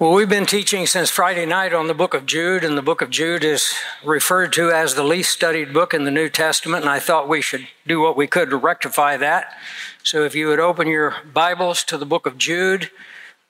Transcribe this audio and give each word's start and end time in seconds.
Well, 0.00 0.12
we've 0.12 0.28
been 0.28 0.46
teaching 0.46 0.86
since 0.86 1.10
Friday 1.10 1.44
night 1.44 1.72
on 1.72 1.88
the 1.88 1.92
book 1.94 2.14
of 2.14 2.24
Jude, 2.24 2.62
and 2.62 2.78
the 2.78 2.82
book 2.82 3.02
of 3.02 3.10
Jude 3.10 3.42
is 3.42 3.74
referred 4.04 4.52
to 4.52 4.70
as 4.70 4.94
the 4.94 5.02
least 5.02 5.32
studied 5.32 5.74
book 5.74 5.92
in 5.92 6.04
the 6.04 6.12
New 6.12 6.28
Testament, 6.28 6.84
and 6.84 6.88
I 6.88 7.00
thought 7.00 7.28
we 7.28 7.42
should 7.42 7.66
do 7.84 8.00
what 8.00 8.16
we 8.16 8.28
could 8.28 8.48
to 8.50 8.56
rectify 8.56 9.16
that. 9.16 9.52
So 10.04 10.22
if 10.22 10.36
you 10.36 10.46
would 10.46 10.60
open 10.60 10.86
your 10.86 11.16
Bibles 11.34 11.82
to 11.82 11.98
the 11.98 12.06
book 12.06 12.26
of 12.26 12.38
Jude, 12.38 12.92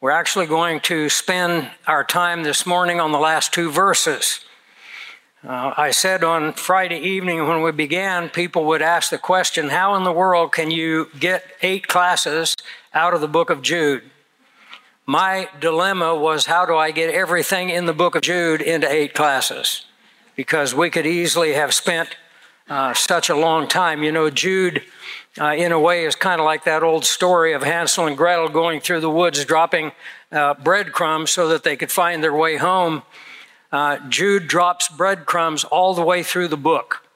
we're 0.01 0.11
actually 0.11 0.47
going 0.47 0.81
to 0.81 1.11
spend 1.11 1.71
our 1.87 2.03
time 2.03 2.45
this 2.45 2.65
morning 2.65 2.99
on 2.99 3.12
the 3.12 3.19
last 3.19 3.53
two 3.53 3.71
verses. 3.71 4.41
Uh, 5.46 5.75
I 5.77 5.91
said 5.91 6.25
on 6.25 6.55
Friday 6.55 6.99
evening 6.99 7.46
when 7.46 7.61
we 7.61 7.73
began, 7.73 8.30
people 8.30 8.65
would 8.65 8.80
ask 8.80 9.11
the 9.11 9.19
question, 9.19 9.69
How 9.69 9.95
in 9.96 10.05
the 10.05 10.12
world 10.12 10.53
can 10.53 10.71
you 10.71 11.11
get 11.21 11.45
eight 11.61 11.89
classes 11.89 12.57
out 12.95 13.12
of 13.12 13.21
the 13.21 13.29
book 13.29 13.51
of 13.51 13.61
Jude? 13.61 14.03
My 15.11 15.48
dilemma 15.59 16.14
was 16.14 16.45
how 16.45 16.66
do 16.66 16.77
I 16.77 16.90
get 16.90 17.08
everything 17.14 17.71
in 17.71 17.86
the 17.86 17.94
book 17.94 18.14
of 18.14 18.21
Jude 18.21 18.61
into 18.61 18.86
eight 18.93 19.14
classes? 19.14 19.86
Because 20.36 20.75
we 20.75 20.90
could 20.90 21.07
easily 21.07 21.54
have 21.54 21.72
spent 21.72 22.11
uh, 22.68 22.93
such 22.93 23.30
a 23.30 23.35
long 23.35 23.68
time. 23.68 24.02
You 24.02 24.13
know, 24.13 24.29
Jude, 24.29 24.82
uh, 25.40 25.54
in 25.57 25.72
a 25.72 25.80
way, 25.80 26.04
is 26.04 26.14
kind 26.14 26.43
of 26.43 26.44
like 26.44 26.64
that 26.64 26.82
old 26.82 27.07
story 27.07 27.54
of 27.54 27.63
Hansel 27.63 28.07
and 28.07 28.18
Gretel 28.18 28.50
going 28.50 28.80
through 28.80 29.00
the 29.00 29.08
woods 29.08 29.43
dropping 29.46 29.93
uh, 30.30 30.52
breadcrumbs 30.52 31.30
so 31.30 31.49
that 31.49 31.63
they 31.63 31.75
could 31.75 31.90
find 31.90 32.22
their 32.22 32.36
way 32.36 32.58
home. 32.58 33.02
Uh, 33.72 33.97
Jude 34.11 34.47
drops 34.47 34.91
breadcrumbs 34.91 35.64
all 35.64 35.94
the 35.94 36.02
way 36.02 36.22
through 36.22 36.48
the 36.48 36.58
book. 36.58 37.08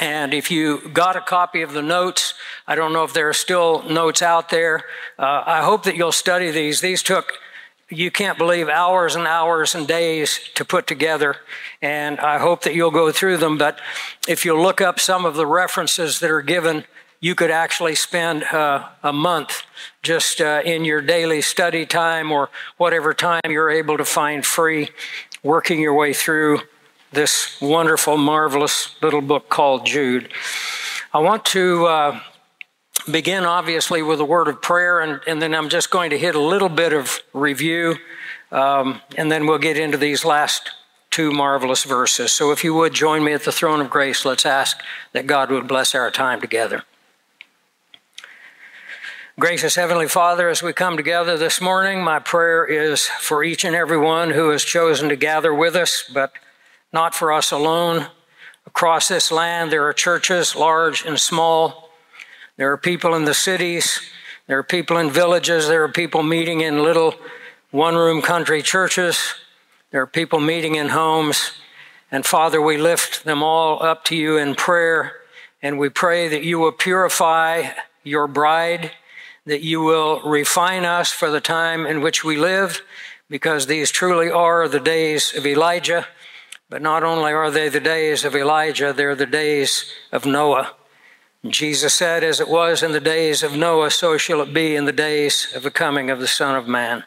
And 0.00 0.32
if 0.32 0.50
you 0.50 0.88
got 0.88 1.16
a 1.16 1.20
copy 1.20 1.60
of 1.60 1.74
the 1.74 1.82
notes, 1.82 2.34
I 2.66 2.74
don't 2.74 2.94
know 2.94 3.04
if 3.04 3.12
there 3.12 3.28
are 3.28 3.34
still 3.34 3.82
notes 3.82 4.22
out 4.22 4.48
there. 4.48 4.84
Uh, 5.18 5.42
I 5.44 5.62
hope 5.62 5.84
that 5.84 5.96
you'll 5.96 6.12
study 6.12 6.50
these. 6.50 6.80
These 6.80 7.02
took, 7.02 7.34
you 7.90 8.10
can't 8.10 8.38
believe, 8.38 8.70
hours 8.70 9.16
and 9.16 9.26
hours 9.26 9.74
and 9.74 9.86
days 9.86 10.40
to 10.54 10.64
put 10.64 10.86
together. 10.86 11.36
And 11.82 12.18
I 12.20 12.38
hope 12.38 12.62
that 12.62 12.74
you'll 12.74 12.90
go 12.90 13.12
through 13.12 13.36
them. 13.36 13.58
But 13.58 13.80
if 14.26 14.46
you 14.46 14.58
look 14.58 14.80
up 14.80 14.98
some 14.98 15.26
of 15.26 15.34
the 15.34 15.46
references 15.46 16.20
that 16.20 16.30
are 16.30 16.42
given, 16.42 16.84
you 17.20 17.34
could 17.34 17.50
actually 17.50 17.94
spend 17.94 18.44
uh, 18.44 18.88
a 19.02 19.12
month 19.12 19.62
just 20.02 20.40
uh, 20.40 20.62
in 20.64 20.86
your 20.86 21.02
daily 21.02 21.42
study 21.42 21.84
time 21.84 22.32
or 22.32 22.48
whatever 22.78 23.12
time 23.12 23.42
you're 23.46 23.70
able 23.70 23.98
to 23.98 24.04
find 24.06 24.44
free, 24.44 24.88
working 25.42 25.80
your 25.80 25.94
way 25.94 26.14
through 26.14 26.60
this 27.12 27.60
wonderful, 27.60 28.16
marvelous 28.16 28.94
little 29.02 29.20
book 29.20 29.48
called 29.48 29.84
Jude. 29.86 30.32
I 31.12 31.18
want 31.18 31.44
to 31.46 31.86
uh, 31.86 32.20
begin, 33.10 33.44
obviously, 33.44 34.02
with 34.02 34.20
a 34.20 34.24
word 34.24 34.48
of 34.48 34.62
prayer, 34.62 35.00
and, 35.00 35.20
and, 35.26 35.42
then 35.42 35.54
I'm 35.54 35.68
just 35.68 35.90
going 35.90 36.10
to 36.10 36.18
hit 36.18 36.34
a 36.34 36.40
little 36.40 36.70
bit 36.70 36.92
of 36.92 37.20
review, 37.34 37.96
um, 38.50 39.02
and 39.16 39.30
then 39.30 39.46
we'll 39.46 39.58
get 39.58 39.76
into 39.76 39.98
these 39.98 40.24
last 40.24 40.70
two 41.10 41.30
marvelous 41.30 41.84
verses. 41.84 42.32
So, 42.32 42.50
if 42.50 42.64
you 42.64 42.72
would 42.74 42.94
join 42.94 43.22
me 43.22 43.34
at 43.34 43.44
the 43.44 43.52
throne 43.52 43.80
of 43.80 43.90
grace, 43.90 44.24
let's 44.24 44.46
ask 44.46 44.80
that 45.12 45.26
God 45.26 45.50
would 45.50 45.68
bless 45.68 45.94
our 45.94 46.10
time 46.10 46.40
together. 46.40 46.84
Gracious 49.38 49.74
Heavenly 49.74 50.08
Father, 50.08 50.48
as 50.48 50.62
we 50.62 50.72
come 50.72 50.96
together 50.96 51.36
this 51.36 51.60
morning, 51.60 52.02
my 52.02 52.18
prayer 52.18 52.64
is 52.64 53.06
for 53.06 53.42
each 53.42 53.64
and 53.64 53.74
every 53.74 53.98
one 53.98 54.30
who 54.30 54.50
has 54.50 54.62
chosen 54.62 55.08
to 55.08 55.16
gather 55.16 55.54
with 55.54 55.74
us, 55.74 56.04
but 56.12 56.32
not 56.92 57.14
for 57.14 57.32
us 57.32 57.50
alone. 57.50 58.06
Across 58.66 59.08
this 59.08 59.32
land, 59.32 59.72
there 59.72 59.86
are 59.86 59.92
churches, 59.92 60.54
large 60.54 61.04
and 61.04 61.18
small. 61.18 61.90
There 62.56 62.70
are 62.72 62.76
people 62.76 63.14
in 63.14 63.24
the 63.24 63.34
cities. 63.34 64.00
There 64.46 64.58
are 64.58 64.62
people 64.62 64.96
in 64.98 65.10
villages. 65.10 65.68
There 65.68 65.82
are 65.82 65.88
people 65.88 66.22
meeting 66.22 66.60
in 66.60 66.82
little 66.82 67.14
one 67.70 67.96
room 67.96 68.22
country 68.22 68.62
churches. 68.62 69.34
There 69.90 70.02
are 70.02 70.06
people 70.06 70.40
meeting 70.40 70.74
in 70.74 70.90
homes. 70.90 71.52
And 72.10 72.26
Father, 72.26 72.60
we 72.60 72.76
lift 72.76 73.24
them 73.24 73.42
all 73.42 73.82
up 73.82 74.04
to 74.06 74.16
you 74.16 74.36
in 74.36 74.54
prayer. 74.54 75.12
And 75.62 75.78
we 75.78 75.88
pray 75.88 76.28
that 76.28 76.42
you 76.42 76.58
will 76.58 76.72
purify 76.72 77.70
your 78.02 78.26
bride, 78.26 78.90
that 79.46 79.62
you 79.62 79.80
will 79.80 80.20
refine 80.20 80.84
us 80.84 81.10
for 81.12 81.30
the 81.30 81.40
time 81.40 81.86
in 81.86 82.00
which 82.00 82.24
we 82.24 82.36
live, 82.36 82.82
because 83.30 83.66
these 83.66 83.90
truly 83.90 84.30
are 84.30 84.68
the 84.68 84.80
days 84.80 85.34
of 85.34 85.46
Elijah. 85.46 86.06
But 86.72 86.80
not 86.80 87.04
only 87.04 87.34
are 87.34 87.50
they 87.50 87.68
the 87.68 87.80
days 87.80 88.24
of 88.24 88.34
Elijah, 88.34 88.94
they're 88.94 89.14
the 89.14 89.26
days 89.26 89.92
of 90.10 90.24
Noah. 90.24 90.72
Jesus 91.46 91.92
said, 91.92 92.24
As 92.24 92.40
it 92.40 92.48
was 92.48 92.82
in 92.82 92.92
the 92.92 92.98
days 92.98 93.42
of 93.42 93.54
Noah, 93.54 93.90
so 93.90 94.16
shall 94.16 94.40
it 94.40 94.54
be 94.54 94.74
in 94.74 94.86
the 94.86 94.90
days 94.90 95.52
of 95.54 95.64
the 95.64 95.70
coming 95.70 96.08
of 96.08 96.18
the 96.18 96.26
Son 96.26 96.56
of 96.56 96.66
Man. 96.66 97.04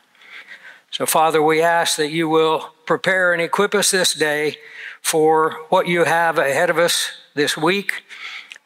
So, 0.92 1.08
Father, 1.08 1.42
we 1.42 1.64
ask 1.64 1.98
that 1.98 2.12
you 2.12 2.30
will 2.30 2.74
prepare 2.86 3.34
and 3.34 3.42
equip 3.42 3.74
us 3.74 3.90
this 3.90 4.14
day 4.14 4.58
for 5.02 5.54
what 5.70 5.88
you 5.88 6.04
have 6.04 6.38
ahead 6.38 6.70
of 6.70 6.78
us 6.78 7.14
this 7.34 7.58
week. 7.58 8.04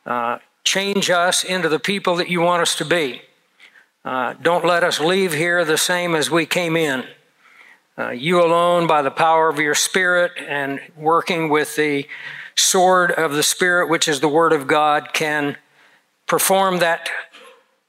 Uh, 0.05 0.39
change 0.65 1.09
us 1.09 1.45
into 1.45 1.69
the 1.69 1.79
people 1.79 2.17
that 2.17 2.29
you 2.29 2.41
want 2.41 2.61
us 2.61 2.75
to 2.75 2.83
be. 2.83 3.21
Uh, 4.03 4.33
don't 4.41 4.65
let 4.65 4.83
us 4.83 4.99
leave 4.99 5.31
here 5.31 5.63
the 5.63 5.77
same 5.77 6.13
as 6.13 6.29
we 6.29 6.45
came 6.45 6.75
in. 6.75 7.05
Uh, 7.99 8.11
you 8.11 8.41
alone, 8.41 8.87
by 8.87 9.01
the 9.01 9.11
power 9.11 9.49
of 9.49 9.59
your 9.59 9.75
Spirit 9.75 10.31
and 10.47 10.79
working 10.95 11.49
with 11.49 11.75
the 11.75 12.07
sword 12.55 13.11
of 13.11 13.33
the 13.33 13.43
Spirit, 13.43 13.89
which 13.89 14.07
is 14.07 14.21
the 14.21 14.29
Word 14.29 14.53
of 14.53 14.67
God, 14.67 15.09
can 15.11 15.57
perform 16.25 16.79
that 16.79 17.09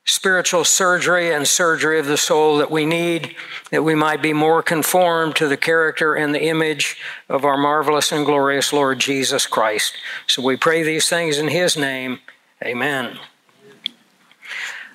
spiritual 0.05 0.65
surgery 0.65 1.33
and 1.33 1.47
surgery 1.47 2.01
of 2.01 2.07
the 2.07 2.17
soul 2.17 2.59
that 2.59 2.73
we 2.73 2.85
need, 2.85 3.37
that 3.71 3.85
we 3.85 3.95
might 3.95 4.21
be 4.21 4.33
more 4.33 4.65
conformed 4.65 5.37
to 5.37 5.47
the 5.47 5.57
character 5.57 6.17
and 6.17 6.35
the 6.35 6.43
image 6.43 6.97
of 7.29 7.45
our 7.45 7.57
marvelous 7.57 8.11
and 8.11 8.27
glorious 8.27 8.73
Lord 8.73 8.99
Jesus 8.99 9.47
Christ. 9.47 9.95
So 10.27 10.43
we 10.43 10.57
pray 10.57 10.83
these 10.83 11.09
things 11.09 11.39
in 11.39 11.47
His 11.47 11.77
name. 11.77 12.19
Amen. 12.65 13.17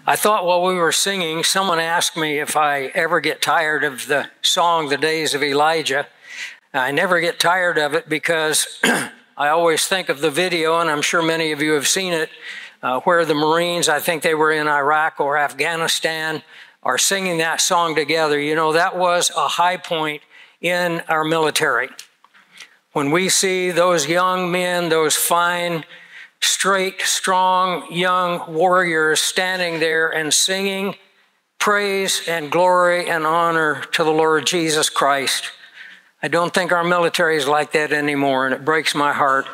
I 0.08 0.16
thought 0.16 0.46
while 0.46 0.62
we 0.62 0.76
were 0.76 0.92
singing, 0.92 1.44
someone 1.44 1.80
asked 1.80 2.16
me 2.16 2.38
if 2.38 2.56
I 2.56 2.92
ever 2.94 3.20
get 3.20 3.42
tired 3.42 3.84
of 3.84 4.06
the 4.06 4.30
song, 4.44 4.90
The 4.90 4.98
Days 4.98 5.34
of 5.34 5.42
Elijah. 5.42 6.06
I 6.72 6.92
never 6.92 7.20
get 7.20 7.40
tired 7.40 7.80
of 7.80 7.96
it 7.96 8.08
because 8.08 8.80
I 8.84 9.48
always 9.48 9.88
think 9.88 10.10
of 10.10 10.22
the 10.22 10.30
video, 10.30 10.80
and 10.80 10.92
I'm 10.92 11.02
sure 11.02 11.24
many 11.24 11.52
of 11.52 11.60
you 11.60 11.72
have 11.72 11.88
seen 11.88 12.14
it, 12.14 12.30
uh, 12.84 13.00
where 13.00 13.26
the 13.26 13.34
Marines, 13.34 13.90
I 13.90 14.00
think 14.00 14.22
they 14.22 14.36
were 14.36 14.52
in 14.52 14.68
Iraq 14.68 15.20
or 15.20 15.40
Afghanistan, 15.40 16.44
are 16.84 17.00
singing 17.00 17.40
that 17.40 17.60
song 17.60 17.96
together. 17.96 18.40
You 18.40 18.54
know, 18.54 18.74
that 18.74 18.96
was 18.96 19.32
a 19.36 19.48
high 19.48 19.78
point 19.78 20.22
in 20.62 21.02
our 21.10 21.24
military. 21.24 21.90
When 22.94 23.10
we 23.10 23.28
see 23.28 23.72
those 23.72 24.08
young 24.08 24.52
men, 24.52 24.90
those 24.90 25.16
fine, 25.16 25.84
straight, 26.46 27.02
strong, 27.02 27.92
young 27.92 28.54
warriors 28.54 29.20
standing 29.20 29.80
there 29.80 30.10
and 30.10 30.34
singing 30.34 30.96
praise 31.60 32.22
and 32.28 32.52
glory 32.52 33.10
and 33.10 33.26
honor 33.26 33.82
to 33.92 34.04
the 34.04 34.12
Lord 34.12 34.46
Jesus 34.46 34.90
Christ. 34.90 35.52
I 36.22 36.28
don't 36.28 36.54
think 36.54 36.72
our 36.72 36.84
military 36.84 37.38
is 37.38 37.48
like 37.48 37.72
that 37.72 37.92
anymore, 37.92 38.46
and 38.46 38.54
it 38.54 38.64
breaks 38.64 38.94
my 38.94 39.14
heart 39.14 39.48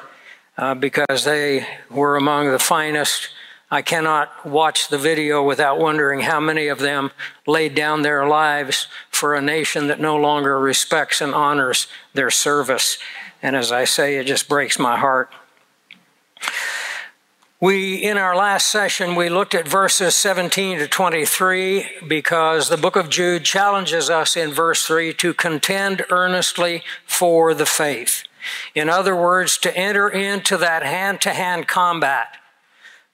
uh, 0.57 0.75
because 0.75 1.23
they 1.23 1.65
were 1.89 2.17
among 2.17 2.51
the 2.51 2.59
finest. 2.59 3.29
I 3.69 3.81
cannot 3.81 4.45
watch 4.45 4.89
the 4.89 4.97
video 4.97 5.41
without 5.41 5.79
wondering 5.79 6.19
how 6.19 6.41
many 6.41 6.67
of 6.67 6.79
them 6.79 7.11
laid 7.47 7.73
down 7.73 8.01
their 8.01 8.27
lives 8.27 8.87
for 9.09 9.33
a 9.33 9.41
nation 9.41 9.87
that 9.87 9.99
no 10.01 10.17
longer 10.17 10.59
respects 10.59 11.21
and 11.21 11.33
honors 11.33 11.87
their 12.13 12.29
service. 12.29 12.97
And 13.41 13.55
as 13.55 13.71
I 13.71 13.85
say, 13.85 14.17
it 14.17 14.25
just 14.25 14.49
breaks 14.49 14.77
my 14.77 14.97
heart. 14.97 15.31
We, 17.61 17.97
in 17.97 18.17
our 18.17 18.35
last 18.35 18.71
session, 18.71 19.13
we 19.13 19.29
looked 19.29 19.53
at 19.53 19.67
verses 19.67 20.15
17 20.15 20.79
to 20.79 20.87
23 20.87 21.85
because 22.07 22.69
the 22.69 22.75
book 22.75 22.95
of 22.95 23.07
Jude 23.07 23.43
challenges 23.43 24.09
us 24.09 24.35
in 24.35 24.51
verse 24.51 24.83
3 24.87 25.13
to 25.13 25.35
contend 25.35 26.03
earnestly 26.09 26.81
for 27.05 27.53
the 27.53 27.67
faith. 27.67 28.23
In 28.73 28.89
other 28.89 29.15
words, 29.15 29.59
to 29.59 29.77
enter 29.77 30.09
into 30.09 30.57
that 30.57 30.81
hand 30.81 31.21
to 31.21 31.33
hand 31.33 31.67
combat, 31.67 32.35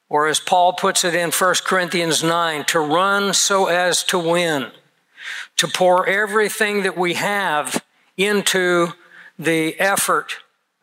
or 0.07 0.27
as 0.27 0.39
Paul 0.39 0.71
puts 0.71 1.04
it 1.04 1.13
in 1.13 1.31
1 1.31 1.56
Corinthians 1.66 2.24
9, 2.24 2.63
to 2.68 2.80
run 2.80 3.33
so 3.33 3.66
as 3.66 4.01
to 4.06 4.18
win, 4.18 4.71
to 5.57 5.68
pour 5.68 6.07
everything 6.07 6.83
that 6.83 6.98
we 6.98 7.16
have 7.16 7.83
into 8.16 8.94
the 9.38 9.77
effort 9.77 10.38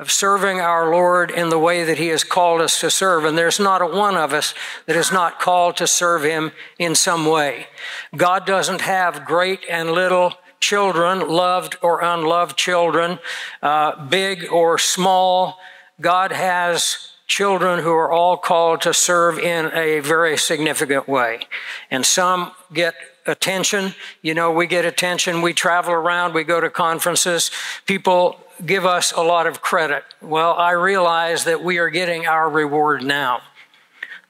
of 0.05 0.13
serving 0.13 0.61
our 0.61 0.91
Lord 0.91 1.31
in 1.31 1.49
the 1.49 1.59
way 1.59 1.83
that 1.83 1.97
He 1.97 2.09
has 2.09 2.25
called 2.25 2.61
us 2.61 2.79
to 2.81 2.91
serve. 2.91 3.25
And 3.25 3.39
there's 3.39 3.59
not 3.59 3.81
a 3.81 3.87
one 3.87 4.19
of 4.19 4.35
us 4.35 4.53
that 4.85 4.97
is 4.97 5.11
not 5.11 5.41
called 5.41 5.79
to 5.79 5.87
serve 5.87 6.25
Him 6.25 6.53
in 6.79 6.95
some 6.95 7.25
way. 7.25 7.69
God 8.15 8.45
doesn't 8.45 8.83
have 8.83 9.25
great 9.25 9.61
and 9.67 9.93
little 9.93 10.35
children, 10.61 11.27
loved 11.27 11.79
or 11.81 12.03
unloved 12.03 12.55
children, 12.55 13.19
uh, 13.63 14.05
big 14.05 14.47
or 14.53 14.77
small. 14.77 15.59
God 15.99 16.31
has 16.33 17.13
children 17.27 17.83
who 17.83 17.95
are 17.95 18.13
all 18.13 18.37
called 18.37 18.83
to 18.83 18.93
serve 18.93 19.39
in 19.39 19.71
a 19.73 20.01
very 20.01 20.37
significant 20.37 21.09
way. 21.09 21.47
And 21.91 22.05
some 22.05 22.53
get 22.75 22.95
attention. 23.25 23.95
You 24.21 24.35
know, 24.35 24.53
we 24.53 24.67
get 24.67 24.85
attention. 24.85 25.41
We 25.41 25.55
travel 25.55 25.95
around. 25.95 26.35
We 26.35 26.45
go 26.45 26.61
to 26.61 26.69
conferences. 26.69 27.51
People 27.87 28.39
give 28.65 28.85
us 28.85 29.13
a 29.13 29.23
lot 29.23 29.47
of 29.47 29.61
credit. 29.61 30.05
Well, 30.21 30.55
I 30.55 30.73
realize 30.73 31.45
that 31.45 31.63
we 31.63 31.79
are 31.79 31.91
getting 31.91 32.27
our 32.27 32.49
reward 32.49 33.03
now. 33.03 33.41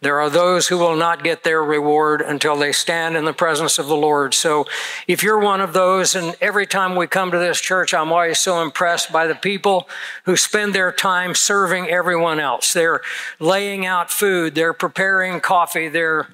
There 0.05 0.21
are 0.21 0.29
those 0.29 0.69
who 0.69 0.77
will 0.77 0.97
not 0.97 1.25
get 1.25 1.45
their 1.45 1.65
reward 1.65 2.21
until 2.21 2.57
they 2.57 2.73
stand 2.73 3.17
in 3.17 3.25
the 3.25 3.33
presence 3.33 3.79
of 3.79 3.87
the 3.87 3.97
Lord. 3.97 4.35
So 4.35 4.67
if 5.09 5.23
you're 5.23 5.39
one 5.39 5.63
of 5.63 5.73
those, 5.73 6.15
and 6.15 6.37
every 6.43 6.67
time 6.67 6.95
we 6.95 7.07
come 7.07 7.31
to 7.31 7.39
this 7.39 7.59
church, 7.59 7.95
I'm 7.95 8.13
always 8.13 8.39
so 8.39 8.61
impressed 8.61 9.11
by 9.11 9.27
the 9.27 9.35
people 9.35 9.89
who 10.27 10.37
spend 10.37 10.75
their 10.75 10.93
time 10.93 11.35
serving 11.35 11.89
everyone 11.89 12.39
else. 12.39 12.75
They're 12.75 13.01
laying 13.41 13.87
out 13.87 14.11
food, 14.11 14.55
they're 14.55 14.75
preparing 14.75 15.41
coffee, 15.41 15.89
they're 15.89 16.29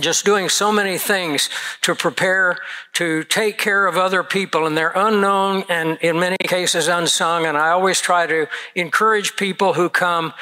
just 0.00 0.24
doing 0.24 0.48
so 0.48 0.72
many 0.72 0.96
things 0.96 1.50
to 1.82 1.94
prepare 1.94 2.58
to 2.94 3.22
take 3.24 3.58
care 3.58 3.86
of 3.86 3.96
other 3.96 4.22
people 4.22 4.66
and 4.66 4.76
they're 4.76 4.92
unknown 4.94 5.64
and 5.68 5.98
in 6.00 6.18
many 6.18 6.38
cases 6.44 6.88
unsung 6.88 7.44
and 7.44 7.58
i 7.58 7.68
always 7.68 8.00
try 8.00 8.26
to 8.26 8.46
encourage 8.74 9.36
people 9.36 9.74
who 9.74 9.90
come 9.90 10.32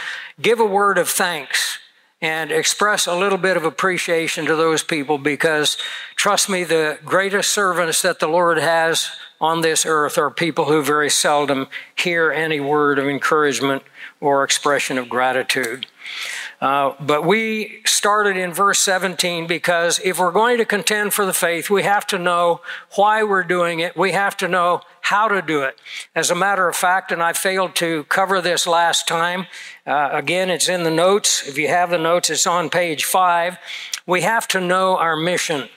give 0.41 0.61
a 0.61 0.65
word 0.65 0.99
of 0.99 1.09
thanks 1.09 1.81
and 2.23 2.53
express 2.53 3.07
a 3.07 3.15
little 3.15 3.39
bit 3.39 3.57
of 3.57 3.65
appreciation 3.65 4.45
to 4.45 4.55
those 4.55 4.83
people 4.83 5.17
because 5.17 5.79
trust 6.17 6.49
me, 6.49 6.65
the 6.65 6.99
greatest 7.05 7.51
servants 7.51 8.03
that 8.03 8.19
the 8.19 8.29
Lord 8.29 8.59
has 8.59 9.11
on 9.41 9.63
this 9.63 9.87
earth 9.87 10.19
are 10.19 10.31
people 10.31 10.67
who 10.67 10.83
very 10.83 11.09
seldom 11.09 11.67
hear 11.95 12.31
any 12.31 12.61
word 12.61 12.99
of 12.99 13.09
encouragement 13.09 13.83
or 14.21 14.45
expression 14.45 14.99
of 14.99 15.09
gratitude. 15.09 15.87
Uh, 16.61 16.95
but 17.01 17.25
we 17.25 17.81
started 17.87 18.37
in 18.37 18.53
verse 18.53 18.79
17 18.81 19.47
because 19.47 19.99
if 20.05 20.19
we're 20.19 20.31
going 20.31 20.59
to 20.59 20.67
contend 20.67 21.15
for 21.15 21.25
the 21.25 21.33
faith, 21.33 21.71
we 21.71 21.83
have 21.83 22.07
to 22.07 22.19
know 22.19 22.61
why 22.97 23.23
we're 23.23 23.43
doing 23.43 23.81
it. 23.81 23.97
We 23.97 24.13
have 24.13 24.37
to 24.39 24.49
know 24.49 24.83
how 25.01 25.27
to 25.29 25.41
do 25.41 25.63
it. 25.63 25.81
As 26.15 26.31
a 26.31 26.35
matter 26.35 26.69
of 26.69 26.77
fact, 26.77 27.13
and 27.13 27.23
I 27.23 27.33
failed 27.33 27.75
to 27.77 28.05
cover 28.05 28.43
this 28.43 28.67
last 28.67 29.09
time, 29.09 29.47
uh, 29.87 30.11
again, 30.13 30.51
it's 30.51 30.69
in 30.69 30.83
the 30.83 30.91
notes. 30.91 31.49
If 31.49 31.57
you 31.57 31.69
have 31.69 31.89
the 31.89 31.99
notes, 31.99 32.29
it's 32.29 32.47
on 32.47 32.69
page 32.69 33.05
five. 33.05 33.57
We 34.07 34.21
have 34.21 34.47
to 34.49 34.61
know 34.61 34.99
our 34.99 35.17
mission. 35.17 35.71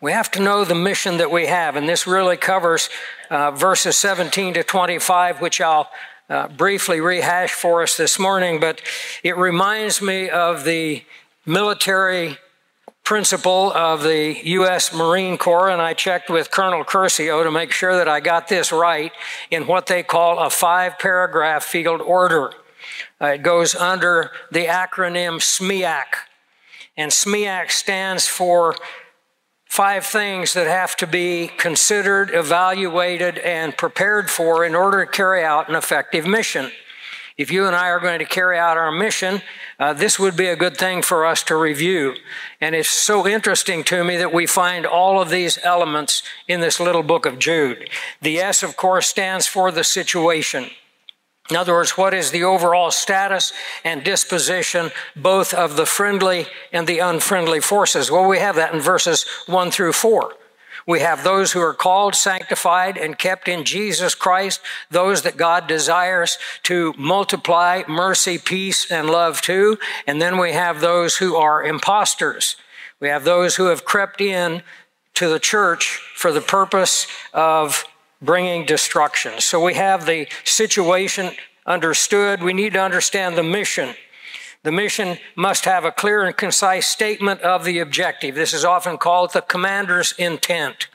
We 0.00 0.12
have 0.12 0.30
to 0.32 0.40
know 0.40 0.64
the 0.64 0.74
mission 0.74 1.16
that 1.16 1.30
we 1.30 1.46
have, 1.46 1.74
and 1.74 1.88
this 1.88 2.06
really 2.06 2.36
covers 2.36 2.90
uh, 3.30 3.50
verses 3.50 3.96
17 3.96 4.54
to 4.54 4.62
25, 4.62 5.40
which 5.40 5.60
I'll 5.60 5.88
uh, 6.28 6.48
briefly 6.48 7.00
rehash 7.00 7.52
for 7.52 7.82
us 7.82 7.96
this 7.96 8.18
morning, 8.18 8.58
but 8.60 8.80
it 9.22 9.36
reminds 9.36 10.00
me 10.00 10.28
of 10.30 10.64
the 10.64 11.02
military 11.44 12.38
principle 13.04 13.70
of 13.72 14.02
the 14.02 14.40
U.S. 14.44 14.94
Marine 14.94 15.36
Corps, 15.36 15.68
and 15.68 15.82
I 15.82 15.92
checked 15.92 16.30
with 16.30 16.50
Colonel 16.50 16.84
Curcio 16.84 17.44
to 17.44 17.50
make 17.50 17.70
sure 17.70 17.96
that 17.96 18.08
I 18.08 18.20
got 18.20 18.48
this 18.48 18.72
right 18.72 19.12
in 19.50 19.66
what 19.66 19.86
they 19.86 20.02
call 20.02 20.38
a 20.38 20.48
five 20.48 20.98
paragraph 20.98 21.64
field 21.64 22.00
order. 22.00 22.52
Uh, 23.20 23.26
it 23.26 23.42
goes 23.42 23.74
under 23.74 24.30
the 24.50 24.64
acronym 24.64 25.40
SMEAC, 25.40 26.04
and 26.96 27.12
SMEAC 27.12 27.70
stands 27.70 28.26
for 28.26 28.74
five 29.74 30.06
things 30.06 30.52
that 30.54 30.68
have 30.68 30.94
to 30.94 31.04
be 31.04 31.48
considered, 31.58 32.30
evaluated, 32.32 33.36
and 33.38 33.76
prepared 33.76 34.30
for 34.30 34.64
in 34.64 34.72
order 34.72 35.04
to 35.04 35.10
carry 35.10 35.42
out 35.42 35.68
an 35.68 35.74
effective 35.74 36.24
mission. 36.24 36.70
If 37.36 37.50
you 37.50 37.66
and 37.66 37.74
I 37.74 37.88
are 37.88 37.98
going 37.98 38.20
to 38.20 38.24
carry 38.24 38.56
out 38.56 38.76
our 38.76 38.92
mission, 38.92 39.42
uh, 39.80 39.92
this 39.92 40.16
would 40.16 40.36
be 40.36 40.46
a 40.46 40.54
good 40.54 40.76
thing 40.76 41.02
for 41.02 41.26
us 41.26 41.42
to 41.44 41.56
review. 41.56 42.14
And 42.60 42.76
it's 42.76 42.88
so 42.88 43.26
interesting 43.26 43.82
to 43.84 44.04
me 44.04 44.16
that 44.16 44.32
we 44.32 44.46
find 44.46 44.86
all 44.86 45.20
of 45.20 45.28
these 45.28 45.58
elements 45.64 46.22
in 46.46 46.60
this 46.60 46.78
little 46.78 47.02
book 47.02 47.26
of 47.26 47.40
Jude. 47.40 47.90
The 48.22 48.38
S, 48.38 48.62
of 48.62 48.76
course, 48.76 49.08
stands 49.08 49.48
for 49.48 49.72
the 49.72 49.82
situation. 49.82 50.70
In 51.50 51.56
other 51.56 51.74
words, 51.74 51.98
what 51.98 52.14
is 52.14 52.30
the 52.30 52.44
overall 52.44 52.90
status 52.90 53.52
and 53.84 54.02
disposition 54.02 54.90
both 55.14 55.52
of 55.52 55.76
the 55.76 55.84
friendly 55.84 56.46
and 56.72 56.86
the 56.86 57.00
unfriendly 57.00 57.60
forces? 57.60 58.10
Well, 58.10 58.26
we 58.26 58.38
have 58.38 58.56
that 58.56 58.72
in 58.72 58.80
verses 58.80 59.26
1 59.46 59.70
through 59.70 59.92
4. 59.92 60.32
We 60.86 61.00
have 61.00 61.24
those 61.24 61.52
who 61.52 61.60
are 61.60 61.74
called, 61.74 62.14
sanctified, 62.14 62.98
and 62.98 63.18
kept 63.18 63.48
in 63.48 63.64
Jesus 63.64 64.14
Christ, 64.14 64.60
those 64.90 65.22
that 65.22 65.36
God 65.36 65.66
desires 65.66 66.38
to 66.64 66.94
multiply 66.98 67.82
mercy, 67.88 68.38
peace, 68.38 68.90
and 68.90 69.08
love 69.08 69.40
to. 69.42 69.78
And 70.06 70.20
then 70.20 70.38
we 70.38 70.52
have 70.52 70.80
those 70.80 71.16
who 71.16 71.36
are 71.36 71.64
imposters. 71.64 72.56
We 73.00 73.08
have 73.08 73.24
those 73.24 73.56
who 73.56 73.66
have 73.66 73.84
crept 73.84 74.20
in 74.20 74.62
to 75.14 75.28
the 75.28 75.38
church 75.38 76.00
for 76.16 76.32
the 76.32 76.40
purpose 76.40 77.06
of 77.32 77.84
bringing 78.22 78.64
destruction. 78.64 79.40
So 79.40 79.62
we 79.62 79.74
have 79.74 80.06
the 80.06 80.26
situation 80.44 81.32
understood. 81.66 82.42
We 82.42 82.52
need 82.52 82.74
to 82.74 82.80
understand 82.80 83.36
the 83.36 83.42
mission. 83.42 83.94
The 84.62 84.72
mission 84.72 85.18
must 85.36 85.66
have 85.66 85.84
a 85.84 85.92
clear 85.92 86.22
and 86.22 86.36
concise 86.36 86.86
statement 86.86 87.42
of 87.42 87.64
the 87.64 87.78
objective. 87.80 88.34
This 88.34 88.54
is 88.54 88.64
often 88.64 88.96
called 88.96 89.32
the 89.32 89.42
commander's 89.42 90.12
intent. 90.18 90.88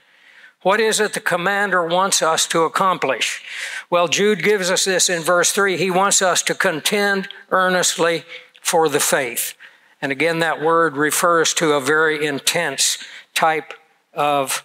What 0.61 0.81
is 0.81 0.99
it 0.99 1.13
the 1.13 1.19
commander 1.19 1.85
wants 1.85 2.21
us 2.21 2.45
to 2.47 2.63
accomplish? 2.63 3.41
Well, 3.89 4.07
Jude 4.07 4.43
gives 4.43 4.69
us 4.69 4.85
this 4.85 5.09
in 5.09 5.21
verse 5.21 5.51
3. 5.51 5.77
He 5.77 5.91
wants 5.91 6.21
us 6.21 6.41
to 6.43 6.55
contend 6.55 7.29
earnestly 7.49 8.25
for 8.61 8.89
the 8.89 8.99
faith. 8.99 9.53
And 10.01 10.11
again, 10.11 10.39
that 10.39 10.61
word 10.61 10.97
refers 10.97 11.53
to 11.55 11.73
a 11.73 11.81
very 11.81 12.25
intense 12.25 12.97
type 13.33 13.73
of 14.13 14.63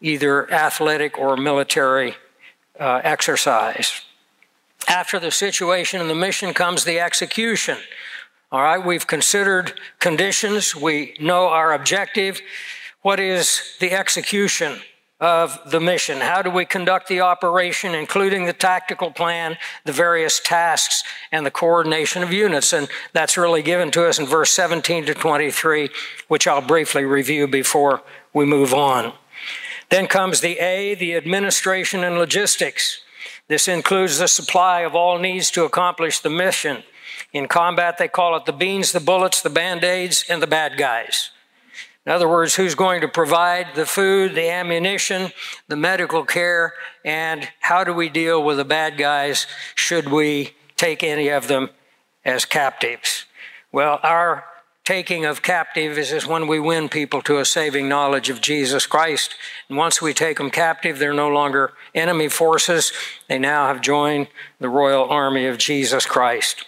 either 0.00 0.50
athletic 0.52 1.18
or 1.18 1.36
military 1.36 2.14
uh, 2.78 3.00
exercise. 3.04 4.02
After 4.88 5.18
the 5.18 5.30
situation 5.30 6.00
and 6.00 6.08
the 6.08 6.14
mission 6.14 6.54
comes 6.54 6.84
the 6.84 6.98
execution. 6.98 7.76
All 8.50 8.62
right, 8.62 8.84
we've 8.84 9.06
considered 9.06 9.78
conditions, 10.00 10.74
we 10.74 11.14
know 11.20 11.48
our 11.48 11.72
objective. 11.72 12.40
What 13.02 13.20
is 13.20 13.76
the 13.78 13.92
execution 13.92 14.80
of 15.20 15.58
the 15.70 15.78
mission? 15.78 16.18
How 16.20 16.42
do 16.42 16.50
we 16.50 16.64
conduct 16.64 17.08
the 17.08 17.20
operation, 17.20 17.94
including 17.94 18.46
the 18.46 18.52
tactical 18.52 19.10
plan, 19.10 19.56
the 19.84 19.92
various 19.92 20.40
tasks, 20.40 21.04
and 21.30 21.46
the 21.46 21.50
coordination 21.50 22.22
of 22.22 22.32
units? 22.32 22.72
And 22.72 22.88
that's 23.12 23.36
really 23.36 23.62
given 23.62 23.90
to 23.92 24.06
us 24.06 24.18
in 24.18 24.26
verse 24.26 24.50
17 24.50 25.06
to 25.06 25.14
23, 25.14 25.90
which 26.28 26.46
I'll 26.46 26.62
briefly 26.62 27.04
review 27.04 27.46
before 27.46 28.02
we 28.32 28.44
move 28.46 28.74
on. 28.74 29.12
Then 29.90 30.06
comes 30.06 30.40
the 30.40 30.58
A, 30.58 30.94
the 30.94 31.14
administration 31.14 32.04
and 32.04 32.16
logistics. 32.16 33.00
This 33.48 33.66
includes 33.66 34.18
the 34.18 34.28
supply 34.28 34.80
of 34.80 34.94
all 34.94 35.18
needs 35.18 35.50
to 35.52 35.64
accomplish 35.64 36.20
the 36.20 36.30
mission. 36.30 36.84
In 37.32 37.48
combat, 37.48 37.98
they 37.98 38.08
call 38.08 38.36
it 38.36 38.44
the 38.44 38.52
beans, 38.52 38.92
the 38.92 39.00
bullets, 39.00 39.42
the 39.42 39.50
band 39.50 39.84
aids, 39.84 40.24
and 40.28 40.40
the 40.40 40.46
bad 40.46 40.78
guys. 40.78 41.30
In 42.06 42.12
other 42.12 42.28
words, 42.28 42.56
who's 42.56 42.74
going 42.74 43.02
to 43.02 43.08
provide 43.08 43.74
the 43.74 43.84
food, 43.84 44.34
the 44.34 44.48
ammunition, 44.48 45.32
the 45.68 45.76
medical 45.76 46.24
care, 46.24 46.72
and 47.04 47.48
how 47.60 47.84
do 47.84 47.92
we 47.92 48.08
deal 48.08 48.42
with 48.42 48.56
the 48.56 48.64
bad 48.64 48.96
guys 48.96 49.46
should 49.74 50.08
we 50.08 50.54
take 50.76 51.02
any 51.02 51.28
of 51.28 51.46
them 51.46 51.70
as 52.24 52.44
captives? 52.44 53.26
Well, 53.70 54.00
our 54.02 54.44
taking 54.90 55.24
of 55.24 55.40
captives 55.40 56.10
is 56.10 56.26
when 56.26 56.48
we 56.48 56.58
win 56.58 56.88
people 56.88 57.22
to 57.22 57.38
a 57.38 57.44
saving 57.44 57.88
knowledge 57.88 58.28
of 58.28 58.40
Jesus 58.40 58.86
Christ. 58.86 59.36
And 59.68 59.78
once 59.78 60.02
we 60.02 60.12
take 60.12 60.38
them 60.38 60.50
captive, 60.50 60.98
they're 60.98 61.14
no 61.14 61.28
longer 61.28 61.74
enemy 61.94 62.28
forces. 62.28 62.92
They 63.28 63.38
now 63.38 63.68
have 63.68 63.82
joined 63.82 64.26
the 64.58 64.68
royal 64.68 65.08
army 65.08 65.46
of 65.46 65.58
Jesus 65.58 66.06
Christ. 66.06 66.66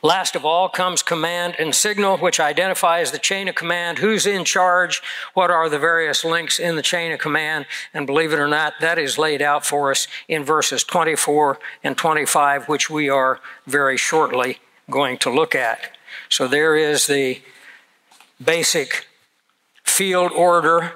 Last 0.00 0.36
of 0.36 0.44
all 0.44 0.68
comes 0.68 1.02
command 1.02 1.56
and 1.58 1.74
signal, 1.74 2.18
which 2.18 2.38
identifies 2.38 3.10
the 3.10 3.18
chain 3.18 3.48
of 3.48 3.56
command, 3.56 3.98
who's 3.98 4.24
in 4.24 4.44
charge, 4.44 5.02
what 5.34 5.50
are 5.50 5.68
the 5.68 5.80
various 5.80 6.24
links 6.24 6.60
in 6.60 6.76
the 6.76 6.82
chain 6.82 7.10
of 7.10 7.18
command, 7.18 7.66
and 7.92 8.06
believe 8.06 8.32
it 8.32 8.38
or 8.38 8.46
not, 8.46 8.74
that 8.80 8.96
is 8.96 9.18
laid 9.18 9.42
out 9.42 9.66
for 9.66 9.90
us 9.90 10.06
in 10.28 10.44
verses 10.44 10.84
24 10.84 11.58
and 11.82 11.98
25, 11.98 12.68
which 12.68 12.88
we 12.88 13.08
are 13.08 13.40
very 13.66 13.96
shortly 13.96 14.60
going 14.88 15.18
to 15.18 15.30
look 15.30 15.56
at. 15.56 15.96
So 16.28 16.48
there 16.48 16.76
is 16.76 17.06
the 17.06 17.40
basic 18.42 19.06
field 19.84 20.32
order 20.32 20.92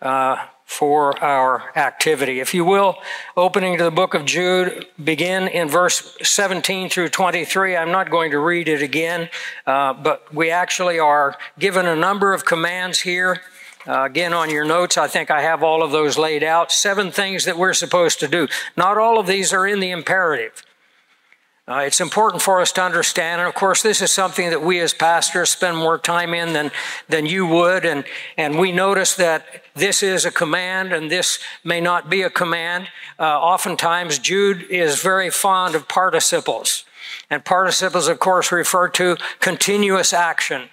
uh, 0.00 0.46
for 0.64 1.18
our 1.24 1.76
activity. 1.76 2.40
If 2.40 2.52
you 2.52 2.64
will, 2.64 2.98
opening 3.36 3.78
to 3.78 3.84
the 3.84 3.90
book 3.90 4.12
of 4.12 4.26
Jude, 4.26 4.86
begin 5.02 5.48
in 5.48 5.66
verse 5.66 6.16
17 6.22 6.90
through 6.90 7.08
23. 7.08 7.74
I'm 7.74 7.90
not 7.90 8.10
going 8.10 8.30
to 8.32 8.38
read 8.38 8.68
it 8.68 8.82
again, 8.82 9.30
uh, 9.66 9.94
but 9.94 10.32
we 10.32 10.50
actually 10.50 10.98
are 10.98 11.36
given 11.58 11.86
a 11.86 11.96
number 11.96 12.34
of 12.34 12.44
commands 12.44 13.00
here. 13.00 13.40
Uh, 13.86 14.04
again, 14.04 14.34
on 14.34 14.50
your 14.50 14.66
notes, 14.66 14.98
I 14.98 15.08
think 15.08 15.30
I 15.30 15.40
have 15.40 15.62
all 15.62 15.82
of 15.82 15.90
those 15.90 16.18
laid 16.18 16.42
out. 16.44 16.70
Seven 16.70 17.10
things 17.10 17.46
that 17.46 17.56
we're 17.56 17.72
supposed 17.72 18.20
to 18.20 18.28
do. 18.28 18.46
Not 18.76 18.98
all 18.98 19.18
of 19.18 19.26
these 19.26 19.54
are 19.54 19.66
in 19.66 19.80
the 19.80 19.90
imperative. 19.90 20.62
Uh, 21.68 21.80
it's 21.80 22.00
important 22.00 22.40
for 22.40 22.62
us 22.62 22.72
to 22.72 22.82
understand, 22.82 23.42
and 23.42 23.48
of 23.48 23.54
course, 23.54 23.82
this 23.82 24.00
is 24.00 24.10
something 24.10 24.48
that 24.48 24.62
we 24.62 24.80
as 24.80 24.94
pastors 24.94 25.50
spend 25.50 25.76
more 25.76 25.98
time 25.98 26.32
in 26.32 26.54
than, 26.54 26.70
than 27.10 27.26
you 27.26 27.46
would, 27.46 27.84
and, 27.84 28.04
and 28.38 28.58
we 28.58 28.72
notice 28.72 29.14
that 29.16 29.44
this 29.74 30.02
is 30.02 30.24
a 30.24 30.30
command 30.30 30.94
and 30.94 31.10
this 31.10 31.38
may 31.64 31.78
not 31.78 32.08
be 32.08 32.22
a 32.22 32.30
command. 32.30 32.88
Uh, 33.18 33.38
oftentimes, 33.38 34.18
Jude 34.18 34.62
is 34.70 35.02
very 35.02 35.28
fond 35.28 35.74
of 35.74 35.86
participles, 35.88 36.84
and 37.28 37.44
participles, 37.44 38.08
of 38.08 38.18
course, 38.18 38.50
refer 38.50 38.88
to 38.88 39.18
continuous 39.40 40.14
action. 40.14 40.70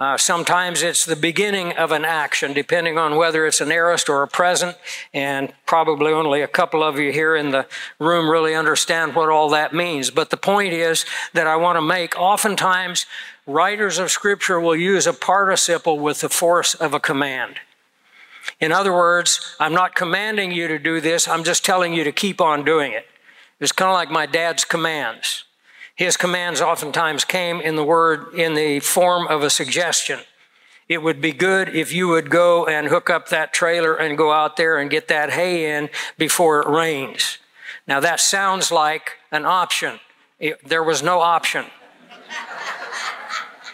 Uh, 0.00 0.16
sometimes 0.16 0.82
it's 0.82 1.04
the 1.04 1.14
beginning 1.14 1.74
of 1.74 1.92
an 1.92 2.06
action, 2.06 2.54
depending 2.54 2.96
on 2.96 3.16
whether 3.16 3.46
it's 3.46 3.60
an 3.60 3.70
aorist 3.70 4.08
or 4.08 4.22
a 4.22 4.26
present, 4.26 4.74
and 5.12 5.52
probably 5.66 6.10
only 6.10 6.40
a 6.40 6.48
couple 6.48 6.82
of 6.82 6.98
you 6.98 7.12
here 7.12 7.36
in 7.36 7.50
the 7.50 7.66
room 7.98 8.30
really 8.30 8.54
understand 8.54 9.14
what 9.14 9.28
all 9.28 9.50
that 9.50 9.74
means. 9.74 10.10
But 10.10 10.30
the 10.30 10.38
point 10.38 10.72
is 10.72 11.04
that 11.34 11.46
I 11.46 11.56
want 11.56 11.76
to 11.76 11.82
make 11.82 12.18
oftentimes 12.18 13.04
writers 13.46 13.98
of 13.98 14.10
Scripture 14.10 14.58
will 14.58 14.74
use 14.74 15.06
a 15.06 15.12
participle 15.12 15.98
with 15.98 16.22
the 16.22 16.30
force 16.30 16.72
of 16.72 16.94
a 16.94 17.00
command. 17.00 17.56
In 18.58 18.72
other 18.72 18.94
words, 18.94 19.54
I'm 19.60 19.74
not 19.74 19.94
commanding 19.94 20.50
you 20.50 20.66
to 20.66 20.78
do 20.78 21.02
this, 21.02 21.28
I'm 21.28 21.44
just 21.44 21.62
telling 21.62 21.92
you 21.92 22.04
to 22.04 22.12
keep 22.12 22.40
on 22.40 22.64
doing 22.64 22.92
it. 22.92 23.04
It's 23.60 23.70
kind 23.70 23.90
of 23.90 23.94
like 23.94 24.10
my 24.10 24.24
dad's 24.24 24.64
commands. 24.64 25.44
His 26.00 26.16
commands 26.16 26.62
oftentimes 26.62 27.26
came 27.26 27.60
in 27.60 27.76
the 27.76 27.84
word 27.84 28.32
in 28.34 28.54
the 28.54 28.80
form 28.80 29.26
of 29.26 29.42
a 29.42 29.50
suggestion. 29.50 30.20
It 30.88 31.02
would 31.02 31.20
be 31.20 31.32
good 31.32 31.76
if 31.76 31.92
you 31.92 32.08
would 32.08 32.30
go 32.30 32.64
and 32.64 32.86
hook 32.86 33.10
up 33.10 33.28
that 33.28 33.52
trailer 33.52 33.94
and 33.94 34.16
go 34.16 34.32
out 34.32 34.56
there 34.56 34.78
and 34.78 34.88
get 34.88 35.08
that 35.08 35.28
hay 35.28 35.76
in 35.76 35.90
before 36.16 36.62
it 36.62 36.68
rains. 36.68 37.36
Now 37.86 38.00
that 38.00 38.18
sounds 38.18 38.72
like 38.72 39.18
an 39.30 39.44
option. 39.44 40.00
It, 40.38 40.66
there 40.66 40.82
was 40.82 41.02
no 41.02 41.20
option 41.20 41.66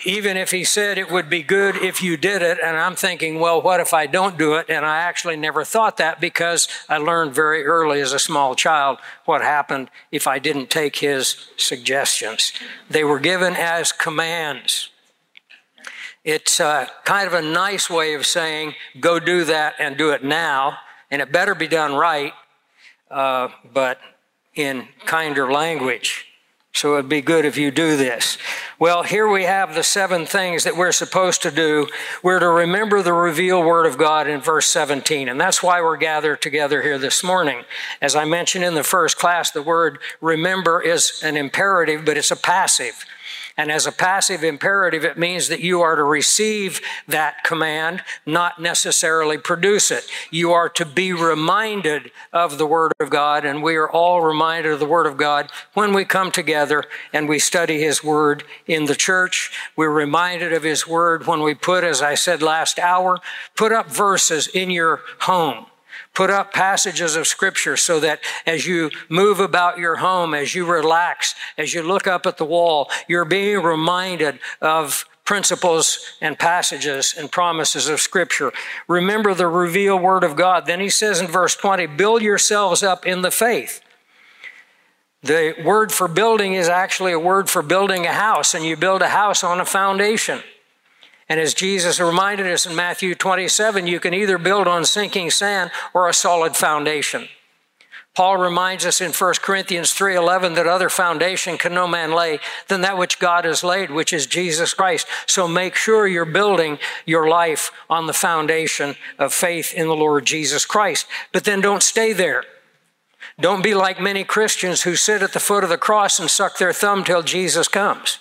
even 0.07 0.37
if 0.37 0.53
he 0.53 0.63
said 0.63 0.99
it 0.99 1.11
would 1.11 1.29
be 1.29 1.43
good 1.43 1.75
if 1.75 2.01
you 2.01 2.17
did 2.17 2.41
it. 2.41 2.59
And 2.63 2.77
I'm 2.77 2.95
thinking, 2.95 3.41
well, 3.41 3.61
what 3.61 3.81
if 3.81 3.93
I 3.93 4.07
don't 4.07 4.39
do 4.39 4.55
it? 4.55 4.67
And 4.71 4.87
I 4.87 4.99
actually 4.99 5.37
never 5.37 5.65
thought 5.65 5.97
that 5.97 6.21
because 6.21 6.69
I 6.89 6.99
learned 6.99 7.35
very 7.35 7.67
early 7.67 8.01
as 8.01 8.13
a 8.13 8.21
small 8.21 8.55
child 8.55 8.99
what 9.25 9.43
happened 9.43 9.91
if 10.13 10.29
I 10.29 10.39
didn't 10.39 10.71
take 10.71 10.97
his 10.97 11.49
suggestions. 11.57 12.53
They 12.89 13.03
were 13.03 13.19
given 13.19 13.57
as 13.57 13.91
commands. 13.91 14.91
It's 16.25 16.61
uh, 16.61 16.87
kind 17.05 17.27
of 17.27 17.35
a 17.35 17.43
nice 17.43 17.91
way 17.91 18.15
of 18.15 18.27
saying, 18.27 18.75
go 19.01 19.19
do 19.19 19.45
that 19.45 19.75
and 19.81 19.97
do 19.97 20.11
it 20.11 20.23
now. 20.23 20.79
And 21.11 21.21
it 21.21 21.33
better 21.33 21.57
be 21.57 21.67
done 21.67 21.95
right, 21.95 22.33
uh, 23.11 23.49
but 23.75 23.99
in 24.55 24.87
kinder 25.05 25.51
language. 25.51 26.27
So 26.77 26.99
it'd 26.99 27.09
be 27.09 27.23
good 27.23 27.47
if 27.47 27.57
you 27.57 27.71
do 27.71 27.97
this. 27.97 28.37
Well, 28.79 29.03
here 29.03 29.27
we 29.27 29.45
have 29.45 29.75
the 29.75 29.83
seven 29.83 30.27
things 30.27 30.65
that 30.65 30.77
we're 30.77 30.93
supposed 30.93 31.41
to 31.41 31.51
do. 31.51 31.87
We're 32.23 32.39
to 32.39 32.51
remember 32.51 33.01
the 33.01 33.15
revealed 33.15 33.65
word 33.65 33.87
of 33.87 33.97
God 33.97 34.29
in 34.29 34.43
verse 34.43 34.67
17. 34.67 35.27
And 35.27 35.41
that's 35.41 35.63
why 35.63 35.81
we're 35.81 35.97
gathered 35.97 36.43
together 36.43 36.83
here 36.83 36.99
this 36.99 37.25
morning. 37.25 37.65
As 38.03 38.15
I 38.15 38.27
mentioned 38.27 38.63
in 38.63 38.75
the 38.75 38.85
first 38.85 39.17
class, 39.17 39.51
the 39.51 39.63
word 39.63 40.01
remember 40.21 40.83
is 40.83 41.23
an 41.25 41.39
imperative, 41.39 42.05
but 42.05 42.19
it's 42.19 42.31
a 42.31 42.37
passive. 42.37 43.07
And 43.57 43.73
as 43.73 43.87
a 43.87 43.93
passive 43.93 44.45
imperative, 44.45 45.05
it 45.05 45.17
means 45.17 45.49
that 45.49 45.61
you 45.61 45.81
are 45.81 45.97
to 45.97 46.03
receive 46.03 46.81
that 47.09 47.43
command, 47.43 48.03
not 48.27 48.61
necessarily 48.61 49.39
produce 49.39 49.91
it. 49.91 50.05
You 50.31 50.53
are 50.53 50.69
to 50.71 50.85
be 50.85 51.13
reminded 51.15 52.11
of 52.35 52.59
the 52.59 52.67
Word 52.67 52.93
of 53.01 53.09
God, 53.09 53.47
and 53.47 53.63
we 53.63 53.77
are 53.77 53.91
all 53.91 54.21
reminded 54.21 54.73
of 54.73 54.79
the 54.79 54.87
Word 54.87 55.07
of 55.07 55.17
God 55.17 55.51
when 55.73 55.95
we 55.95 56.05
come 56.05 56.31
together 56.31 56.85
and 57.15 57.29
we 57.29 57.39
study 57.39 57.81
His 57.81 58.05
Word 58.05 58.45
in 58.67 58.85
the 58.85 58.95
church. 58.95 59.51
We're 59.75 59.91
reminded 59.91 60.53
of 60.53 60.63
His 60.63 60.87
Word 60.87 61.27
when 61.27 61.41
we 61.41 61.55
put, 61.55 61.83
as 61.83 62.03
I 62.03 62.15
said 62.15 62.43
last 62.43 62.79
hour, 62.79 63.21
put 63.55 63.73
up 63.73 63.91
verses 63.91 64.49
in 64.49 64.71
your 64.71 65.01
home 65.21 65.67
Put 66.17 66.31
up 66.31 66.55
passages 66.55 67.15
of 67.15 67.27
scripture 67.27 67.77
so 67.77 68.01
that 68.01 68.21
as 68.47 68.67
you 68.67 68.91
move 69.11 69.39
about 69.39 69.79
your 69.79 69.97
home, 69.97 70.33
as 70.33 70.55
you 70.55 70.65
relax, 70.65 71.35
as 71.59 71.75
you 71.75 71.83
look 71.83 72.07
up 72.07 72.25
at 72.25 72.39
the 72.39 72.45
wall, 72.45 72.89
you're 73.07 73.27
being 73.27 73.63
reminded 73.63 74.39
of 74.63 75.05
principles 75.27 75.99
and 76.23 76.39
passages 76.39 77.15
and 77.19 77.31
promises 77.31 77.89
of 77.91 78.01
Scripture. 78.01 78.51
Remember 78.89 79.35
the 79.35 79.47
revealed 79.47 80.01
Word 80.01 80.25
of 80.25 80.37
God. 80.37 80.65
Then 80.65 80.81
he 80.81 80.89
says 80.89 81.21
in 81.21 81.27
verse 81.27 81.55
20, 81.55 81.87
build 81.87 82.23
yourselves 82.23 82.83
up 82.83 83.05
in 83.05 83.21
the 83.21 83.31
faith. 83.31 83.83
The 85.23 85.55
word 85.65 85.93
for 85.93 86.09
building 86.09 86.55
is 86.55 86.69
actually 86.69 87.13
a 87.13 87.19
word 87.19 87.51
for 87.51 87.61
building 87.61 88.07
a 88.07 88.13
house, 88.13 88.55
and 88.55 88.65
you 88.65 88.77
build 88.77 89.03
a 89.03 89.09
house 89.09 89.45
on 89.45 89.61
a 89.61 89.67
foundation. 89.67 90.41
And 91.29 91.41
as 91.41 91.55
Jesus 91.55 91.99
reminded 91.99 92.47
us 92.47 92.67
in 92.67 92.77
Matthew 92.77 93.15
27, 93.15 93.87
you 93.87 93.99
can 93.99 94.15
either 94.15 94.39
build 94.39 94.69
on 94.69 94.85
sinking 94.85 95.31
sand 95.31 95.71
or 95.93 96.09
a 96.09 96.15
solid 96.15 96.57
foundation. 96.57 97.29
Paul 98.17 98.39
reminds 98.39 98.87
us 98.87 99.03
in 99.03 99.13
1 99.13 99.43
Corinthians 99.43 99.93
3:11 99.93 100.55
that 100.55 100.67
other 100.67 100.89
foundation 100.89 101.59
can 101.59 101.75
no 101.75 101.87
man 101.87 102.13
lay 102.13 102.41
than 102.69 102.81
that 102.81 102.97
which 102.97 103.19
God 103.19 103.45
has 103.45 103.63
laid, 103.63 103.91
which 103.91 104.11
is 104.11 104.27
Jesus 104.27 104.73
Christ. 104.73 105.07
So 105.27 105.47
make 105.47 105.77
sure 105.77 106.07
you're 106.07 106.25
building 106.25 106.79
your 107.05 107.29
life 107.29 107.71
on 107.91 108.07
the 108.07 108.15
foundation 108.15 108.97
of 109.19 109.35
faith 109.35 109.75
in 109.75 109.87
the 109.87 109.95
Lord 109.95 110.25
Jesus 110.25 110.65
Christ. 110.65 111.07
But 111.31 111.45
then 111.45 111.61
don't 111.61 111.83
stay 111.83 112.15
there. 112.15 112.45
Don't 113.39 113.63
be 113.63 113.75
like 113.75 114.01
many 114.01 114.25
Christians 114.25 114.83
who 114.83 114.97
sit 114.97 115.23
at 115.23 115.35
the 115.35 115.41
foot 115.41 115.63
of 115.63 115.69
the 115.69 115.77
cross 115.77 116.19
and 116.19 116.31
suck 116.31 116.57
their 116.57 116.73
thumb 116.73 117.05
till 117.05 117.23
Jesus 117.23 117.69
comes. 117.69 118.19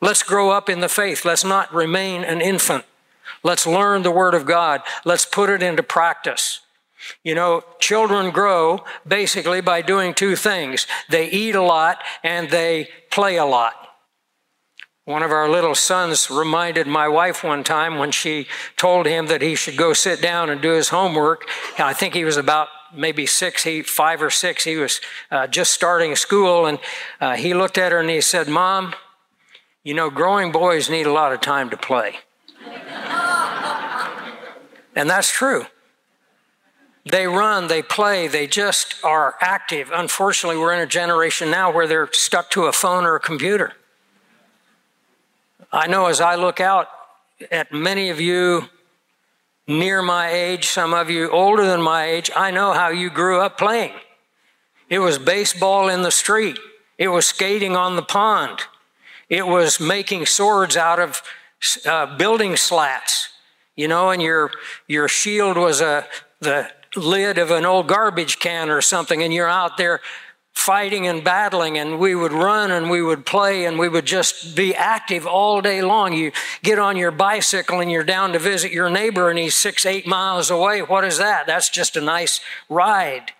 Let's 0.00 0.22
grow 0.22 0.50
up 0.50 0.68
in 0.68 0.80
the 0.80 0.88
faith. 0.88 1.24
Let's 1.24 1.44
not 1.44 1.72
remain 1.74 2.24
an 2.24 2.40
infant. 2.40 2.84
Let's 3.42 3.66
learn 3.66 4.02
the 4.02 4.10
Word 4.10 4.34
of 4.34 4.46
God. 4.46 4.82
Let's 5.04 5.24
put 5.24 5.50
it 5.50 5.62
into 5.62 5.82
practice. 5.82 6.60
You 7.22 7.34
know, 7.34 7.62
children 7.78 8.30
grow 8.30 8.84
basically 9.06 9.60
by 9.60 9.82
doing 9.82 10.14
two 10.14 10.36
things 10.36 10.86
they 11.08 11.30
eat 11.30 11.54
a 11.54 11.62
lot 11.62 12.02
and 12.22 12.50
they 12.50 12.88
play 13.10 13.36
a 13.36 13.44
lot. 13.44 13.74
One 15.04 15.22
of 15.22 15.30
our 15.30 15.48
little 15.48 15.74
sons 15.74 16.30
reminded 16.30 16.86
my 16.86 17.08
wife 17.08 17.42
one 17.42 17.64
time 17.64 17.96
when 17.96 18.10
she 18.10 18.46
told 18.76 19.06
him 19.06 19.28
that 19.28 19.40
he 19.40 19.54
should 19.54 19.78
go 19.78 19.94
sit 19.94 20.20
down 20.20 20.50
and 20.50 20.60
do 20.60 20.72
his 20.72 20.90
homework. 20.90 21.48
I 21.78 21.94
think 21.94 22.12
he 22.12 22.24
was 22.24 22.36
about 22.36 22.68
maybe 22.94 23.24
six, 23.24 23.64
he, 23.64 23.82
five 23.82 24.22
or 24.22 24.28
six. 24.28 24.64
He 24.64 24.76
was 24.76 25.00
uh, 25.30 25.46
just 25.46 25.72
starting 25.72 26.14
school, 26.14 26.66
and 26.66 26.78
uh, 27.22 27.36
he 27.36 27.54
looked 27.54 27.78
at 27.78 27.90
her 27.90 28.00
and 28.00 28.10
he 28.10 28.20
said, 28.20 28.48
Mom, 28.48 28.94
you 29.84 29.94
know, 29.94 30.10
growing 30.10 30.52
boys 30.52 30.90
need 30.90 31.06
a 31.06 31.12
lot 31.12 31.32
of 31.32 31.40
time 31.40 31.70
to 31.70 31.76
play. 31.76 32.16
and 34.94 35.08
that's 35.08 35.30
true. 35.30 35.66
They 37.10 37.26
run, 37.26 37.68
they 37.68 37.82
play, 37.82 38.28
they 38.28 38.46
just 38.46 38.96
are 39.02 39.36
active. 39.40 39.90
Unfortunately, 39.94 40.58
we're 40.58 40.74
in 40.74 40.80
a 40.80 40.86
generation 40.86 41.50
now 41.50 41.72
where 41.72 41.86
they're 41.86 42.08
stuck 42.12 42.50
to 42.50 42.64
a 42.64 42.72
phone 42.72 43.04
or 43.04 43.14
a 43.14 43.20
computer. 43.20 43.72
I 45.72 45.86
know 45.86 46.06
as 46.06 46.20
I 46.20 46.34
look 46.34 46.60
out 46.60 46.88
at 47.50 47.72
many 47.72 48.10
of 48.10 48.20
you 48.20 48.64
near 49.66 50.02
my 50.02 50.30
age, 50.30 50.66
some 50.66 50.92
of 50.92 51.10
you 51.10 51.30
older 51.30 51.64
than 51.64 51.80
my 51.80 52.04
age, 52.04 52.30
I 52.34 52.50
know 52.50 52.72
how 52.72 52.88
you 52.88 53.10
grew 53.10 53.40
up 53.40 53.58
playing. 53.58 53.92
It 54.88 54.98
was 54.98 55.18
baseball 55.18 55.88
in 55.88 56.02
the 56.02 56.10
street, 56.10 56.58
it 56.96 57.08
was 57.08 57.26
skating 57.26 57.76
on 57.76 57.96
the 57.96 58.02
pond, 58.02 58.60
it 59.28 59.46
was 59.46 59.78
making 59.78 60.26
swords 60.26 60.76
out 60.76 60.98
of 60.98 61.22
uh, 61.86 62.16
building 62.16 62.56
slats, 62.56 63.28
you 63.76 63.88
know, 63.88 64.10
and 64.10 64.22
your 64.22 64.50
your 64.86 65.08
shield 65.08 65.56
was 65.56 65.80
a 65.80 66.06
the 66.40 66.70
lid 66.96 67.38
of 67.38 67.50
an 67.50 67.66
old 67.66 67.88
garbage 67.88 68.38
can 68.38 68.70
or 68.70 68.80
something, 68.80 69.22
and 69.22 69.34
you're 69.34 69.48
out 69.48 69.76
there 69.76 70.00
fighting 70.54 71.06
and 71.06 71.22
battling, 71.22 71.78
and 71.78 71.98
we 71.98 72.14
would 72.14 72.32
run 72.32 72.70
and 72.70 72.90
we 72.90 73.00
would 73.00 73.24
play 73.24 73.64
and 73.64 73.78
we 73.78 73.88
would 73.88 74.04
just 74.04 74.56
be 74.56 74.74
active 74.74 75.26
all 75.26 75.60
day 75.60 75.82
long. 75.82 76.12
You 76.12 76.32
get 76.62 76.78
on 76.78 76.96
your 76.96 77.12
bicycle 77.12 77.80
and 77.80 77.90
you're 77.90 78.02
down 78.02 78.32
to 78.32 78.38
visit 78.38 78.72
your 78.72 78.90
neighbor, 78.90 79.30
and 79.30 79.38
he's 79.38 79.54
six, 79.54 79.84
eight 79.86 80.06
miles 80.06 80.50
away. 80.50 80.80
What 80.80 81.04
is 81.04 81.18
that? 81.18 81.46
That's 81.46 81.68
just 81.68 81.96
a 81.96 82.00
nice 82.00 82.40
ride. 82.68 83.32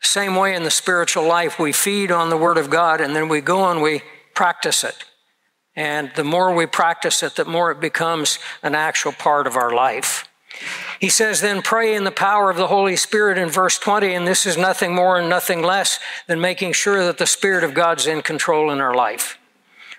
Same 0.00 0.36
way 0.36 0.54
in 0.54 0.62
the 0.62 0.70
spiritual 0.70 1.26
life, 1.26 1.58
we 1.58 1.72
feed 1.72 2.12
on 2.12 2.30
the 2.30 2.36
Word 2.36 2.56
of 2.56 2.70
God 2.70 3.00
and 3.00 3.16
then 3.16 3.28
we 3.28 3.40
go 3.40 3.68
and 3.68 3.82
we 3.82 4.02
practice 4.38 4.84
it. 4.84 4.94
And 5.74 6.12
the 6.14 6.22
more 6.22 6.54
we 6.54 6.64
practice 6.64 7.24
it, 7.24 7.34
the 7.34 7.44
more 7.44 7.72
it 7.72 7.80
becomes 7.80 8.38
an 8.62 8.76
actual 8.76 9.10
part 9.10 9.48
of 9.48 9.56
our 9.56 9.74
life. 9.74 10.28
He 11.00 11.08
says, 11.08 11.40
then 11.40 11.60
pray 11.60 11.92
in 11.92 12.04
the 12.04 12.12
power 12.12 12.48
of 12.48 12.56
the 12.56 12.68
Holy 12.68 12.94
Spirit 12.94 13.36
in 13.36 13.48
verse 13.48 13.80
20, 13.80 14.14
and 14.14 14.28
this 14.28 14.46
is 14.46 14.56
nothing 14.56 14.94
more 14.94 15.18
and 15.18 15.28
nothing 15.28 15.60
less 15.60 15.98
than 16.28 16.40
making 16.40 16.72
sure 16.72 17.04
that 17.04 17.18
the 17.18 17.26
Spirit 17.26 17.64
of 17.64 17.74
God's 17.74 18.06
in 18.06 18.22
control 18.22 18.70
in 18.70 18.78
our 18.78 18.94
life. 18.94 19.38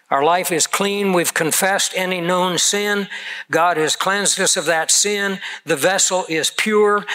Our 0.10 0.24
life 0.24 0.53
is 0.53 0.67
clean. 0.67 1.12
We've 1.12 1.34
confessed 1.34 1.91
any 1.93 2.22
known 2.22 2.60
sin. 2.60 3.10
God 3.51 3.75
has 3.75 3.98
cleansed 3.98 4.39
us 4.39 4.55
of 4.55 4.63
that 4.67 4.89
sin. 4.89 5.39
The 5.65 5.75
vessel 5.75 6.25
is 6.29 6.50
pure. 6.50 7.05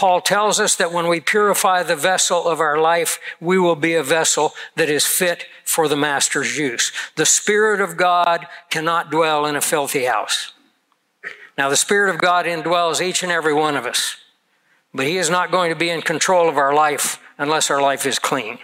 Paul 0.00 0.22
tells 0.22 0.58
us 0.58 0.76
that 0.76 0.94
when 0.94 1.08
we 1.08 1.20
purify 1.20 1.82
the 1.82 1.94
vessel 1.94 2.48
of 2.48 2.58
our 2.58 2.78
life, 2.78 3.18
we 3.38 3.58
will 3.58 3.76
be 3.76 3.92
a 3.92 4.02
vessel 4.02 4.54
that 4.74 4.88
is 4.88 5.04
fit 5.04 5.44
for 5.62 5.88
the 5.88 5.96
master's 5.96 6.56
use. 6.56 6.90
The 7.16 7.26
Spirit 7.26 7.82
of 7.82 7.98
God 7.98 8.46
cannot 8.70 9.10
dwell 9.10 9.44
in 9.44 9.56
a 9.56 9.60
filthy 9.60 10.06
house. 10.06 10.54
Now, 11.58 11.68
the 11.68 11.76
Spirit 11.76 12.14
of 12.14 12.18
God 12.18 12.46
indwells 12.46 13.02
each 13.02 13.22
and 13.22 13.30
every 13.30 13.52
one 13.52 13.76
of 13.76 13.84
us, 13.84 14.16
but 14.94 15.06
He 15.06 15.18
is 15.18 15.28
not 15.28 15.50
going 15.50 15.68
to 15.68 15.76
be 15.76 15.90
in 15.90 16.00
control 16.00 16.48
of 16.48 16.56
our 16.56 16.72
life 16.72 17.20
unless 17.36 17.70
our 17.70 17.82
life 17.82 18.06
is 18.06 18.18
clean. 18.18 18.58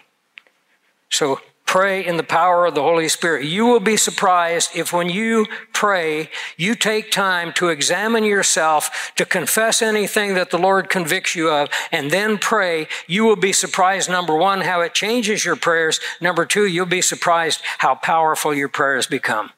So 1.11 1.43
pray 1.67 2.07
in 2.07 2.17
the 2.17 2.23
power 2.23 2.65
of 2.65 2.75
the 2.75 2.83
Holy 2.83 3.09
Spirit. 3.09 3.45
You 3.45 3.67
will 3.67 3.81
be 3.81 3.97
surprised 3.97 4.71
if 4.75 4.93
when 4.93 5.11
you 5.11 5.47
pray, 5.73 6.31
you 6.57 6.75
take 6.75 7.11
time 7.11 7.53
to 7.55 7.69
examine 7.69 8.25
yourself, 8.25 9.13
to 9.17 9.27
confess 9.27 9.83
anything 9.83 10.35
that 10.35 10.51
the 10.51 10.59
Lord 10.59 10.89
convicts 10.89 11.35
you 11.35 11.51
of, 11.51 11.69
and 11.91 12.11
then 12.11 12.39
pray. 12.39 12.87
You 13.07 13.25
will 13.25 13.37
be 13.37 13.53
surprised, 13.53 14.09
number 14.09 14.35
one, 14.37 14.63
how 14.63 14.81
it 14.81 14.95
changes 14.95 15.45
your 15.45 15.57
prayers. 15.57 16.01
Number 16.21 16.47
two, 16.47 16.67
you'll 16.67 16.87
be 16.87 17.03
surprised 17.03 17.61
how 17.79 17.97
powerful 17.97 18.55
your 18.55 18.69
prayers 18.69 19.07
become. 19.07 19.51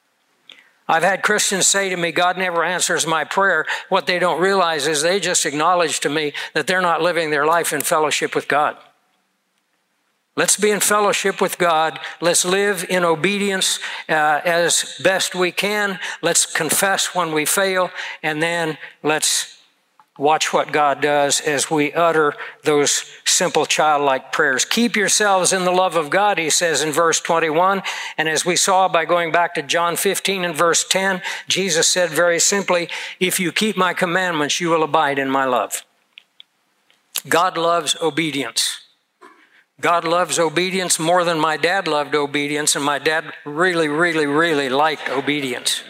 I've 0.87 1.03
had 1.03 1.21
Christians 1.21 1.67
say 1.67 1.89
to 1.89 1.97
me, 1.97 2.11
God 2.11 2.35
never 2.35 2.63
answers 2.63 3.05
my 3.05 3.23
prayer. 3.23 3.67
What 3.89 4.07
they 4.07 4.17
don't 4.17 4.41
realize 4.41 4.87
is 4.87 5.03
they 5.03 5.19
just 5.19 5.45
acknowledge 5.45 5.99
to 5.99 6.09
me 6.09 6.33
that 6.55 6.65
they're 6.65 6.81
not 6.81 7.03
living 7.03 7.29
their 7.29 7.45
life 7.45 7.71
in 7.71 7.81
fellowship 7.81 8.33
with 8.33 8.47
God. 8.47 8.75
Let's 10.39 10.55
be 10.55 10.71
in 10.71 10.79
fellowship 10.79 11.41
with 11.41 11.57
God. 11.57 11.99
Let's 12.21 12.45
live 12.45 12.85
in 12.89 13.03
obedience 13.03 13.77
uh, 14.07 14.39
as 14.45 14.97
best 15.03 15.35
we 15.35 15.51
can. 15.51 15.99
Let's 16.21 16.45
confess 16.45 17.13
when 17.13 17.33
we 17.33 17.43
fail, 17.43 17.91
and 18.23 18.41
then 18.41 18.77
let's 19.03 19.61
watch 20.17 20.53
what 20.53 20.71
God 20.71 21.01
does 21.01 21.41
as 21.41 21.69
we 21.69 21.91
utter 21.91 22.35
those 22.63 23.03
simple 23.25 23.65
childlike 23.65 24.31
prayers. 24.31 24.63
Keep 24.63 24.95
yourselves 24.95 25.51
in 25.51 25.65
the 25.65 25.73
love 25.73 25.97
of 25.97 26.09
God, 26.09 26.37
he 26.37 26.49
says 26.49 26.81
in 26.83 26.93
verse 26.93 27.19
21. 27.19 27.81
And 28.17 28.29
as 28.29 28.45
we 28.45 28.55
saw 28.55 28.87
by 28.87 29.03
going 29.03 29.33
back 29.33 29.55
to 29.55 29.61
John 29.61 29.97
15 29.97 30.45
and 30.45 30.55
verse 30.55 30.87
10, 30.87 31.21
Jesus 31.49 31.89
said 31.89 32.11
very 32.11 32.39
simply, 32.39 32.87
If 33.19 33.41
you 33.41 33.51
keep 33.51 33.75
my 33.75 33.93
commandments, 33.93 34.61
you 34.61 34.69
will 34.69 34.83
abide 34.83 35.19
in 35.19 35.29
my 35.29 35.43
love. 35.43 35.83
God 37.27 37.57
loves 37.57 37.97
obedience. 38.01 38.78
God 39.81 40.03
loves 40.03 40.37
obedience 40.37 40.99
more 40.99 41.23
than 41.23 41.39
my 41.39 41.55
dad 41.55 41.87
loved 41.87 42.13
obedience, 42.13 42.75
and 42.75 42.83
my 42.83 42.99
dad 42.99 43.31
really, 43.45 43.87
really, 43.87 44.25
really 44.25 44.67
liked 44.67 45.09
obedience. 45.09 45.83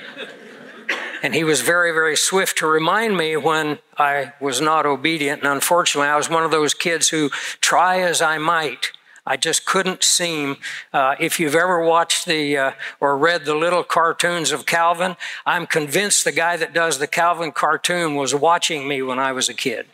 And 1.24 1.34
he 1.34 1.44
was 1.44 1.62
very, 1.62 1.92
very 1.92 2.16
swift 2.16 2.60
to 2.60 2.68
remind 2.68 3.18
me 3.18 3.36
when 3.36 3.80
I 3.98 4.34
was 4.40 4.62
not 4.62 4.86
obedient. 4.86 5.42
And 5.44 5.52
unfortunately, 5.52 6.08
I 6.08 6.16
was 6.16 6.30
one 6.30 6.44
of 6.44 6.52
those 6.52 6.74
kids 6.74 7.10
who, 7.10 7.30
try 7.60 8.00
as 8.00 8.22
I 8.22 8.38
might, 8.38 8.92
I 9.26 9.36
just 9.36 9.66
couldn't 9.66 10.04
seem. 10.04 10.58
Uh, 10.94 11.16
if 11.20 11.40
you've 11.40 11.56
ever 11.56 11.84
watched 11.84 12.26
the 12.26 12.58
uh, 12.58 12.72
or 13.00 13.18
read 13.18 13.46
the 13.46 13.56
little 13.56 13.84
cartoons 13.84 14.52
of 14.52 14.66
Calvin, 14.66 15.18
I'm 15.46 15.68
convinced 15.68 16.24
the 16.24 16.32
guy 16.32 16.58
that 16.58 16.74
does 16.74 17.00
the 17.00 17.08
Calvin 17.08 17.52
cartoon 17.52 18.16
was 18.16 18.34
watching 18.34 18.88
me 18.88 19.02
when 19.02 19.20
I 19.20 19.32
was 19.34 19.50
a 19.50 19.54
kid, 19.54 19.88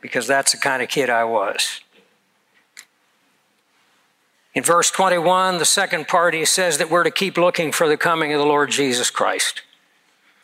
because 0.00 0.26
that's 0.26 0.52
the 0.52 0.58
kind 0.58 0.82
of 0.82 0.88
kid 0.88 1.10
I 1.10 1.24
was. 1.24 1.80
In 4.54 4.62
verse 4.64 4.90
21, 4.90 5.58
the 5.58 5.64
second 5.64 6.08
part, 6.08 6.34
he 6.34 6.44
says 6.44 6.78
that 6.78 6.90
we're 6.90 7.04
to 7.04 7.10
keep 7.10 7.36
looking 7.36 7.70
for 7.70 7.88
the 7.88 7.96
coming 7.96 8.32
of 8.32 8.40
the 8.40 8.46
Lord 8.46 8.70
Jesus 8.70 9.10
Christ. 9.10 9.62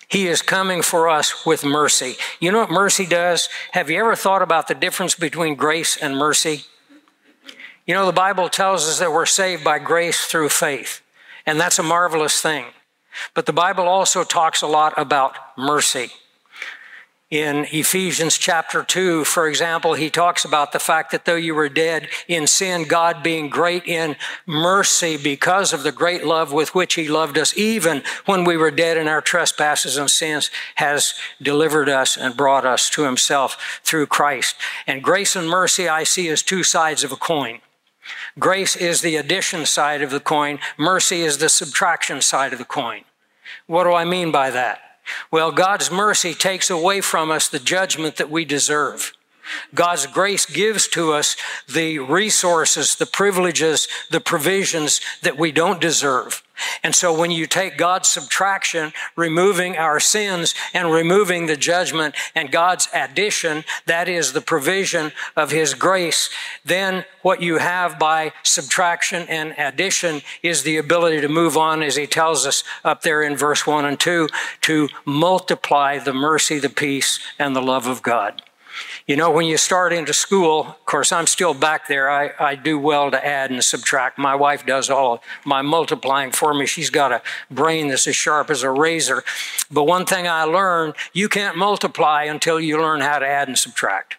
He 0.08 0.28
is 0.28 0.42
coming 0.42 0.82
for 0.82 1.08
us 1.08 1.44
with 1.44 1.64
mercy. 1.64 2.14
You 2.38 2.52
know 2.52 2.60
what 2.60 2.70
mercy 2.70 3.06
does? 3.06 3.48
Have 3.72 3.90
you 3.90 3.98
ever 3.98 4.14
thought 4.14 4.42
about 4.42 4.68
the 4.68 4.74
difference 4.74 5.16
between 5.16 5.56
grace 5.56 5.96
and 5.96 6.16
mercy? 6.16 6.62
You 7.86 7.94
know, 7.94 8.06
the 8.06 8.12
Bible 8.12 8.48
tells 8.48 8.88
us 8.88 9.00
that 9.00 9.12
we're 9.12 9.26
saved 9.26 9.64
by 9.64 9.80
grace 9.80 10.26
through 10.26 10.50
faith, 10.50 11.02
and 11.44 11.58
that's 11.58 11.78
a 11.78 11.82
marvelous 11.82 12.40
thing. 12.40 12.66
But 13.34 13.46
the 13.46 13.52
Bible 13.52 13.88
also 13.88 14.22
talks 14.22 14.62
a 14.62 14.66
lot 14.66 14.94
about 14.96 15.36
mercy. 15.56 16.10
In 17.28 17.66
Ephesians 17.72 18.38
chapter 18.38 18.84
2, 18.84 19.24
for 19.24 19.48
example, 19.48 19.94
he 19.94 20.10
talks 20.10 20.44
about 20.44 20.70
the 20.70 20.78
fact 20.78 21.10
that 21.10 21.24
though 21.24 21.34
you 21.34 21.56
were 21.56 21.68
dead 21.68 22.06
in 22.28 22.46
sin, 22.46 22.84
God 22.84 23.24
being 23.24 23.48
great 23.48 23.84
in 23.84 24.14
mercy 24.46 25.16
because 25.16 25.72
of 25.72 25.82
the 25.82 25.90
great 25.90 26.24
love 26.24 26.52
with 26.52 26.72
which 26.72 26.94
he 26.94 27.08
loved 27.08 27.36
us, 27.36 27.56
even 27.58 28.04
when 28.26 28.44
we 28.44 28.56
were 28.56 28.70
dead 28.70 28.96
in 28.96 29.08
our 29.08 29.20
trespasses 29.20 29.96
and 29.96 30.08
sins, 30.08 30.52
has 30.76 31.14
delivered 31.42 31.88
us 31.88 32.16
and 32.16 32.36
brought 32.36 32.64
us 32.64 32.88
to 32.90 33.02
himself 33.02 33.80
through 33.82 34.06
Christ. 34.06 34.54
And 34.86 35.02
grace 35.02 35.34
and 35.34 35.48
mercy 35.48 35.88
I 35.88 36.04
see 36.04 36.28
as 36.28 36.44
two 36.44 36.62
sides 36.62 37.02
of 37.02 37.10
a 37.10 37.16
coin. 37.16 37.58
Grace 38.38 38.76
is 38.76 39.00
the 39.00 39.16
addition 39.16 39.66
side 39.66 40.00
of 40.00 40.10
the 40.10 40.20
coin. 40.20 40.60
Mercy 40.78 41.22
is 41.22 41.38
the 41.38 41.48
subtraction 41.48 42.20
side 42.20 42.52
of 42.52 42.60
the 42.60 42.64
coin. 42.64 43.02
What 43.66 43.82
do 43.82 43.94
I 43.94 44.04
mean 44.04 44.30
by 44.30 44.50
that? 44.50 44.85
Well, 45.30 45.52
God's 45.52 45.90
mercy 45.90 46.34
takes 46.34 46.70
away 46.70 47.00
from 47.00 47.30
us 47.30 47.48
the 47.48 47.58
judgment 47.58 48.16
that 48.16 48.30
we 48.30 48.44
deserve. 48.44 49.12
God's 49.74 50.06
grace 50.06 50.46
gives 50.46 50.88
to 50.88 51.12
us 51.12 51.36
the 51.68 51.98
resources, 51.98 52.94
the 52.94 53.06
privileges, 53.06 53.88
the 54.10 54.20
provisions 54.20 55.00
that 55.22 55.38
we 55.38 55.52
don't 55.52 55.80
deserve. 55.80 56.42
And 56.82 56.94
so 56.94 57.16
when 57.16 57.30
you 57.30 57.46
take 57.46 57.76
God's 57.76 58.08
subtraction, 58.08 58.92
removing 59.14 59.76
our 59.76 60.00
sins 60.00 60.54
and 60.72 60.90
removing 60.90 61.46
the 61.46 61.56
judgment 61.56 62.14
and 62.34 62.50
God's 62.50 62.88
addition, 62.94 63.64
that 63.84 64.08
is 64.08 64.32
the 64.32 64.40
provision 64.40 65.12
of 65.36 65.50
His 65.50 65.74
grace, 65.74 66.30
then 66.64 67.04
what 67.22 67.42
you 67.42 67.58
have 67.58 67.98
by 67.98 68.32
subtraction 68.42 69.26
and 69.28 69.54
addition 69.58 70.22
is 70.42 70.62
the 70.62 70.78
ability 70.78 71.20
to 71.20 71.28
move 71.28 71.56
on, 71.56 71.82
as 71.82 71.96
He 71.96 72.06
tells 72.06 72.46
us 72.46 72.64
up 72.84 73.02
there 73.02 73.22
in 73.22 73.36
verse 73.36 73.66
1 73.66 73.84
and 73.84 74.00
2, 74.00 74.28
to 74.62 74.88
multiply 75.04 75.98
the 75.98 76.14
mercy, 76.14 76.58
the 76.58 76.70
peace, 76.70 77.20
and 77.38 77.54
the 77.54 77.62
love 77.62 77.86
of 77.86 78.02
God. 78.02 78.42
You 79.06 79.14
know, 79.14 79.30
when 79.30 79.46
you 79.46 79.56
start 79.56 79.92
into 79.92 80.12
school, 80.12 80.62
of 80.66 80.84
course, 80.84 81.12
I'm 81.12 81.28
still 81.28 81.54
back 81.54 81.86
there. 81.86 82.10
I, 82.10 82.32
I 82.40 82.56
do 82.56 82.76
well 82.76 83.12
to 83.12 83.24
add 83.24 83.52
and 83.52 83.62
subtract. 83.62 84.18
My 84.18 84.34
wife 84.34 84.66
does 84.66 84.90
all 84.90 85.14
of 85.14 85.20
my 85.44 85.62
multiplying 85.62 86.32
for 86.32 86.52
me. 86.52 86.66
She's 86.66 86.90
got 86.90 87.12
a 87.12 87.22
brain 87.48 87.86
that's 87.86 88.08
as 88.08 88.16
sharp 88.16 88.50
as 88.50 88.64
a 88.64 88.70
razor. 88.70 89.22
But 89.70 89.84
one 89.84 90.06
thing 90.06 90.26
I 90.26 90.42
learned 90.42 90.94
you 91.12 91.28
can't 91.28 91.56
multiply 91.56 92.24
until 92.24 92.58
you 92.58 92.80
learn 92.80 93.00
how 93.00 93.20
to 93.20 93.26
add 93.26 93.46
and 93.46 93.56
subtract. 93.56 94.16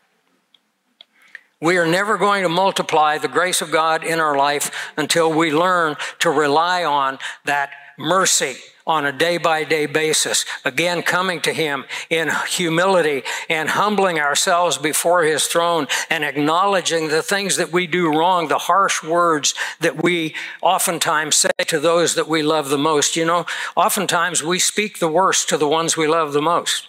We 1.60 1.78
are 1.78 1.88
never 1.88 2.18
going 2.18 2.44
to 2.44 2.50
multiply 2.50 3.18
the 3.18 3.28
grace 3.28 3.62
of 3.62 3.72
God 3.72 4.06
in 4.06 4.22
our 4.22 4.38
life 4.38 4.72
until 4.96 5.34
we 5.34 5.52
learn 5.52 5.98
to 6.20 6.30
rely 6.30 6.86
on 6.86 7.20
that 7.44 7.72
mercy 7.98 8.56
on 8.88 9.06
a 9.06 9.12
day 9.12 9.38
by 9.38 9.66
day 9.66 9.86
basis. 9.86 10.46
Again, 10.64 11.04
coming 11.04 11.42
to 11.42 11.54
Him 11.54 11.86
in 12.10 12.32
humility 12.48 13.24
and 13.50 13.70
humbling 13.70 14.18
ourselves 14.18 14.78
before 14.78 15.24
His 15.24 15.46
throne 15.46 15.88
and 16.10 16.24
acknowledging 16.24 17.10
the 17.10 17.22
things 17.22 17.58
that 17.58 17.72
we 17.72 17.86
do 17.86 18.08
wrong, 18.08 18.48
the 18.48 18.58
harsh 18.58 19.04
words 19.04 19.54
that 19.82 20.02
we 20.02 20.34
oftentimes 20.62 21.36
say 21.36 21.50
to 21.68 21.80
those 21.80 22.16
that 22.16 22.30
we 22.30 22.42
love 22.42 22.70
the 22.70 22.78
most. 22.78 23.18
You 23.18 23.26
know, 23.26 23.46
oftentimes 23.76 24.42
we 24.42 24.58
speak 24.58 25.00
the 25.00 25.10
worst 25.10 25.50
to 25.50 25.58
the 25.58 25.68
ones 25.68 25.98
we 25.98 26.08
love 26.08 26.32
the 26.32 26.42
most. 26.42 26.88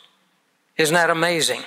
Isn't 0.77 0.95
that 0.95 1.11
amazing? 1.11 1.63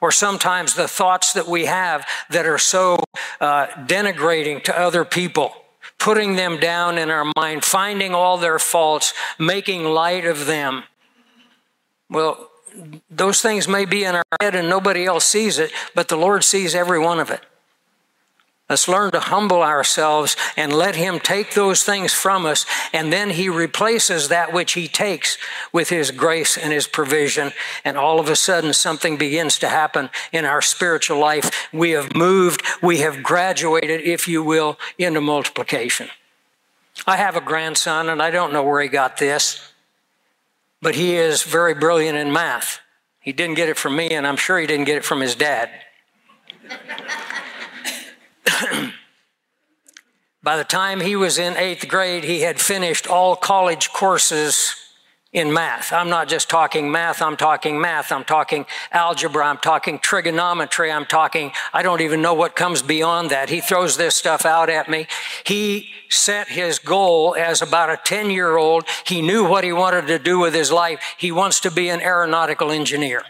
Or 0.00 0.12
sometimes 0.12 0.74
the 0.74 0.88
thoughts 0.88 1.32
that 1.32 1.46
we 1.46 1.64
have 1.66 2.06
that 2.30 2.44
are 2.44 2.58
so 2.58 2.98
uh, 3.40 3.66
denigrating 3.86 4.62
to 4.64 4.78
other 4.78 5.04
people 5.04 5.54
putting 5.98 6.36
them 6.36 6.58
down 6.58 6.98
in 6.98 7.10
our 7.10 7.30
mind, 7.36 7.64
finding 7.64 8.14
all 8.14 8.38
their 8.38 8.58
faults, 8.58 9.12
making 9.38 9.84
light 9.84 10.24
of 10.24 10.46
them. 10.46 10.84
Well, 12.08 12.50
those 13.10 13.40
things 13.40 13.66
may 13.66 13.84
be 13.84 14.04
in 14.04 14.14
our 14.14 14.24
head 14.40 14.54
and 14.54 14.68
nobody 14.68 15.04
else 15.04 15.24
sees 15.24 15.58
it, 15.58 15.72
but 15.94 16.08
the 16.08 16.16
Lord 16.16 16.44
sees 16.44 16.74
every 16.74 16.98
one 16.98 17.18
of 17.18 17.30
it. 17.30 17.40
Let's 18.68 18.88
learn 18.88 19.12
to 19.12 19.20
humble 19.20 19.62
ourselves 19.62 20.36
and 20.56 20.72
let 20.72 20.96
Him 20.96 21.20
take 21.20 21.54
those 21.54 21.84
things 21.84 22.12
from 22.12 22.44
us, 22.44 22.66
and 22.92 23.12
then 23.12 23.30
He 23.30 23.48
replaces 23.48 24.28
that 24.28 24.52
which 24.52 24.72
He 24.72 24.88
takes 24.88 25.38
with 25.72 25.88
His 25.88 26.10
grace 26.10 26.58
and 26.58 26.72
His 26.72 26.88
provision. 26.88 27.52
And 27.84 27.96
all 27.96 28.18
of 28.18 28.28
a 28.28 28.34
sudden, 28.34 28.72
something 28.72 29.16
begins 29.16 29.56
to 29.60 29.68
happen 29.68 30.10
in 30.32 30.44
our 30.44 30.60
spiritual 30.60 31.20
life. 31.20 31.68
We 31.72 31.90
have 31.90 32.16
moved, 32.16 32.62
we 32.82 32.98
have 32.98 33.22
graduated, 33.22 34.00
if 34.00 34.26
you 34.26 34.42
will, 34.42 34.78
into 34.98 35.20
multiplication. 35.20 36.08
I 37.06 37.18
have 37.18 37.36
a 37.36 37.40
grandson, 37.40 38.08
and 38.08 38.20
I 38.20 38.30
don't 38.30 38.52
know 38.52 38.64
where 38.64 38.82
he 38.82 38.88
got 38.88 39.18
this, 39.18 39.60
but 40.82 40.96
he 40.96 41.14
is 41.14 41.44
very 41.44 41.74
brilliant 41.74 42.18
in 42.18 42.32
math. 42.32 42.80
He 43.20 43.32
didn't 43.32 43.54
get 43.54 43.68
it 43.68 43.76
from 43.76 43.94
me, 43.94 44.10
and 44.10 44.26
I'm 44.26 44.36
sure 44.36 44.58
he 44.58 44.66
didn't 44.66 44.86
get 44.86 44.96
it 44.96 45.04
from 45.04 45.20
his 45.20 45.36
dad. 45.36 45.70
By 50.42 50.56
the 50.56 50.64
time 50.64 51.00
he 51.00 51.16
was 51.16 51.38
in 51.38 51.56
eighth 51.56 51.88
grade, 51.88 52.24
he 52.24 52.42
had 52.42 52.60
finished 52.60 53.06
all 53.08 53.34
college 53.34 53.92
courses 53.92 54.76
in 55.32 55.52
math. 55.52 55.92
I'm 55.92 56.08
not 56.08 56.28
just 56.28 56.48
talking 56.48 56.90
math, 56.90 57.20
I'm 57.20 57.36
talking 57.36 57.78
math. 57.80 58.10
I'm 58.10 58.24
talking 58.24 58.64
algebra, 58.90 59.44
I'm 59.44 59.58
talking 59.58 59.98
trigonometry, 59.98 60.90
I'm 60.90 61.04
talking, 61.04 61.52
I 61.74 61.82
don't 61.82 62.00
even 62.00 62.22
know 62.22 62.32
what 62.32 62.56
comes 62.56 62.80
beyond 62.80 63.30
that. 63.30 63.50
He 63.50 63.60
throws 63.60 63.96
this 63.96 64.14
stuff 64.14 64.46
out 64.46 64.70
at 64.70 64.88
me. 64.88 65.08
He 65.44 65.90
set 66.08 66.48
his 66.48 66.78
goal 66.78 67.34
as 67.36 67.60
about 67.60 67.90
a 67.90 67.98
10 68.02 68.30
year 68.30 68.56
old. 68.56 68.84
He 69.04 69.20
knew 69.20 69.44
what 69.44 69.64
he 69.64 69.72
wanted 69.72 70.06
to 70.06 70.18
do 70.18 70.38
with 70.38 70.54
his 70.54 70.72
life. 70.72 71.00
He 71.18 71.30
wants 71.30 71.60
to 71.60 71.70
be 71.70 71.90
an 71.90 72.00
aeronautical 72.00 72.70
engineer. 72.70 73.22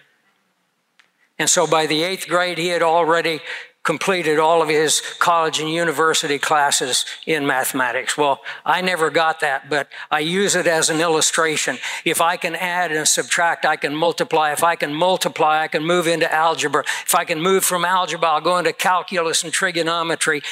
And 1.38 1.50
so 1.50 1.66
by 1.66 1.86
the 1.86 2.02
eighth 2.02 2.28
grade, 2.28 2.58
he 2.58 2.68
had 2.68 2.82
already 2.82 3.40
completed 3.86 4.38
all 4.38 4.60
of 4.60 4.68
his 4.68 5.00
college 5.20 5.60
and 5.60 5.70
university 5.70 6.38
classes 6.38 7.06
in 7.24 7.46
mathematics. 7.46 8.18
Well, 8.18 8.40
I 8.64 8.80
never 8.80 9.10
got 9.10 9.38
that, 9.40 9.70
but 9.70 9.88
I 10.10 10.18
use 10.18 10.56
it 10.56 10.66
as 10.66 10.90
an 10.90 11.00
illustration. 11.00 11.78
If 12.04 12.20
I 12.20 12.36
can 12.36 12.56
add 12.56 12.90
and 12.90 13.06
subtract, 13.06 13.64
I 13.64 13.76
can 13.76 13.94
multiply. 13.94 14.50
If 14.52 14.64
I 14.64 14.74
can 14.74 14.92
multiply, 14.92 15.62
I 15.62 15.68
can 15.68 15.84
move 15.84 16.08
into 16.08 16.30
algebra. 16.30 16.82
If 17.06 17.14
I 17.14 17.24
can 17.24 17.40
move 17.40 17.64
from 17.64 17.84
algebra, 17.84 18.28
I'll 18.28 18.40
go 18.40 18.58
into 18.58 18.72
calculus 18.72 19.44
and 19.44 19.52
trigonometry. 19.52 20.42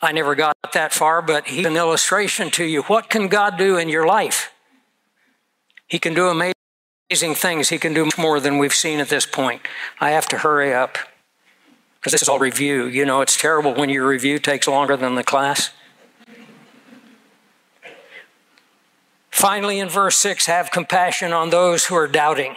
I 0.00 0.12
never 0.12 0.36
got 0.36 0.54
that 0.74 0.92
far, 0.92 1.22
but 1.22 1.48
he's 1.48 1.66
an 1.66 1.76
illustration 1.76 2.50
to 2.52 2.64
you. 2.64 2.82
What 2.84 3.10
can 3.10 3.26
God 3.26 3.58
do 3.58 3.76
in 3.78 3.88
your 3.88 4.06
life? 4.06 4.52
He 5.88 5.98
can 5.98 6.14
do 6.14 6.28
amazing 6.28 7.34
things. 7.34 7.70
He 7.70 7.78
can 7.78 7.94
do 7.94 8.08
more 8.16 8.38
than 8.38 8.58
we've 8.58 8.74
seen 8.74 9.00
at 9.00 9.08
this 9.08 9.26
point. 9.26 9.62
I 10.00 10.10
have 10.10 10.26
to 10.28 10.38
hurry 10.38 10.72
up 10.72 10.98
because 12.04 12.12
this 12.12 12.22
is 12.22 12.28
all 12.28 12.38
review. 12.38 12.84
You 12.84 13.06
know, 13.06 13.22
it's 13.22 13.34
terrible 13.34 13.72
when 13.72 13.88
your 13.88 14.06
review 14.06 14.38
takes 14.38 14.68
longer 14.68 14.94
than 14.94 15.14
the 15.14 15.24
class. 15.24 15.70
Finally, 19.30 19.78
in 19.78 19.88
verse 19.88 20.18
6, 20.18 20.44
have 20.44 20.70
compassion 20.70 21.32
on 21.32 21.48
those 21.48 21.86
who 21.86 21.94
are 21.94 22.06
doubting. 22.06 22.56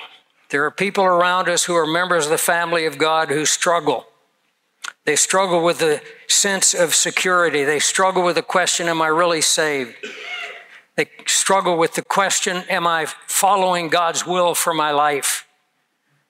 There 0.49 0.65
are 0.65 0.71
people 0.71 1.05
around 1.05 1.47
us 1.47 1.63
who 1.63 1.75
are 1.75 1.87
members 1.87 2.25
of 2.25 2.31
the 2.31 2.37
family 2.37 2.85
of 2.85 2.97
God 2.97 3.29
who 3.29 3.45
struggle. 3.45 4.07
They 5.05 5.15
struggle 5.15 5.63
with 5.63 5.79
the 5.79 6.01
sense 6.27 6.73
of 6.73 6.93
security. 6.93 7.63
They 7.63 7.79
struggle 7.79 8.23
with 8.23 8.35
the 8.35 8.41
question, 8.41 8.89
Am 8.89 9.01
I 9.01 9.07
really 9.07 9.39
saved? 9.39 9.95
They 10.97 11.07
struggle 11.25 11.77
with 11.77 11.93
the 11.93 12.03
question, 12.03 12.65
Am 12.69 12.85
I 12.85 13.05
following 13.27 13.87
God's 13.87 14.27
will 14.27 14.55
for 14.55 14.73
my 14.73 14.91
life? 14.91 15.46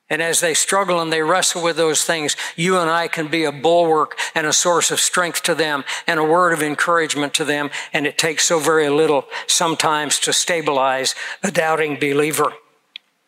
And 0.10 0.22
as 0.22 0.40
they 0.40 0.54
struggle 0.54 1.02
and 1.02 1.12
they 1.12 1.22
wrestle 1.22 1.62
with 1.62 1.76
those 1.76 2.04
things, 2.04 2.38
you 2.56 2.78
and 2.78 2.90
I 2.90 3.08
can 3.08 3.28
be 3.28 3.44
a 3.44 3.52
bulwark 3.52 4.18
and 4.34 4.48
a 4.48 4.54
source 4.54 4.90
of 4.90 5.00
strength 5.00 5.44
to 5.44 5.56
them 5.56 5.84
and 6.06 6.20
a 6.20 6.24
word 6.24 6.54
of 6.54 6.64
encouragement 6.64 7.34
to 7.36 7.46
them. 7.46 7.70
And 7.92 8.08
it 8.08 8.18
takes 8.18 8.46
so 8.46 8.60
very 8.60 8.90
little 8.90 9.26
sometimes 9.48 10.20
to 10.20 10.32
stabilize 10.32 11.14
a 11.44 11.52
doubting 11.52 12.00
believer. 12.00 12.54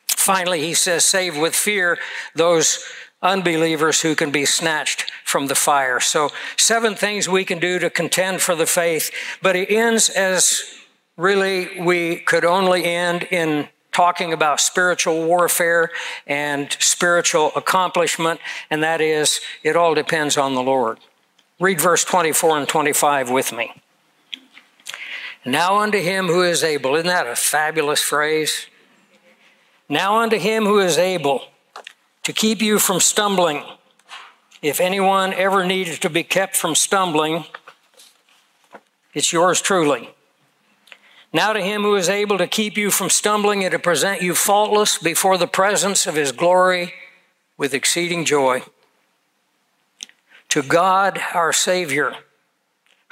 Finally, 0.08 0.62
he 0.62 0.74
says, 0.74 1.04
save 1.04 1.38
with 1.38 1.56
fear 1.56 1.98
those 2.34 2.86
unbelievers 3.22 4.02
who 4.02 4.16
can 4.16 4.32
be 4.32 4.46
snatched 4.46 5.12
from 5.26 5.48
the 5.48 5.56
fire. 5.56 6.00
So, 6.00 6.30
seven 6.56 6.96
things 6.96 7.28
we 7.28 7.44
can 7.44 7.60
do 7.60 7.80
to 7.80 7.90
contend 7.90 8.42
for 8.42 8.56
the 8.56 8.66
faith, 8.66 9.12
but 9.42 9.56
it 9.56 9.70
ends 9.70 10.10
as 10.10 10.64
really 11.18 11.82
we 11.82 12.18
could 12.18 12.46
only 12.46 12.86
end 12.86 13.24
in 13.32 13.68
talking 13.92 14.34
about 14.34 14.60
spiritual 14.60 15.26
warfare 15.26 15.90
and 16.28 16.72
spiritual 16.80 17.52
accomplishment, 17.56 18.40
and 18.70 18.84
that 18.84 19.02
is, 19.02 19.42
it 19.64 19.76
all 19.76 19.94
depends 19.94 20.38
on 20.38 20.56
the 20.56 20.64
Lord. 20.64 21.00
Read 21.60 21.82
verse 21.82 22.04
24 22.04 22.60
and 22.60 22.68
25 22.68 23.30
with 23.30 23.52
me. 23.52 23.74
Now 25.46 25.80
unto 25.80 26.00
him 26.00 26.28
who 26.28 26.44
is 26.44 26.64
able, 26.64 26.96
isn't 26.96 27.08
that 27.08 27.28
a 27.28 27.36
fabulous 27.36 28.02
phrase? 28.02 28.68
Now 29.88 30.20
unto 30.20 30.38
him 30.38 30.66
who 30.66 30.80
is 30.80 30.98
able 30.98 31.44
to 32.24 32.34
keep 32.34 32.62
you 32.62 32.78
from 32.78 33.00
stumbling. 33.00 33.64
If 34.62 34.80
anyone 34.80 35.34
ever 35.34 35.66
needed 35.66 36.02
to 36.02 36.10
be 36.10 36.24
kept 36.24 36.56
from 36.56 36.76
stumbling, 36.76 37.46
it's 39.14 39.34
yours 39.34 39.62
truly. 39.62 40.10
Now 41.32 41.54
to 41.54 41.62
him 41.62 41.84
who 41.84 41.96
is 41.96 42.10
able 42.10 42.38
to 42.40 42.48
keep 42.48 42.76
you 42.76 42.90
from 42.90 43.10
stumbling 43.10 43.64
and 43.64 43.72
to 43.72 43.80
present 43.80 44.22
you 44.22 44.34
faultless 44.34 44.98
before 44.98 45.38
the 45.38 45.48
presence 45.48 46.08
of 46.08 46.16
his 46.16 46.32
glory 46.32 46.94
with 47.58 47.74
exceeding 47.74 48.26
joy. 48.26 48.64
To 50.50 50.64
God 50.64 51.22
our 51.36 51.54
Savior, 51.54 52.16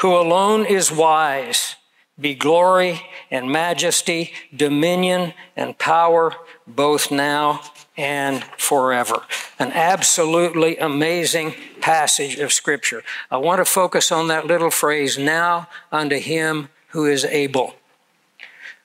who 0.02 0.16
alone 0.16 0.66
is 0.66 0.92
wise, 0.92 1.76
be 2.20 2.34
glory 2.34 3.02
and 3.30 3.52
majesty, 3.52 4.32
dominion 4.56 5.34
and 5.56 5.78
power, 5.78 6.34
both 6.66 7.12
now 7.12 7.62
and 7.96 8.44
forever. 8.58 9.22
An 9.60 9.72
absolutely 9.72 10.78
amazing 10.78 11.54
passage 11.80 12.40
of 12.40 12.52
Scripture. 12.52 13.04
I 13.30 13.38
want 13.38 13.60
to 13.60 13.66
focus 13.66 14.12
on 14.12 14.28
that 14.30 14.48
little 14.48 14.72
phrase, 14.72 15.20
now 15.20 15.70
unto 15.92 16.18
him 16.18 16.70
who 16.90 17.06
is 17.06 17.24
able. 17.24 17.76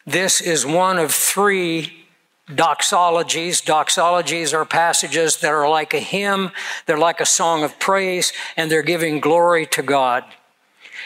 This 0.07 0.41
is 0.41 0.67
one 0.67 0.99
of 0.99 1.13
three 1.13 1.93
doxologies. 2.49 3.63
Doxologies 3.63 4.53
are 4.53 4.65
passages 4.65 5.39
that 5.39 5.53
are 5.53 5.69
like 5.69 5.95
a 5.95 6.01
hymn, 6.01 6.51
they're 6.87 6.99
like 6.99 7.21
a 7.21 7.27
song 7.27 7.63
of 7.63 7.79
praise, 7.79 8.33
and 8.57 8.71
they're 8.71 8.83
giving 8.83 9.21
glory 9.21 9.67
to 9.67 9.83
God. 9.83 10.25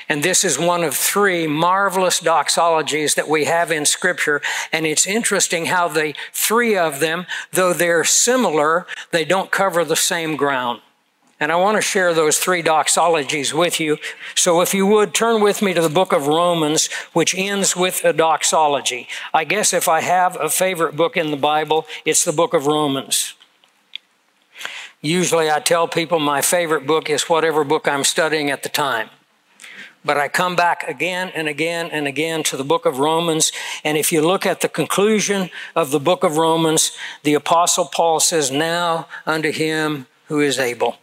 And 0.08 0.22
this 0.22 0.44
is 0.44 0.58
one 0.58 0.84
of 0.84 0.94
three 0.94 1.46
marvelous 1.46 2.20
doxologies 2.20 3.16
that 3.16 3.28
we 3.28 3.44
have 3.46 3.72
in 3.72 3.84
Scripture. 3.84 4.40
And 4.72 4.86
it's 4.86 5.06
interesting 5.06 5.66
how 5.66 5.88
the 5.88 6.14
three 6.32 6.76
of 6.76 7.00
them, 7.00 7.26
though 7.52 7.72
they're 7.72 8.04
similar, 8.04 8.86
they 9.10 9.24
don't 9.24 9.50
cover 9.50 9.84
the 9.84 9.96
same 9.96 10.36
ground. 10.36 10.80
And 11.38 11.52
I 11.52 11.56
want 11.56 11.76
to 11.76 11.82
share 11.82 12.14
those 12.14 12.38
three 12.38 12.62
doxologies 12.62 13.52
with 13.52 13.78
you. 13.78 13.98
So 14.34 14.62
if 14.62 14.72
you 14.72 14.86
would 14.86 15.12
turn 15.12 15.42
with 15.42 15.60
me 15.60 15.74
to 15.74 15.82
the 15.82 15.90
book 15.90 16.12
of 16.12 16.26
Romans, 16.26 16.88
which 17.12 17.34
ends 17.34 17.76
with 17.76 18.04
a 18.04 18.14
doxology. 18.14 19.06
I 19.34 19.44
guess 19.44 19.74
if 19.74 19.86
I 19.86 20.00
have 20.00 20.40
a 20.40 20.48
favorite 20.48 20.96
book 20.96 21.16
in 21.16 21.30
the 21.30 21.36
Bible, 21.36 21.86
it's 22.06 22.24
the 22.24 22.32
book 22.32 22.54
of 22.54 22.66
Romans. 22.66 23.34
Usually 25.02 25.50
I 25.50 25.60
tell 25.60 25.86
people 25.86 26.18
my 26.18 26.40
favorite 26.40 26.86
book 26.86 27.10
is 27.10 27.24
whatever 27.24 27.64
book 27.64 27.86
I'm 27.86 28.04
studying 28.04 28.50
at 28.50 28.62
the 28.62 28.70
time. 28.70 29.10
But 30.06 30.16
I 30.16 30.28
come 30.28 30.56
back 30.56 30.84
again 30.88 31.32
and 31.34 31.48
again 31.48 31.90
and 31.90 32.06
again 32.06 32.44
to 32.44 32.56
the 32.56 32.64
book 32.64 32.86
of 32.86 32.98
Romans. 32.98 33.52
And 33.84 33.98
if 33.98 34.10
you 34.10 34.24
look 34.26 34.46
at 34.46 34.62
the 34.62 34.68
conclusion 34.68 35.50
of 35.74 35.90
the 35.90 36.00
book 36.00 36.24
of 36.24 36.38
Romans, 36.38 36.92
the 37.24 37.34
apostle 37.34 37.84
Paul 37.84 38.20
says, 38.20 38.50
now 38.50 39.06
unto 39.26 39.52
him 39.52 40.06
who 40.28 40.40
is 40.40 40.58
able. 40.58 40.96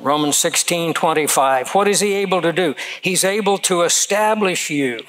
Romans 0.00 0.36
16, 0.36 0.94
25. 0.94 1.70
What 1.70 1.88
is 1.88 2.00
he 2.00 2.14
able 2.14 2.40
to 2.42 2.52
do? 2.52 2.74
He's 3.02 3.24
able 3.24 3.58
to 3.58 3.82
establish 3.82 4.70
you 4.70 5.00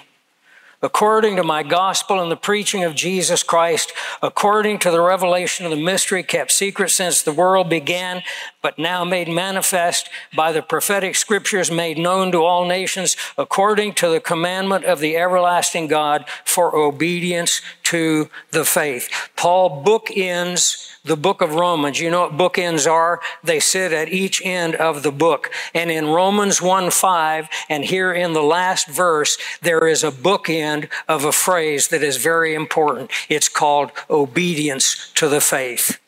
according 0.82 1.36
to 1.36 1.44
my 1.44 1.62
gospel 1.62 2.22
and 2.22 2.32
the 2.32 2.38
preaching 2.38 2.84
of 2.84 2.96
Jesus 2.96 3.44
Christ, 3.44 3.92
according 4.22 4.80
to 4.80 4.92
the 4.92 5.02
revelation 5.02 5.66
of 5.66 5.72
the 5.72 5.84
mystery 5.84 6.24
kept 6.24 6.52
secret 6.52 6.90
since 6.90 7.22
the 7.22 7.34
world 7.34 7.70
began, 7.70 8.24
but 8.62 8.80
now 8.80 9.04
made 9.04 9.28
manifest 9.28 10.10
by 10.36 10.52
the 10.52 10.62
prophetic 10.62 11.16
scriptures 11.16 11.70
made 11.70 11.98
known 11.98 12.32
to 12.32 12.44
all 12.44 12.66
nations, 12.66 13.18
according 13.38 13.94
to 13.94 14.10
the 14.10 14.22
commandment 14.22 14.86
of 14.86 15.00
the 15.00 15.18
everlasting 15.18 15.88
God 15.88 16.26
for 16.46 16.76
obedience 16.76 17.62
to 17.90 18.30
the 18.52 18.66
faith. 18.66 19.10
Paul 19.36 19.84
bookends 19.84 20.90
the 21.04 21.18
book 21.18 21.42
of 21.42 21.56
Romans. 21.56 22.00
You 22.00 22.12
know 22.12 22.22
what 22.22 22.38
bookends 22.38 22.90
are? 22.90 23.20
They 23.44 23.60
sit 23.60 23.92
at 23.92 24.10
each 24.10 24.42
end 24.46 24.76
of 24.76 25.02
the 25.02 25.12
book. 25.12 25.52
And 25.74 25.90
in 25.90 26.08
Romans 26.08 26.62
1 26.62 26.92
5, 26.92 27.50
and 27.68 27.84
here 27.86 28.14
in 28.14 28.34
the 28.34 28.44
last 28.44 28.88
verse, 28.88 29.38
there 29.62 29.88
is 29.88 30.04
a 30.04 30.12
bookend 30.12 30.90
of 31.08 31.26
a 31.26 31.32
phrase 31.32 31.88
that 31.88 32.04
is 32.04 32.18
very 32.18 32.54
important. 32.54 33.10
It's 33.28 33.50
called 33.50 33.92
obedience 34.10 35.12
to 35.16 35.28
the 35.28 35.42
faith. 35.42 36.00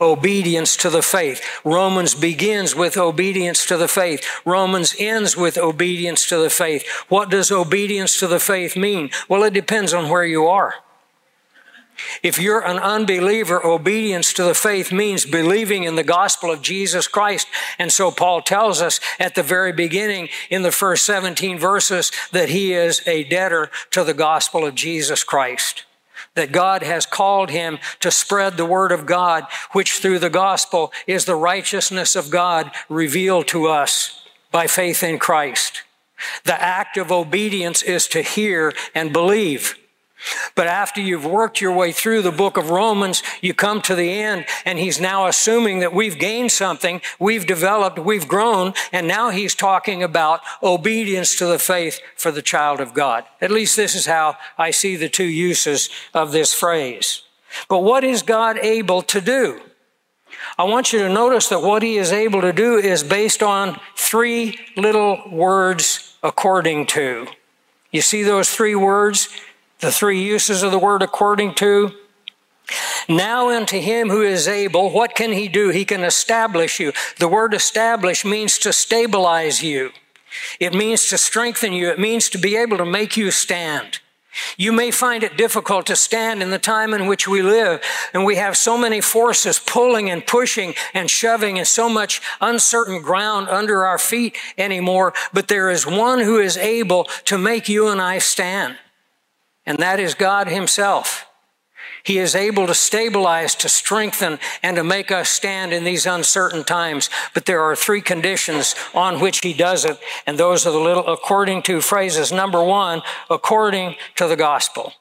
Obedience 0.00 0.76
to 0.78 0.90
the 0.90 1.02
faith. 1.02 1.42
Romans 1.64 2.14
begins 2.14 2.74
with 2.74 2.96
obedience 2.96 3.66
to 3.66 3.76
the 3.76 3.88
faith. 3.88 4.24
Romans 4.44 4.94
ends 4.98 5.36
with 5.36 5.58
obedience 5.58 6.28
to 6.28 6.38
the 6.38 6.50
faith. 6.50 6.86
What 7.08 7.30
does 7.30 7.50
obedience 7.50 8.18
to 8.20 8.26
the 8.26 8.40
faith 8.40 8.76
mean? 8.76 9.10
Well, 9.28 9.42
it 9.44 9.54
depends 9.54 9.92
on 9.92 10.08
where 10.08 10.24
you 10.24 10.46
are. 10.46 10.74
If 12.22 12.38
you're 12.38 12.64
an 12.64 12.78
unbeliever, 12.78 13.64
obedience 13.64 14.32
to 14.34 14.44
the 14.44 14.54
faith 14.54 14.92
means 14.92 15.24
believing 15.24 15.84
in 15.84 15.96
the 15.96 16.02
gospel 16.02 16.50
of 16.50 16.62
Jesus 16.62 17.08
Christ. 17.08 17.46
And 17.78 17.92
so 17.92 18.10
Paul 18.10 18.42
tells 18.42 18.80
us 18.80 19.00
at 19.18 19.34
the 19.34 19.42
very 19.42 19.72
beginning 19.72 20.28
in 20.48 20.62
the 20.62 20.72
first 20.72 21.04
17 21.04 21.58
verses 21.58 22.10
that 22.32 22.48
he 22.48 22.72
is 22.72 23.02
a 23.06 23.24
debtor 23.24 23.70
to 23.90 24.04
the 24.04 24.14
gospel 24.14 24.66
of 24.66 24.74
Jesus 24.74 25.24
Christ. 25.24 25.84
That 26.34 26.52
God 26.52 26.82
has 26.82 27.06
called 27.06 27.50
him 27.50 27.78
to 28.00 28.10
spread 28.10 28.56
the 28.56 28.64
word 28.64 28.92
of 28.92 29.06
God, 29.06 29.46
which 29.72 29.98
through 29.98 30.20
the 30.20 30.30
gospel 30.30 30.92
is 31.06 31.24
the 31.24 31.34
righteousness 31.34 32.14
of 32.14 32.30
God 32.30 32.70
revealed 32.88 33.48
to 33.48 33.66
us 33.66 34.22
by 34.52 34.66
faith 34.66 35.02
in 35.02 35.18
Christ. 35.18 35.82
The 36.44 36.60
act 36.60 36.96
of 36.96 37.10
obedience 37.10 37.82
is 37.82 38.06
to 38.08 38.22
hear 38.22 38.72
and 38.94 39.12
believe. 39.12 39.79
But 40.54 40.66
after 40.66 41.00
you've 41.00 41.24
worked 41.24 41.60
your 41.60 41.72
way 41.72 41.92
through 41.92 42.22
the 42.22 42.32
book 42.32 42.56
of 42.56 42.70
Romans, 42.70 43.22
you 43.40 43.54
come 43.54 43.80
to 43.82 43.94
the 43.94 44.12
end, 44.12 44.46
and 44.64 44.78
he's 44.78 45.00
now 45.00 45.26
assuming 45.26 45.80
that 45.80 45.94
we've 45.94 46.18
gained 46.18 46.52
something, 46.52 47.00
we've 47.18 47.46
developed, 47.46 47.98
we've 47.98 48.28
grown, 48.28 48.74
and 48.92 49.08
now 49.08 49.30
he's 49.30 49.54
talking 49.54 50.02
about 50.02 50.40
obedience 50.62 51.36
to 51.36 51.46
the 51.46 51.58
faith 51.58 52.00
for 52.16 52.30
the 52.30 52.42
child 52.42 52.80
of 52.80 52.94
God. 52.94 53.24
At 53.40 53.50
least 53.50 53.76
this 53.76 53.94
is 53.94 54.06
how 54.06 54.36
I 54.58 54.70
see 54.70 54.96
the 54.96 55.08
two 55.08 55.24
uses 55.24 55.88
of 56.12 56.32
this 56.32 56.52
phrase. 56.52 57.22
But 57.68 57.80
what 57.80 58.04
is 58.04 58.22
God 58.22 58.58
able 58.58 59.02
to 59.02 59.20
do? 59.20 59.60
I 60.58 60.64
want 60.64 60.92
you 60.92 61.00
to 61.00 61.08
notice 61.08 61.48
that 61.48 61.62
what 61.62 61.82
he 61.82 61.96
is 61.96 62.12
able 62.12 62.40
to 62.42 62.52
do 62.52 62.76
is 62.76 63.02
based 63.02 63.42
on 63.42 63.80
three 63.96 64.58
little 64.76 65.22
words 65.30 66.16
according 66.22 66.86
to. 66.86 67.26
You 67.90 68.02
see 68.02 68.22
those 68.22 68.50
three 68.50 68.74
words? 68.74 69.28
The 69.80 69.90
three 69.90 70.22
uses 70.22 70.62
of 70.62 70.72
the 70.72 70.78
word 70.78 71.02
according 71.02 71.54
to. 71.54 71.92
Now 73.08 73.48
unto 73.50 73.80
him 73.80 74.10
who 74.10 74.22
is 74.22 74.46
able, 74.46 74.90
what 74.90 75.14
can 75.14 75.32
he 75.32 75.48
do? 75.48 75.70
He 75.70 75.84
can 75.84 76.04
establish 76.04 76.78
you. 76.78 76.92
The 77.18 77.28
word 77.28 77.54
establish 77.54 78.24
means 78.24 78.58
to 78.58 78.72
stabilize 78.72 79.62
you. 79.62 79.90
It 80.60 80.74
means 80.74 81.08
to 81.08 81.18
strengthen 81.18 81.72
you. 81.72 81.88
It 81.88 81.98
means 81.98 82.28
to 82.30 82.38
be 82.38 82.56
able 82.56 82.76
to 82.76 82.84
make 82.84 83.16
you 83.16 83.30
stand. 83.30 84.00
You 84.56 84.70
may 84.70 84.92
find 84.92 85.24
it 85.24 85.36
difficult 85.36 85.86
to 85.86 85.96
stand 85.96 86.40
in 86.40 86.50
the 86.50 86.58
time 86.58 86.94
in 86.94 87.06
which 87.06 87.26
we 87.26 87.42
live, 87.42 87.82
and 88.14 88.24
we 88.24 88.36
have 88.36 88.56
so 88.56 88.78
many 88.78 89.00
forces 89.00 89.58
pulling 89.58 90.08
and 90.08 90.24
pushing 90.24 90.74
and 90.94 91.10
shoving, 91.10 91.58
and 91.58 91.66
so 91.66 91.88
much 91.88 92.22
uncertain 92.40 93.02
ground 93.02 93.48
under 93.48 93.84
our 93.84 93.98
feet 93.98 94.36
anymore. 94.56 95.14
But 95.32 95.48
there 95.48 95.68
is 95.68 95.84
one 95.84 96.20
who 96.20 96.38
is 96.38 96.56
able 96.56 97.04
to 97.24 97.38
make 97.38 97.68
you 97.68 97.88
and 97.88 98.00
I 98.00 98.18
stand 98.18 98.76
and 99.66 99.78
that 99.78 100.00
is 100.00 100.14
God 100.14 100.48
Himself. 100.48 101.26
He 102.02 102.18
is 102.18 102.34
able 102.34 102.66
to 102.66 102.74
stabilize, 102.74 103.54
to 103.56 103.68
strengthen, 103.68 104.38
and 104.62 104.76
to 104.76 104.84
make 104.84 105.10
us 105.10 105.28
stand 105.28 105.72
in 105.72 105.84
these 105.84 106.06
uncertain 106.06 106.64
times. 106.64 107.10
But 107.34 107.44
there 107.46 107.62
are 107.62 107.76
three 107.76 108.00
conditions 108.00 108.74
on 108.94 109.20
which 109.20 109.40
He 109.40 109.52
does 109.52 109.84
it, 109.84 109.98
and 110.26 110.38
those 110.38 110.66
are 110.66 110.72
the 110.72 110.78
little 110.78 111.06
according 111.06 111.62
to 111.64 111.80
phrases. 111.80 112.32
Number 112.32 112.64
one, 112.64 113.02
according 113.28 113.96
to 114.16 114.26
the 114.26 114.36
gospel. 114.36 114.94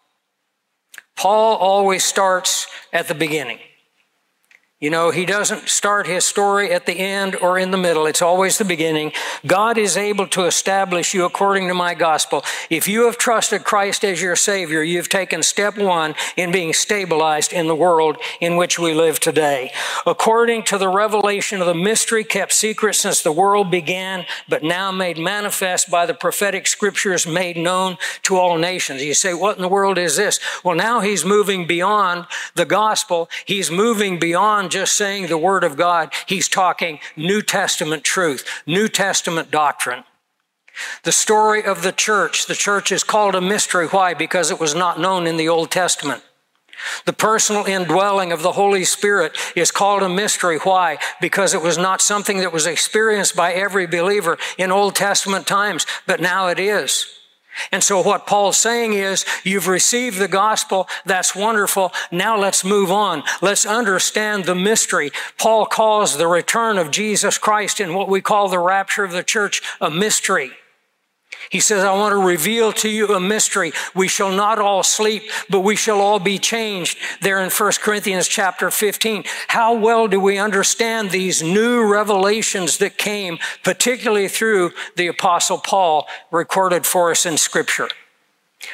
Paul 1.16 1.58
always 1.58 2.04
starts 2.04 2.68
at 2.94 3.08
the 3.08 3.16
beginning. 3.16 3.60
You 4.82 4.90
know, 4.90 5.12
he 5.12 5.26
doesn't 5.26 5.68
start 5.68 6.08
his 6.08 6.24
story 6.24 6.72
at 6.72 6.86
the 6.86 6.94
end 6.94 7.36
or 7.36 7.60
in 7.60 7.72
the 7.72 7.78
middle. 7.78 8.06
It's 8.06 8.22
always 8.22 8.58
the 8.58 8.64
beginning. 8.64 9.12
God 9.46 9.78
is 9.78 9.98
able 9.98 10.26
to 10.28 10.46
establish 10.46 11.14
you 11.14 11.26
according 11.26 11.68
to 11.68 11.74
my 11.74 11.94
gospel. 11.94 12.46
If 12.70 12.88
you 12.88 13.04
have 13.04 13.18
trusted 13.18 13.66
Christ 13.66 14.06
as 14.06 14.22
your 14.22 14.38
Savior, 14.38 14.82
you've 14.82 15.10
taken 15.10 15.44
step 15.44 15.78
one 15.78 16.16
in 16.38 16.54
being 16.54 16.72
stabilized 16.72 17.52
in 17.52 17.68
the 17.68 17.76
world 17.76 18.20
in 18.40 18.56
which 18.56 18.80
we 18.80 18.94
live 18.94 19.20
today. 19.20 19.74
According 20.08 20.64
to 20.64 20.78
the 20.78 20.88
revelation 20.88 21.60
of 21.60 21.68
the 21.68 21.76
mystery 21.76 22.24
kept 22.24 22.54
secret 22.54 22.94
since 22.94 23.22
the 23.22 23.34
world 23.34 23.70
began, 23.70 24.26
but 24.48 24.64
now 24.64 24.94
made 24.94 25.18
manifest 25.18 25.92
by 25.92 26.06
the 26.06 26.14
prophetic 26.14 26.68
scriptures 26.68 27.28
made 27.28 27.58
known 27.58 27.98
to 28.24 28.38
all 28.38 28.58
nations. 28.58 29.04
You 29.04 29.14
say, 29.14 29.34
what 29.34 29.58
in 29.58 29.62
the 29.62 29.68
world 29.68 29.98
is 29.98 30.16
this? 30.16 30.40
Well, 30.64 30.78
now 30.78 31.02
he's 31.02 31.26
moving 31.26 31.68
beyond 31.68 32.28
the 32.56 32.64
gospel. 32.64 33.30
He's 33.44 33.70
moving 33.70 34.20
beyond 34.20 34.69
just 34.70 34.96
saying 34.96 35.28
the 35.28 35.38
Word 35.38 35.64
of 35.64 35.78
God, 35.78 36.14
he's 36.26 36.48
talking 36.48 37.00
New 37.16 37.42
Testament 37.42 38.04
truth, 38.04 38.46
New 38.66 38.88
Testament 38.88 39.52
doctrine. 39.52 40.04
The 41.04 41.12
story 41.12 41.64
of 41.64 41.82
the 41.82 41.92
church, 41.92 42.46
the 42.46 42.56
church 42.56 42.92
is 42.92 43.04
called 43.04 43.36
a 43.36 43.42
mystery. 43.42 43.88
Why? 43.88 44.14
Because 44.14 44.50
it 44.52 44.60
was 44.60 44.74
not 44.74 45.00
known 45.00 45.28
in 45.28 45.38
the 45.38 45.50
Old 45.50 45.72
Testament. 45.72 46.24
The 47.06 47.14
personal 47.14 47.66
indwelling 47.66 48.32
of 48.32 48.42
the 48.42 48.54
Holy 48.54 48.86
Spirit 48.86 49.38
is 49.56 49.72
called 49.72 50.02
a 50.02 50.10
mystery. 50.10 50.58
Why? 50.60 50.98
Because 51.20 51.54
it 51.54 51.62
was 51.62 51.78
not 51.78 52.02
something 52.02 52.40
that 52.40 52.54
was 52.54 52.66
experienced 52.66 53.36
by 53.36 53.52
every 53.52 53.86
believer 53.86 54.38
in 54.58 54.72
Old 54.72 54.96
Testament 54.96 55.46
times, 55.46 55.86
but 56.08 56.22
now 56.22 56.48
it 56.48 56.60
is. 56.60 57.19
And 57.72 57.84
so 57.84 58.02
what 58.02 58.28
Paul's 58.28 58.58
saying 58.58 58.94
is, 58.94 59.26
you've 59.44 59.68
received 59.68 60.18
the 60.18 60.28
gospel. 60.28 60.88
That's 61.06 61.36
wonderful. 61.36 61.94
Now 62.12 62.38
let's 62.38 62.64
move 62.64 62.92
on. 62.92 63.24
Let's 63.42 63.66
understand 63.66 64.46
the 64.46 64.56
mystery. 64.56 65.12
Paul 65.38 65.66
calls 65.66 66.18
the 66.18 66.28
return 66.28 66.78
of 66.78 66.92
Jesus 66.92 67.38
Christ 67.38 67.80
in 67.80 67.94
what 67.94 68.10
we 68.10 68.22
call 68.22 68.50
the 68.50 68.60
rapture 68.60 69.04
of 69.04 69.12
the 69.12 69.24
church 69.24 69.62
a 69.82 69.90
mystery. 69.90 70.52
He 71.50 71.60
says, 71.60 71.84
I 71.84 71.94
want 71.94 72.14
to 72.14 72.18
reveal 72.18 72.72
to 72.74 72.90
you 72.90 73.08
a 73.16 73.20
mystery. 73.20 73.72
We 73.96 74.08
shall 74.08 74.32
not 74.32 74.60
all 74.60 74.84
sleep, 74.84 75.24
but 75.50 75.62
we 75.62 75.76
shall 75.76 76.00
all 76.00 76.20
be 76.20 76.38
changed. 76.38 76.98
There 77.22 77.40
in 77.40 77.50
1 77.50 77.72
Corinthians 77.82 78.28
chapter 78.28 78.70
15. 78.70 79.24
How 79.48 79.74
well 79.74 80.08
do 80.08 80.20
we 80.20 80.38
understand 80.38 81.10
these 81.10 81.42
new 81.42 81.84
revelations 81.84 82.78
that 82.78 82.98
came, 82.98 83.40
particularly 83.64 84.28
through 84.28 84.72
the 84.96 85.08
apostle 85.08 85.58
Paul 85.58 86.08
recorded 86.32 86.86
for 86.86 87.10
us 87.10 87.26
in 87.26 87.38
scripture? 87.38 87.90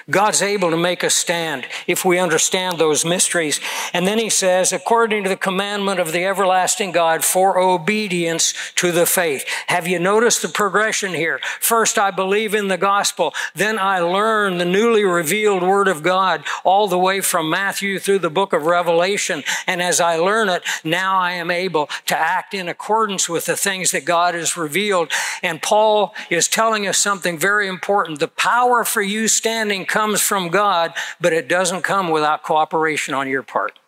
God's 0.10 0.42
able 0.42 0.72
to 0.72 0.78
make 0.78 1.04
us 1.04 1.14
stand 1.14 1.68
if 1.88 2.04
we 2.04 2.18
understand 2.18 2.78
those 2.78 3.06
mysteries. 3.06 3.60
And 3.94 4.08
then 4.08 4.18
he 4.18 4.30
says, 4.30 4.74
according 4.74 5.24
to 5.24 5.30
the 5.30 5.36
commandment 5.36 6.00
of 6.00 6.12
the 6.12 6.26
everlasting 6.26 6.92
God, 6.92 7.24
for 7.24 7.60
obedience 7.60 8.54
to 8.76 8.92
the 8.92 9.06
faith. 9.06 9.46
Have 9.68 9.88
you 9.88 10.00
noticed 10.00 10.42
the 10.42 10.48
progression 10.48 11.14
here? 11.14 11.40
First, 11.60 11.98
I 11.98 12.12
believe 12.12 12.56
in 12.56 12.68
the 12.68 12.78
gospel. 12.78 13.34
Then 13.54 13.78
I 13.78 14.00
learn 14.00 14.58
the 14.58 14.66
newly 14.66 15.04
revealed 15.04 15.64
word 15.64 15.88
of 15.88 16.02
God 16.02 16.44
all 16.64 16.88
the 16.88 16.98
way 16.98 17.22
from 17.22 17.50
Matthew 17.50 18.00
through 18.00 18.20
the 18.20 18.30
book 18.30 18.54
of 18.54 18.66
Revelation. 18.66 19.44
And 19.68 19.82
as 19.82 20.00
I 20.00 20.18
learn 20.18 20.50
it, 20.50 20.64
now 20.84 21.18
I 21.20 21.34
am 21.34 21.52
able 21.52 21.90
to 22.08 22.18
act 22.18 22.54
in 22.54 22.68
accordance 22.68 23.28
with 23.28 23.46
the 23.46 23.58
things 23.58 23.92
that 23.92 24.06
God 24.06 24.34
has 24.34 24.58
revealed. 24.58 25.12
And 25.44 25.62
Paul 25.62 26.14
is 26.30 26.48
telling 26.48 26.88
us 26.88 26.98
something 26.98 27.38
very 27.38 27.68
important. 27.68 28.20
The 28.20 28.28
power 28.28 28.84
for 28.84 29.02
you 29.02 29.28
standing 29.28 29.75
comes 29.84 30.22
from 30.22 30.50
God, 30.50 30.94
but 31.20 31.34
it 31.34 31.50
doesn't 31.50 31.82
come 31.82 32.10
without 32.10 32.44
cooperation 32.44 33.14
on 33.14 33.28
your 33.28 33.44
part. 33.44 33.80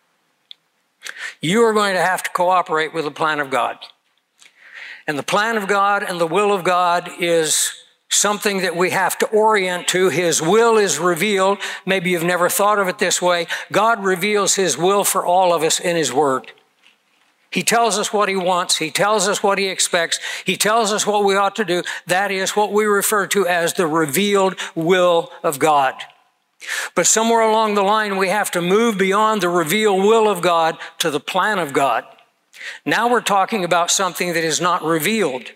You 1.40 1.62
are 1.62 1.72
going 1.72 1.94
to 1.94 2.02
have 2.02 2.22
to 2.24 2.30
cooperate 2.30 2.92
with 2.92 3.04
the 3.04 3.10
plan 3.10 3.40
of 3.40 3.48
God. 3.48 3.78
And 5.06 5.18
the 5.18 5.22
plan 5.22 5.56
of 5.56 5.68
God 5.68 6.02
and 6.02 6.20
the 6.20 6.26
will 6.26 6.52
of 6.52 6.64
God 6.64 7.08
is 7.18 7.72
something 8.10 8.60
that 8.60 8.76
we 8.76 8.90
have 8.90 9.16
to 9.18 9.26
orient 9.28 9.88
to. 9.88 10.08
His 10.08 10.42
will 10.42 10.76
is 10.76 10.98
revealed. 10.98 11.58
Maybe 11.86 12.10
you've 12.10 12.24
never 12.24 12.48
thought 12.48 12.78
of 12.78 12.88
it 12.88 12.98
this 12.98 13.22
way. 13.22 13.46
God 13.70 14.04
reveals 14.04 14.54
His 14.56 14.76
will 14.76 15.04
for 15.04 15.24
all 15.24 15.54
of 15.54 15.62
us 15.62 15.80
in 15.80 15.96
His 15.96 16.12
Word. 16.12 16.52
He 17.50 17.62
tells 17.62 17.98
us 17.98 18.12
what 18.12 18.28
he 18.28 18.36
wants. 18.36 18.76
He 18.76 18.90
tells 18.90 19.26
us 19.26 19.42
what 19.42 19.58
he 19.58 19.68
expects. 19.68 20.18
He 20.44 20.56
tells 20.56 20.92
us 20.92 21.06
what 21.06 21.24
we 21.24 21.34
ought 21.34 21.56
to 21.56 21.64
do. 21.64 21.82
That 22.06 22.30
is 22.30 22.50
what 22.50 22.72
we 22.72 22.84
refer 22.84 23.26
to 23.28 23.46
as 23.46 23.72
the 23.72 23.86
revealed 23.86 24.56
will 24.74 25.30
of 25.42 25.58
God. 25.58 25.94
But 26.94 27.06
somewhere 27.06 27.40
along 27.40 27.74
the 27.74 27.82
line, 27.82 28.16
we 28.16 28.28
have 28.28 28.50
to 28.50 28.60
move 28.60 28.98
beyond 28.98 29.40
the 29.40 29.48
revealed 29.48 30.04
will 30.04 30.28
of 30.28 30.42
God 30.42 30.76
to 30.98 31.10
the 31.10 31.20
plan 31.20 31.58
of 31.58 31.72
God. 31.72 32.04
Now 32.84 33.08
we're 33.08 33.20
talking 33.20 33.64
about 33.64 33.90
something 33.90 34.34
that 34.34 34.44
is 34.44 34.60
not 34.60 34.84
revealed. 34.84 35.52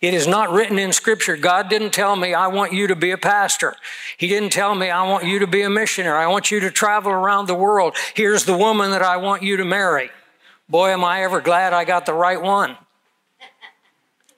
It 0.00 0.14
is 0.14 0.26
not 0.28 0.52
written 0.52 0.78
in 0.78 0.92
scripture. 0.92 1.36
God 1.36 1.68
didn't 1.68 1.92
tell 1.92 2.14
me, 2.14 2.32
I 2.32 2.46
want 2.46 2.72
you 2.72 2.86
to 2.86 2.96
be 2.96 3.10
a 3.10 3.18
pastor. 3.18 3.74
He 4.16 4.28
didn't 4.28 4.50
tell 4.50 4.74
me, 4.74 4.88
I 4.88 5.02
want 5.02 5.24
you 5.24 5.40
to 5.40 5.48
be 5.48 5.62
a 5.62 5.70
missionary. 5.70 6.16
I 6.16 6.28
want 6.28 6.52
you 6.52 6.60
to 6.60 6.70
travel 6.70 7.10
around 7.10 7.46
the 7.46 7.54
world. 7.54 7.96
Here's 8.14 8.44
the 8.44 8.56
woman 8.56 8.92
that 8.92 9.02
I 9.02 9.16
want 9.16 9.42
you 9.42 9.56
to 9.56 9.64
marry. 9.64 10.10
Boy, 10.74 10.90
am 10.90 11.04
I 11.04 11.22
ever 11.22 11.40
glad 11.40 11.72
I 11.72 11.84
got 11.84 12.04
the 12.04 12.12
right 12.12 12.42
one. 12.42 12.76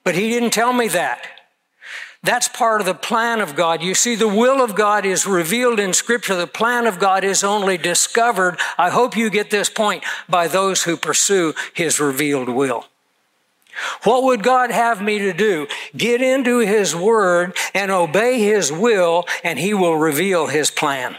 But 0.03 0.13
he 0.13 0.29
didn't 0.29 0.51
tell 0.51 0.71
me 0.71 0.87
that. 0.89 1.25
That's 2.21 2.47
part 2.47 2.79
of 2.79 2.85
the 2.85 2.93
plan 2.93 3.41
of 3.41 3.55
God. 3.55 3.81
You 3.81 3.95
see, 3.95 4.13
the 4.13 4.27
will 4.27 4.63
of 4.63 4.75
God 4.75 5.03
is 5.03 5.25
revealed 5.25 5.79
in 5.79 5.93
Scripture. 5.93 6.35
The 6.35 6.45
plan 6.45 6.85
of 6.85 6.99
God 6.99 7.23
is 7.23 7.43
only 7.43 7.75
discovered, 7.75 8.59
I 8.77 8.91
hope 8.91 9.17
you 9.17 9.31
get 9.31 9.49
this 9.49 9.67
point, 9.67 10.03
by 10.29 10.47
those 10.47 10.83
who 10.83 10.95
pursue 10.95 11.55
His 11.73 11.99
revealed 11.99 12.49
will. 12.49 12.85
What 14.03 14.21
would 14.21 14.43
God 14.43 14.69
have 14.69 15.01
me 15.01 15.17
to 15.17 15.33
do? 15.33 15.65
Get 15.95 16.21
into 16.21 16.59
His 16.59 16.95
Word 16.95 17.57
and 17.73 17.89
obey 17.89 18.41
His 18.41 18.71
will, 18.71 19.25
and 19.43 19.57
He 19.57 19.73
will 19.73 19.97
reveal 19.97 20.45
His 20.45 20.69
plan. 20.69 21.17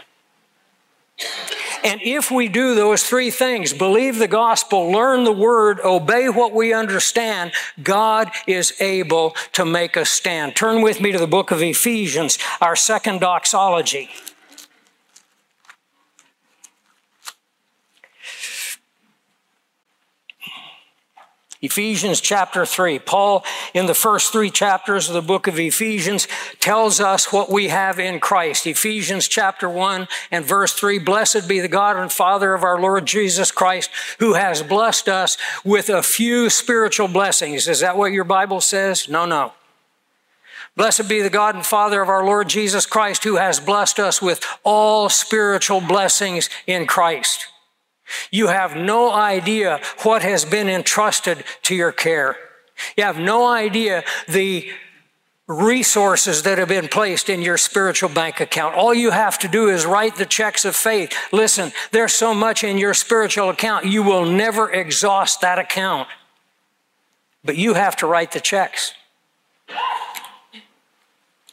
And 1.83 2.01
if 2.01 2.31
we 2.31 2.47
do 2.47 2.75
those 2.75 3.03
three 3.03 3.31
things, 3.31 3.73
believe 3.73 4.17
the 4.17 4.27
gospel, 4.27 4.91
learn 4.91 5.23
the 5.23 5.31
word, 5.31 5.79
obey 5.81 6.29
what 6.29 6.53
we 6.53 6.73
understand, 6.73 7.51
God 7.81 8.31
is 8.47 8.79
able 8.81 9.35
to 9.53 9.65
make 9.65 9.97
us 9.97 10.09
stand. 10.09 10.55
Turn 10.55 10.81
with 10.81 11.01
me 11.01 11.11
to 11.11 11.19
the 11.19 11.27
book 11.27 11.51
of 11.51 11.61
Ephesians, 11.61 12.37
our 12.61 12.75
second 12.75 13.19
doxology. 13.19 14.09
Ephesians 21.61 22.21
chapter 22.21 22.65
3. 22.65 22.99
Paul, 22.99 23.43
in 23.73 23.85
the 23.85 23.93
first 23.93 24.31
three 24.31 24.49
chapters 24.49 25.09
of 25.09 25.13
the 25.13 25.21
book 25.21 25.45
of 25.45 25.59
Ephesians, 25.59 26.25
tells 26.61 27.01
us 27.01 27.33
what 27.33 27.51
we 27.51 27.67
have 27.67 27.99
in 27.99 28.21
Christ. 28.21 28.65
Ephesians 28.65 29.27
chapter 29.27 29.69
1 29.69 30.07
and 30.31 30.45
verse 30.45 30.71
3 30.73 30.99
Blessed 30.99 31.49
be 31.49 31.59
the 31.59 31.67
God 31.67 31.97
and 31.97 32.11
Father 32.11 32.53
of 32.53 32.63
our 32.63 32.79
Lord 32.79 33.05
Jesus 33.05 33.51
Christ, 33.51 33.89
who 34.19 34.33
has 34.33 34.63
blessed 34.63 35.09
us 35.09 35.37
with 35.65 35.89
a 35.89 36.01
few 36.01 36.49
spiritual 36.49 37.09
blessings. 37.09 37.67
Is 37.67 37.81
that 37.81 37.97
what 37.97 38.13
your 38.13 38.23
Bible 38.23 38.61
says? 38.61 39.09
No, 39.09 39.25
no. 39.25 39.51
Blessed 40.77 41.09
be 41.09 41.21
the 41.21 41.29
God 41.29 41.55
and 41.55 41.65
Father 41.65 42.01
of 42.01 42.07
our 42.07 42.23
Lord 42.23 42.47
Jesus 42.47 42.85
Christ, 42.85 43.25
who 43.25 43.35
has 43.35 43.59
blessed 43.59 43.99
us 43.99 44.21
with 44.21 44.41
all 44.63 45.09
spiritual 45.09 45.81
blessings 45.81 46.49
in 46.65 46.87
Christ. 46.87 47.47
You 48.31 48.47
have 48.47 48.75
no 48.75 49.11
idea 49.11 49.79
what 50.03 50.21
has 50.21 50.45
been 50.45 50.69
entrusted 50.69 51.43
to 51.63 51.75
your 51.75 51.91
care. 51.91 52.35
You 52.97 53.03
have 53.03 53.19
no 53.19 53.47
idea 53.47 54.03
the 54.27 54.69
resources 55.47 56.43
that 56.43 56.59
have 56.59 56.67
been 56.67 56.87
placed 56.87 57.27
in 57.27 57.41
your 57.41 57.57
spiritual 57.57 58.09
bank 58.09 58.39
account. 58.39 58.75
All 58.75 58.93
you 58.93 59.09
have 59.09 59.39
to 59.39 59.47
do 59.47 59.67
is 59.67 59.83
write 59.85 60.15
the 60.15 60.25
checks 60.25 60.63
of 60.63 60.75
faith. 60.75 61.11
Listen, 61.31 61.71
there's 61.91 62.13
so 62.13 62.35
much 62.35 62.63
in 62.63 62.77
your 62.77 62.93
spiritual 62.93 63.49
account, 63.49 63.85
you 63.85 64.03
will 64.03 64.25
never 64.25 64.71
exhaust 64.71 65.41
that 65.41 65.57
account. 65.57 66.07
But 67.43 67.57
you 67.57 67.73
have 67.73 67.95
to 67.97 68.07
write 68.07 68.31
the 68.31 68.39
checks. 68.39 68.93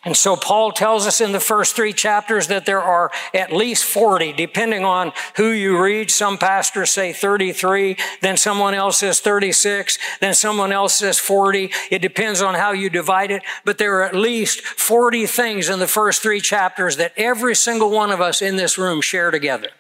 And 0.07 0.17
so 0.17 0.37
Paul 0.37 0.71
tells 0.71 1.05
us 1.05 1.21
in 1.21 1.33
the 1.33 1.41
first 1.41 1.75
three 1.75 1.93
chapters 1.93 2.47
that 2.47 2.65
there 2.65 2.81
are 2.81 3.11
at 3.35 3.51
least 3.53 3.85
40, 3.85 4.35
depending 4.35 4.85
on 4.85 5.13
who 5.35 5.51
you 5.51 5.83
read. 5.83 6.13
Some 6.13 6.39
pastors 6.39 6.93
say 6.93 7.13
33, 7.13 7.97
then 8.21 8.37
someone 8.37 8.73
else 8.73 8.99
says 8.99 9.19
36, 9.19 9.99
then 10.21 10.33
someone 10.33 10.71
else 10.71 10.95
says 10.95 11.19
40. 11.19 11.73
It 11.91 12.03
depends 12.03 12.41
on 12.41 12.55
how 12.55 12.71
you 12.71 12.89
divide 12.89 13.33
it, 13.33 13.43
but 13.65 13.79
there 13.79 13.97
are 13.97 14.05
at 14.05 14.15
least 14.15 14.61
40 14.61 15.27
things 15.27 15.69
in 15.69 15.81
the 15.81 15.89
first 15.89 16.23
three 16.23 16.41
chapters 16.41 16.97
that 16.99 17.13
every 17.17 17.57
single 17.57 17.91
one 17.91 18.13
of 18.13 18.21
us 18.21 18.41
in 18.41 18.55
this 18.55 18.79
room 18.79 19.01
share 19.01 19.33
together. 19.33 19.71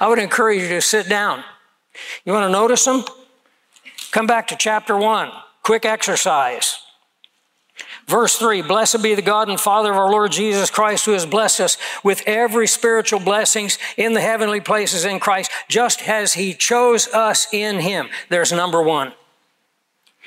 I 0.00 0.08
would 0.08 0.18
encourage 0.18 0.62
you 0.62 0.68
to 0.70 0.82
sit 0.82 1.08
down. 1.08 1.44
You 2.24 2.32
want 2.32 2.42
to 2.42 2.50
notice 2.50 2.84
them? 2.84 3.04
Come 4.10 4.26
back 4.26 4.48
to 4.48 4.56
chapter 4.56 4.96
1. 4.96 5.30
Quick 5.62 5.84
exercise. 5.84 6.80
Verse 8.06 8.36
3 8.36 8.62
Blessed 8.62 9.02
be 9.02 9.14
the 9.14 9.22
God 9.22 9.48
and 9.48 9.60
Father 9.60 9.90
of 9.90 9.96
our 9.96 10.10
Lord 10.10 10.32
Jesus 10.32 10.70
Christ, 10.70 11.06
who 11.06 11.12
has 11.12 11.26
blessed 11.26 11.60
us 11.60 11.78
with 12.04 12.22
every 12.26 12.66
spiritual 12.66 13.20
blessings 13.20 13.78
in 13.96 14.12
the 14.12 14.20
heavenly 14.20 14.60
places 14.60 15.04
in 15.04 15.18
Christ, 15.18 15.50
just 15.68 16.08
as 16.08 16.34
he 16.34 16.54
chose 16.54 17.08
us 17.08 17.46
in 17.52 17.80
him. 17.80 18.08
There's 18.28 18.52
number 18.52 18.82
one. 18.82 19.12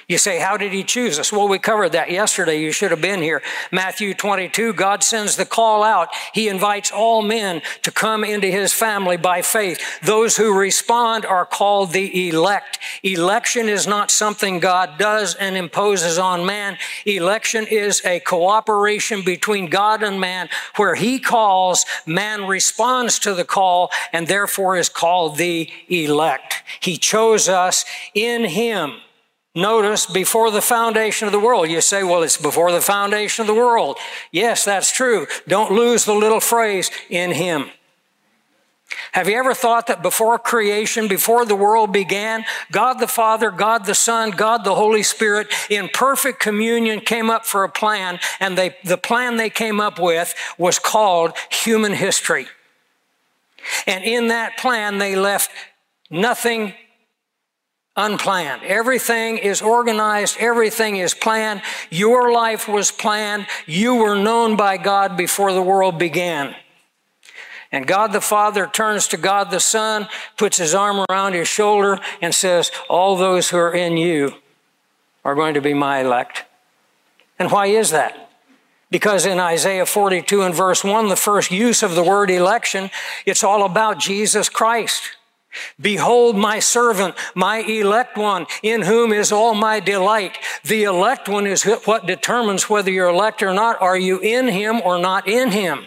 You 0.09 0.17
say, 0.17 0.39
How 0.39 0.57
did 0.57 0.73
he 0.73 0.83
choose 0.83 1.19
us? 1.19 1.31
Well, 1.31 1.47
we 1.47 1.59
covered 1.59 1.91
that 1.91 2.09
yesterday. 2.09 2.59
You 2.59 2.71
should 2.71 2.89
have 2.89 2.99
been 2.99 3.21
here. 3.21 3.43
Matthew 3.71 4.15
22, 4.15 4.73
God 4.73 5.03
sends 5.03 5.35
the 5.35 5.45
call 5.45 5.83
out. 5.83 6.09
He 6.33 6.47
invites 6.49 6.91
all 6.91 7.21
men 7.21 7.61
to 7.83 7.91
come 7.91 8.23
into 8.23 8.47
his 8.47 8.73
family 8.73 9.17
by 9.17 9.43
faith. 9.43 9.79
Those 10.01 10.35
who 10.35 10.57
respond 10.57 11.27
are 11.27 11.45
called 11.45 11.93
the 11.93 12.27
elect. 12.27 12.79
Election 13.03 13.69
is 13.69 13.85
not 13.85 14.09
something 14.09 14.59
God 14.59 14.97
does 14.97 15.35
and 15.35 15.55
imposes 15.55 16.17
on 16.17 16.43
man. 16.43 16.79
Election 17.05 17.67
is 17.67 18.01
a 18.03 18.19
cooperation 18.21 19.21
between 19.23 19.69
God 19.69 20.01
and 20.01 20.19
man 20.19 20.49
where 20.77 20.95
he 20.95 21.19
calls, 21.19 21.85
man 22.07 22.47
responds 22.47 23.19
to 23.19 23.35
the 23.35 23.45
call, 23.45 23.91
and 24.11 24.27
therefore 24.27 24.75
is 24.75 24.89
called 24.89 25.37
the 25.37 25.69
elect. 25.87 26.63
He 26.79 26.97
chose 26.97 27.47
us 27.47 27.85
in 28.15 28.45
him 28.45 29.01
Notice 29.59 30.05
before 30.05 30.51
the 30.51 30.61
foundation 30.61 31.27
of 31.27 31.31
the 31.31 31.39
world. 31.39 31.69
You 31.69 31.81
say, 31.81 32.03
well, 32.03 32.23
it's 32.23 32.37
before 32.37 32.71
the 32.71 32.81
foundation 32.81 33.43
of 33.43 33.47
the 33.47 33.53
world. 33.53 33.97
Yes, 34.31 34.63
that's 34.63 34.91
true. 34.91 35.27
Don't 35.47 35.71
lose 35.71 36.05
the 36.05 36.13
little 36.13 36.39
phrase, 36.39 36.89
in 37.09 37.31
Him. 37.31 37.69
Have 39.11 39.27
you 39.27 39.37
ever 39.37 39.53
thought 39.53 39.87
that 39.87 40.01
before 40.01 40.39
creation, 40.39 41.07
before 41.07 41.45
the 41.45 41.55
world 41.55 41.91
began, 41.91 42.45
God 42.71 42.99
the 42.99 43.07
Father, 43.07 43.51
God 43.51 43.85
the 43.85 43.95
Son, 43.95 44.31
God 44.31 44.63
the 44.63 44.75
Holy 44.75 45.03
Spirit, 45.03 45.47
in 45.69 45.89
perfect 45.89 46.39
communion 46.39 46.99
came 47.01 47.29
up 47.29 47.45
for 47.45 47.63
a 47.63 47.69
plan, 47.69 48.19
and 48.39 48.57
they, 48.57 48.75
the 48.83 48.97
plan 48.97 49.37
they 49.37 49.49
came 49.49 49.79
up 49.79 49.99
with 49.99 50.33
was 50.57 50.79
called 50.79 51.33
human 51.51 51.93
history. 51.93 52.47
And 53.85 54.03
in 54.03 54.29
that 54.29 54.57
plan, 54.57 54.99
they 54.99 55.15
left 55.15 55.51
nothing 56.09 56.73
unplanned. 57.99 58.63
Everything 58.63 59.37
is 59.37 59.61
organized, 59.61 60.37
everything 60.39 60.95
is 60.97 61.13
planned. 61.13 61.61
Your 61.89 62.31
life 62.31 62.67
was 62.67 62.91
planned. 62.91 63.45
You 63.65 63.95
were 63.95 64.15
known 64.15 64.55
by 64.55 64.77
God 64.77 65.17
before 65.17 65.51
the 65.53 65.61
world 65.61 65.99
began. 65.99 66.55
And 67.71 67.85
God 67.85 68.13
the 68.13 68.21
Father 68.21 68.65
turns 68.65 69.07
to 69.09 69.17
God 69.17 69.51
the 69.51 69.59
Son, 69.59 70.07
puts 70.37 70.57
his 70.57 70.73
arm 70.73 71.05
around 71.09 71.33
his 71.33 71.47
shoulder, 71.47 71.99
and 72.21 72.33
says, 72.33 72.71
All 72.89 73.15
those 73.15 73.49
who 73.49 73.57
are 73.57 73.73
in 73.73 73.97
you 73.97 74.33
are 75.23 75.35
going 75.35 75.53
to 75.53 75.61
be 75.61 75.73
my 75.73 75.99
elect. 75.99 76.45
And 77.37 77.51
why 77.51 77.67
is 77.67 77.91
that? 77.91 78.29
Because 78.89 79.25
in 79.25 79.39
Isaiah 79.39 79.85
42 79.85 80.41
and 80.41 80.55
verse 80.55 80.83
1, 80.83 81.09
the 81.09 81.15
first 81.15 81.51
use 81.51 81.83
of 81.83 81.93
the 81.93 82.03
word 82.03 82.31
election, 82.31 82.89
it's 83.25 83.43
all 83.43 83.63
about 83.63 83.99
Jesus 83.99 84.49
Christ. 84.49 85.03
Behold 85.79 86.35
my 86.35 86.59
servant, 86.59 87.15
my 87.35 87.59
elect 87.59 88.17
one, 88.17 88.45
in 88.63 88.83
whom 88.83 89.13
is 89.13 89.31
all 89.31 89.53
my 89.53 89.79
delight. 89.79 90.37
The 90.63 90.83
elect 90.83 91.29
one 91.29 91.47
is 91.47 91.63
what 91.63 92.05
determines 92.05 92.69
whether 92.69 92.91
you're 92.91 93.09
elect 93.09 93.43
or 93.43 93.53
not. 93.53 93.81
Are 93.81 93.97
you 93.97 94.19
in 94.19 94.47
him 94.47 94.81
or 94.81 94.97
not 94.97 95.27
in 95.27 95.51
him? 95.51 95.85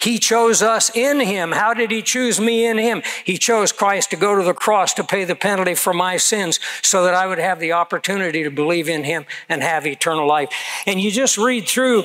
He 0.00 0.18
chose 0.18 0.62
us 0.62 0.94
in 0.96 1.20
him. 1.20 1.52
How 1.52 1.74
did 1.74 1.90
he 1.90 2.02
choose 2.02 2.40
me 2.40 2.66
in 2.66 2.78
him? 2.78 3.02
He 3.24 3.36
chose 3.36 3.70
Christ 3.70 4.10
to 4.10 4.16
go 4.16 4.34
to 4.36 4.42
the 4.42 4.54
cross 4.54 4.94
to 4.94 5.04
pay 5.04 5.24
the 5.24 5.34
penalty 5.34 5.74
for 5.74 5.92
my 5.92 6.16
sins 6.16 6.58
so 6.82 7.04
that 7.04 7.14
I 7.14 7.26
would 7.26 7.38
have 7.38 7.60
the 7.60 7.72
opportunity 7.72 8.42
to 8.42 8.50
believe 8.50 8.88
in 8.88 9.04
him 9.04 9.26
and 9.48 9.62
have 9.62 9.86
eternal 9.86 10.26
life. 10.26 10.50
And 10.86 11.00
you 11.00 11.10
just 11.10 11.36
read 11.36 11.68
through 11.68 12.04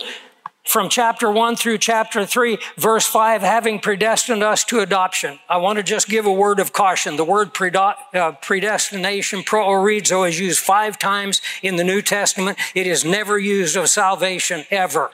from 0.63 0.87
chapter 0.87 1.29
1 1.29 1.57
through 1.57 1.77
chapter 1.77 2.25
3, 2.25 2.57
verse 2.77 3.05
5, 3.05 3.41
having 3.41 3.79
predestined 3.79 4.41
us 4.43 4.63
to 4.65 4.79
adoption. 4.79 5.39
I 5.49 5.57
want 5.57 5.77
to 5.77 5.83
just 5.83 6.07
give 6.07 6.25
a 6.25 6.31
word 6.31 6.59
of 6.59 6.71
caution. 6.71 7.17
The 7.17 7.25
word 7.25 7.51
uh, 7.53 8.31
predestination, 8.41 9.41
proorizo, 9.41 10.27
is 10.27 10.39
used 10.39 10.59
five 10.59 10.97
times 10.97 11.41
in 11.61 11.75
the 11.75 11.83
New 11.83 12.01
Testament. 12.01 12.57
It 12.73 12.87
is 12.87 13.03
never 13.03 13.37
used 13.37 13.75
of 13.75 13.89
salvation, 13.89 14.65
ever. 14.71 15.11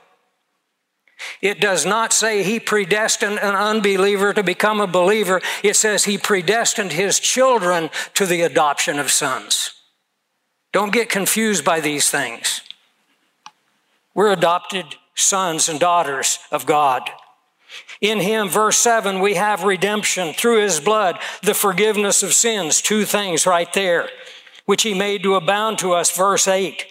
It 1.41 1.59
does 1.59 1.85
not 1.85 2.13
say 2.13 2.43
he 2.43 2.59
predestined 2.59 3.39
an 3.39 3.55
unbeliever 3.55 4.33
to 4.33 4.43
become 4.43 4.79
a 4.79 4.87
believer. 4.87 5.41
It 5.63 5.75
says 5.75 6.05
he 6.05 6.17
predestined 6.17 6.93
his 6.93 7.19
children 7.19 7.89
to 8.13 8.25
the 8.25 8.41
adoption 8.41 8.99
of 8.99 9.11
sons. 9.11 9.73
Don't 10.71 10.93
get 10.93 11.09
confused 11.09 11.65
by 11.65 11.79
these 11.79 12.09
things. 12.09 12.61
We're 14.13 14.31
adopted 14.31 14.85
sons 15.21 15.69
and 15.69 15.79
daughters 15.79 16.39
of 16.51 16.65
God. 16.65 17.09
In 18.01 18.19
him, 18.19 18.47
verse 18.47 18.77
7, 18.77 19.19
we 19.19 19.35
have 19.35 19.63
redemption 19.63 20.33
through 20.33 20.61
his 20.61 20.79
blood, 20.79 21.19
the 21.43 21.53
forgiveness 21.53 22.23
of 22.23 22.33
sins. 22.33 22.81
Two 22.81 23.05
things 23.05 23.45
right 23.45 23.71
there, 23.73 24.09
which 24.65 24.83
he 24.83 24.93
made 24.93 25.23
to 25.23 25.35
abound 25.35 25.79
to 25.79 25.93
us, 25.93 26.15
verse 26.15 26.47
8. 26.47 26.85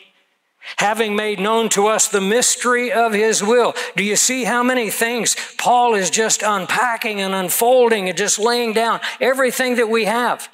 Having 0.76 1.16
made 1.16 1.40
known 1.40 1.70
to 1.70 1.86
us 1.86 2.08
the 2.08 2.20
mystery 2.20 2.92
of 2.92 3.14
his 3.14 3.42
will. 3.42 3.74
Do 3.96 4.04
you 4.04 4.16
see 4.16 4.44
how 4.44 4.62
many 4.62 4.90
things 4.90 5.34
Paul 5.56 5.94
is 5.94 6.10
just 6.10 6.42
unpacking 6.42 7.20
and 7.22 7.34
unfolding 7.34 8.08
and 8.08 8.18
just 8.18 8.38
laying 8.38 8.74
down 8.74 9.00
everything 9.18 9.76
that 9.76 9.88
we 9.88 10.04
have? 10.04 10.48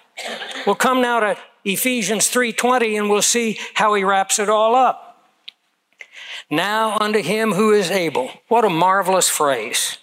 We'll 0.66 0.76
come 0.76 1.02
now 1.02 1.18
to 1.18 1.36
Ephesians 1.64 2.28
3:20 2.28 2.96
and 2.96 3.10
we'll 3.10 3.22
see 3.22 3.58
how 3.74 3.94
he 3.94 4.04
wraps 4.04 4.38
it 4.38 4.48
all 4.48 4.76
up. 4.76 5.03
Now 6.54 6.96
unto 7.00 7.20
him 7.20 7.52
who 7.52 7.72
is 7.72 7.90
able. 7.90 8.30
What 8.48 8.64
a 8.64 8.70
marvelous 8.70 9.28
phrase. 9.28 9.98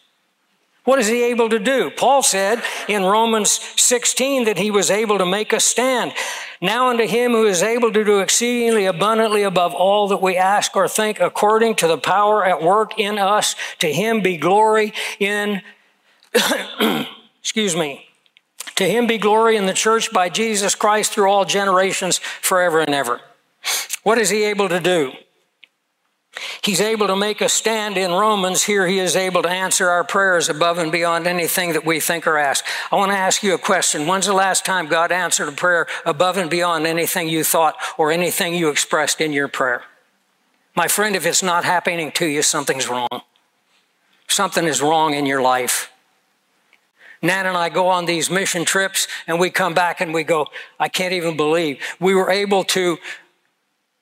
What 0.84 1.00
is 1.00 1.08
he 1.08 1.24
able 1.24 1.48
to 1.50 1.60
do? 1.60 1.92
Paul 1.92 2.24
said 2.24 2.62
in 2.88 3.04
Romans 3.04 3.52
16 3.52 4.46
that 4.46 4.58
he 4.58 4.72
was 4.72 4.90
able 4.90 5.20
to 5.20 5.26
make 5.26 5.54
us 5.54 5.64
stand. 5.64 6.12
Now 6.60 6.90
unto 6.90 7.08
him 7.08 7.32
who 7.32 7.46
is 7.46 7.62
able 7.62 7.94
to 7.94 8.04
do 8.04 8.20
exceedingly 8.20 8.86
abundantly 8.86 9.44
above 9.44 9.74
all 9.76 10.08
that 10.10 10.22
we 10.22 10.36
ask 10.36 10.76
or 10.76 10.88
think 10.88 11.20
according 11.20 11.76
to 11.76 11.88
the 11.88 11.98
power 11.98 12.44
at 12.44 12.62
work 12.62 13.00
in 13.00 13.18
us, 13.18 13.56
to 13.80 13.94
him 13.94 14.22
be 14.22 14.38
glory 14.38 14.94
in, 15.20 15.62
excuse 17.40 17.76
me, 17.76 18.08
to 18.76 18.86
him 18.86 19.08
be 19.08 19.20
glory 19.20 19.56
in 19.56 19.68
the 19.68 19.74
church 19.74 20.12
by 20.12 20.28
Jesus 20.28 20.76
Christ 20.76 21.14
through 21.14 21.30
all 21.30 21.46
generations 21.46 22.18
forever 22.18 22.82
and 22.82 22.94
ever. 22.94 23.22
What 24.04 24.18
is 24.18 24.32
he 24.32 24.44
able 24.44 24.68
to 24.68 24.80
do? 24.80 25.14
He's 26.64 26.80
able 26.80 27.08
to 27.08 27.16
make 27.16 27.42
a 27.42 27.50
stand 27.50 27.98
in 27.98 28.12
Romans. 28.12 28.64
Here 28.64 28.88
he 28.88 29.00
is 29.00 29.16
able 29.16 29.42
to 29.44 29.50
answer 29.50 29.90
our 29.90 30.04
prayers 30.04 30.48
above 30.48 30.78
and 30.78 30.92
beyond 30.92 31.28
anything 31.28 31.74
that 31.74 31.86
we 31.86 32.00
think 32.00 32.26
or 32.26 32.38
ask. 32.38 32.64
I 32.92 32.96
want 32.96 33.12
to 33.12 33.18
ask 33.18 33.44
you 33.44 33.54
a 33.54 33.58
question. 33.58 34.08
When's 34.08 34.28
the 34.28 34.34
last 34.34 34.66
time 34.66 34.88
God 34.88 35.12
answered 35.12 35.50
a 35.50 35.52
prayer 35.52 35.88
above 36.06 36.38
and 36.38 36.50
beyond 36.50 36.88
anything 36.88 37.28
you 37.28 37.44
thought 37.44 37.76
or 37.98 38.12
anything 38.12 38.56
you 38.56 38.70
expressed 38.70 39.20
in 39.20 39.34
your 39.34 39.50
prayer? 39.50 39.84
My 40.74 40.88
friend, 40.88 41.16
if 41.16 41.26
it's 41.26 41.44
not 41.44 41.66
happening 41.66 42.12
to 42.14 42.26
you, 42.26 42.42
something's 42.42 42.88
wrong. 42.88 43.10
Something 44.28 44.66
is 44.66 44.82
wrong 44.82 45.14
in 45.14 45.26
your 45.26 45.42
life. 45.42 45.92
Nan 47.22 47.46
and 47.46 47.58
I 47.58 47.70
go 47.70 47.88
on 47.88 48.06
these 48.06 48.32
mission 48.32 48.64
trips 48.64 49.08
and 49.28 49.38
we 49.38 49.50
come 49.50 49.74
back 49.74 50.00
and 50.00 50.14
we 50.14 50.24
go, 50.24 50.48
I 50.80 50.88
can't 50.88 51.14
even 51.14 51.36
believe 51.36 51.80
we 52.00 52.16
were 52.16 52.32
able 52.32 52.64
to 52.66 52.98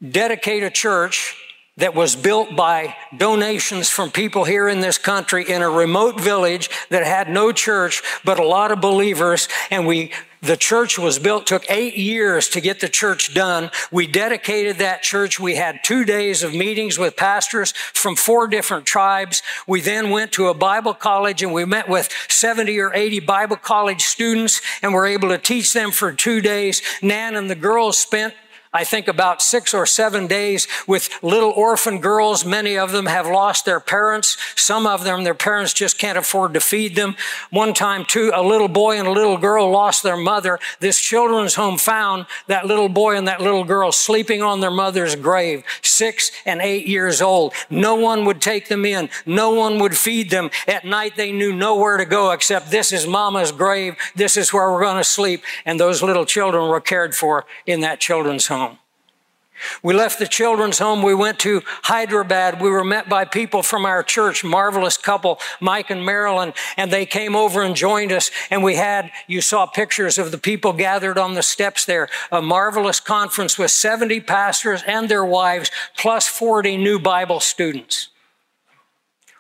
dedicate 0.08 0.64
a 0.64 0.70
church 0.70 1.36
that 1.80 1.96
was 1.96 2.16
built 2.16 2.56
by 2.56 2.96
donations 3.18 3.90
from 3.90 4.12
people 4.12 4.44
here 4.44 4.68
in 4.68 4.82
this 4.82 4.98
country 4.98 5.50
in 5.50 5.62
a 5.62 5.70
remote 5.70 6.20
village 6.20 6.70
that 6.90 7.06
had 7.06 7.30
no 7.30 7.52
church, 7.52 8.04
but 8.24 8.40
a 8.40 8.46
lot 8.46 8.72
of 8.72 8.82
believers. 8.82 9.48
And 9.72 9.88
we, 9.88 10.12
the 10.42 10.58
church 10.58 11.00
was 11.00 11.20
built, 11.20 11.48
took 11.48 11.70
eight 11.70 11.96
years 11.96 12.50
to 12.50 12.62
get 12.62 12.82
the 12.82 12.90
church 12.90 13.34
done. 13.34 13.72
We 13.92 14.08
dedicated 14.08 14.78
that 14.78 15.02
church. 15.02 15.40
We 15.40 15.56
had 15.56 15.80
two 15.84 16.04
days 16.06 16.44
of 16.44 16.54
meetings 16.54 16.98
with 16.98 17.16
pastors 17.16 17.72
from 17.72 18.16
four 18.16 18.48
different 18.48 18.86
tribes. 18.86 19.42
We 19.66 19.82
then 19.82 20.10
went 20.10 20.34
to 20.34 20.48
a 20.48 20.54
Bible 20.54 20.94
college 20.94 21.42
and 21.44 21.54
we 21.54 21.66
met 21.66 21.88
with 21.90 22.10
70 22.28 22.78
or 22.80 22.94
80 22.94 23.22
Bible 23.22 23.58
college 23.58 24.02
students 24.02 24.62
and 24.82 24.94
were 24.94 25.06
able 25.06 25.30
to 25.30 25.38
teach 25.38 25.74
them 25.74 25.92
for 25.92 26.12
two 26.12 26.42
days. 26.42 26.82
Nan 27.02 27.36
and 27.36 27.50
the 27.50 27.56
girls 27.56 27.98
spent 27.98 28.34
I 28.72 28.84
think 28.84 29.08
about 29.08 29.42
six 29.42 29.74
or 29.74 29.88
seven 29.88 30.28
days 30.28 30.68
with 30.88 31.10
little 31.24 31.50
orphan 31.50 32.00
girls. 32.00 32.46
Many 32.46 32.78
of 32.78 32.92
them 32.92 33.08
have 33.08 33.26
lost 33.26 33.66
their 33.66 33.80
parents. 33.80 34.38
Some 34.56 34.86
of 34.86 35.04
them, 35.04 35.24
their 35.24 35.34
parents 35.34 35.74
just 35.74 35.98
can't 35.98 36.20
afford 36.20 36.54
to 36.54 36.60
feed 36.60 36.96
them. 36.96 37.16
One 37.50 37.74
time, 37.74 38.06
too, 38.06 38.32
a 38.32 38.44
little 38.44 38.68
boy 38.68 39.00
and 39.00 39.08
a 39.08 39.12
little 39.12 39.38
girl 39.38 39.72
lost 39.72 40.04
their 40.04 40.16
mother. 40.16 40.60
This 40.82 41.00
children's 41.00 41.56
home 41.56 41.80
found 41.80 42.28
that 42.46 42.68
little 42.68 42.90
boy 42.90 43.18
and 43.18 43.28
that 43.28 43.42
little 43.42 43.64
girl 43.64 43.92
sleeping 43.92 44.44
on 44.44 44.60
their 44.60 44.70
mother's 44.70 45.16
grave, 45.16 45.64
six 45.82 46.32
and 46.46 46.62
eight 46.62 46.86
years 46.86 47.24
old. 47.24 47.54
No 47.72 47.96
one 47.96 48.24
would 48.26 48.40
take 48.40 48.68
them 48.68 48.86
in. 48.86 49.10
No 49.26 49.50
one 49.50 49.80
would 49.80 49.98
feed 49.98 50.30
them. 50.30 50.52
At 50.68 50.86
night, 50.86 51.16
they 51.16 51.32
knew 51.32 51.54
nowhere 51.54 51.98
to 51.98 52.06
go 52.06 52.30
except 52.30 52.70
this 52.70 52.92
is 52.92 53.08
mama's 53.08 53.52
grave. 53.52 53.96
This 54.16 54.38
is 54.38 54.54
where 54.54 54.72
we're 54.72 54.84
going 54.84 54.98
to 54.98 55.04
sleep. 55.04 55.42
And 55.66 55.80
those 55.80 56.04
little 56.04 56.26
children 56.26 56.70
were 56.70 56.82
cared 56.82 57.16
for 57.16 57.46
in 57.66 57.80
that 57.80 58.00
children's 58.00 58.46
home. 58.46 58.59
We 59.84 59.94
left 59.94 60.20
the 60.20 60.28
children's 60.28 60.80
home. 60.80 61.04
We 61.04 61.14
went 61.14 61.40
to 61.40 61.62
Hyderabad. 61.84 62.62
We 62.62 62.70
were 62.70 62.84
met 62.84 63.10
by 63.10 63.26
people 63.26 63.64
from 63.64 63.86
our 63.86 64.04
church, 64.04 64.44
marvelous 64.44 64.98
couple, 64.98 65.40
Mike 65.60 65.90
and 65.90 66.06
Marilyn, 66.06 66.54
and 66.78 66.92
they 66.92 67.06
came 67.06 67.36
over 67.36 67.62
and 67.62 67.76
joined 67.76 68.12
us. 68.12 68.32
And 68.50 68.64
we 68.64 68.76
had, 68.76 69.12
you 69.28 69.42
saw 69.42 69.66
pictures 69.66 70.18
of 70.18 70.32
the 70.32 70.38
people 70.38 70.74
gathered 70.74 71.18
on 71.18 71.34
the 71.34 71.44
steps 71.44 71.86
there, 71.86 72.10
a 72.32 72.42
marvelous 72.42 73.00
conference 73.00 73.58
with 73.58 73.72
70 73.72 74.22
pastors 74.22 74.84
and 74.88 75.10
their 75.10 75.26
wives, 75.26 75.72
plus 75.98 76.28
40 76.28 76.78
new 76.78 77.00
Bible 77.00 77.40
students. 77.40 78.10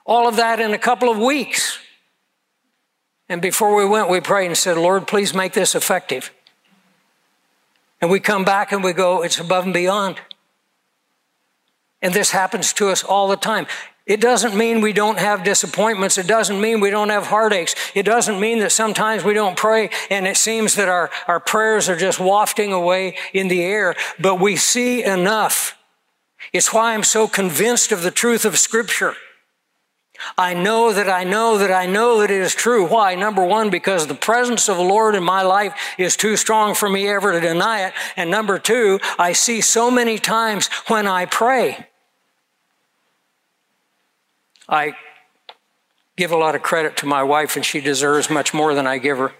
All 0.06 0.28
of 0.28 0.38
that 0.38 0.60
in 0.60 0.74
a 0.74 0.80
couple 0.80 1.10
of 1.10 1.18
weeks. 1.18 1.78
And 3.30 3.42
before 3.42 3.76
we 3.76 3.86
went, 3.86 4.10
we 4.10 4.20
prayed 4.20 4.48
and 4.48 4.58
said, 4.58 4.76
Lord, 4.76 5.06
please 5.06 5.36
make 5.36 5.54
this 5.54 5.76
effective. 5.76 6.32
And 8.02 8.10
we 8.10 8.20
come 8.20 8.46
back 8.46 8.72
and 8.72 8.84
we 8.84 8.94
go, 8.94 9.24
it's 9.24 9.40
above 9.40 9.66
and 9.66 9.74
beyond. 9.74 10.20
And 12.02 12.14
this 12.14 12.32
happens 12.32 12.72
to 12.74 12.90
us 12.90 13.04
all 13.04 13.28
the 13.28 13.36
time. 13.36 13.68
It 14.06 14.22
doesn't 14.22 14.56
mean 14.56 14.82
we 14.82 14.94
don't 14.94 15.20
have 15.20 15.44
disappointments. 15.44 16.18
It 16.18 16.26
doesn't 16.26 16.60
mean 16.60 16.80
we 16.80 16.90
don't 16.90 17.10
have 17.10 17.28
heartaches. 17.28 17.76
It 17.94 18.04
doesn't 18.04 18.40
mean 18.40 18.60
that 18.60 18.72
sometimes 18.72 19.24
we 19.24 19.36
don't 19.36 19.56
pray 19.56 19.92
and 20.10 20.26
it 20.26 20.38
seems 20.38 20.76
that 20.76 20.90
our, 20.90 21.12
our 21.28 21.40
prayers 21.40 21.90
are 21.90 21.96
just 21.96 22.20
wafting 22.20 22.74
away 22.74 23.16
in 23.34 23.50
the 23.50 23.62
air. 23.62 23.96
But 24.20 24.40
we 24.40 24.56
see 24.56 25.04
enough. 25.04 25.78
It's 26.54 26.74
why 26.74 26.94
I'm 26.94 27.04
so 27.04 27.28
convinced 27.28 27.92
of 27.92 28.02
the 28.02 28.12
truth 28.12 28.46
of 28.46 28.58
Scripture. 28.58 29.16
I 30.38 30.54
know 30.54 30.94
that 30.94 31.10
I 31.10 31.24
know 31.24 31.58
that 31.58 31.72
I 31.72 31.86
know 31.86 32.20
that 32.20 32.32
it 32.32 32.42
is 32.42 32.54
true. 32.54 32.88
Why? 32.88 33.16
Number 33.16 33.44
one, 33.44 33.70
because 33.70 34.08
the 34.08 34.16
presence 34.16 34.68
of 34.70 34.78
the 34.78 34.84
Lord 34.84 35.16
in 35.16 35.24
my 35.24 35.42
life 35.42 35.74
is 35.98 36.18
too 36.18 36.36
strong 36.36 36.76
for 36.76 36.90
me 36.90 37.08
ever 37.08 37.32
to 37.32 37.40
deny 37.40 37.86
it. 37.88 37.94
And 38.16 38.30
number 38.30 38.60
two, 38.60 39.00
I 39.18 39.34
see 39.34 39.62
so 39.62 39.90
many 39.90 40.18
times 40.18 40.68
when 40.88 41.08
I 41.08 41.26
pray. 41.26 41.88
I 44.68 44.94
give 46.16 46.32
a 46.32 46.38
lot 46.38 46.56
of 46.56 46.62
credit 46.62 46.98
to 46.98 47.06
my 47.06 47.24
wife, 47.24 47.56
and 47.56 47.66
she 47.66 47.82
deserves 47.82 48.30
much 48.30 48.54
more 48.54 48.74
than 48.74 48.86
I 48.86 48.98
give 48.98 49.18
her. 49.18 49.34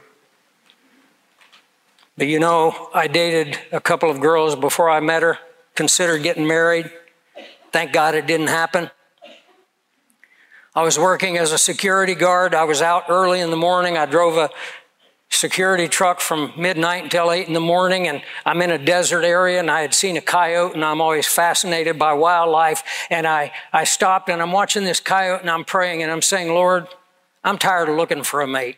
But 2.18 2.28
you 2.28 2.40
know, 2.40 2.90
I 2.94 3.08
dated 3.08 3.60
a 3.72 3.80
couple 3.80 4.10
of 4.10 4.20
girls 4.20 4.56
before 4.56 4.90
I 4.90 5.00
met 5.00 5.24
her, 5.24 5.40
considered 5.76 6.24
getting 6.24 6.48
married. 6.48 6.92
Thank 7.72 7.94
God 7.94 8.16
it 8.16 8.28
didn't 8.28 8.48
happen. 8.48 8.90
I 10.76 10.84
was 10.84 11.00
working 11.00 11.38
as 11.38 11.52
a 11.52 11.58
security 11.58 12.16
guard. 12.16 12.54
I 12.54 12.64
was 12.64 12.82
out 12.82 13.06
early 13.10 13.40
in 13.40 13.50
the 13.50 13.58
morning. 13.58 13.98
I 13.98 14.06
drove 14.06 14.38
a 14.38 14.50
security 15.30 15.88
truck 15.88 16.20
from 16.20 16.52
midnight 16.58 17.04
until 17.04 17.32
8 17.32 17.48
in 17.48 17.54
the 17.54 17.60
morning 17.60 18.08
and 18.08 18.22
I'm 18.46 18.62
in 18.62 18.72
a 18.72 18.78
desert 18.78 19.24
area 19.24 19.60
and 19.60 19.70
I 19.70 19.82
had 19.82 19.94
seen 19.94 20.18
a 20.18 20.22
coyote 20.22 20.74
and 20.74 20.84
I'm 20.84 21.02
always 21.02 21.28
fascinated 21.28 22.00
by 22.00 22.14
wildlife 22.14 22.84
and 23.10 23.28
I, 23.28 23.52
I 23.72 23.84
stopped 23.84 24.30
and 24.30 24.42
I'm 24.42 24.52
watching 24.52 24.86
this 24.86 25.00
coyote 25.00 25.42
and 25.42 25.50
I'm 25.50 25.66
praying 25.66 26.02
and 26.02 26.12
I'm 26.12 26.24
saying, 26.24 26.50
Lord, 26.50 26.88
I'm 27.44 27.58
tired 27.58 27.90
of 27.90 27.96
looking 27.96 28.24
for 28.24 28.42
a 28.42 28.48
mate. 28.48 28.78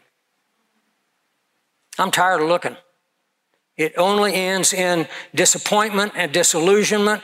I'm 1.98 2.12
tired 2.12 2.42
of 2.42 2.48
looking. 2.48 2.76
It 3.78 3.94
only 3.98 4.34
ends 4.34 4.74
in 4.74 5.08
disappointment 5.34 6.14
and 6.16 6.32
disillusionment. 6.32 7.24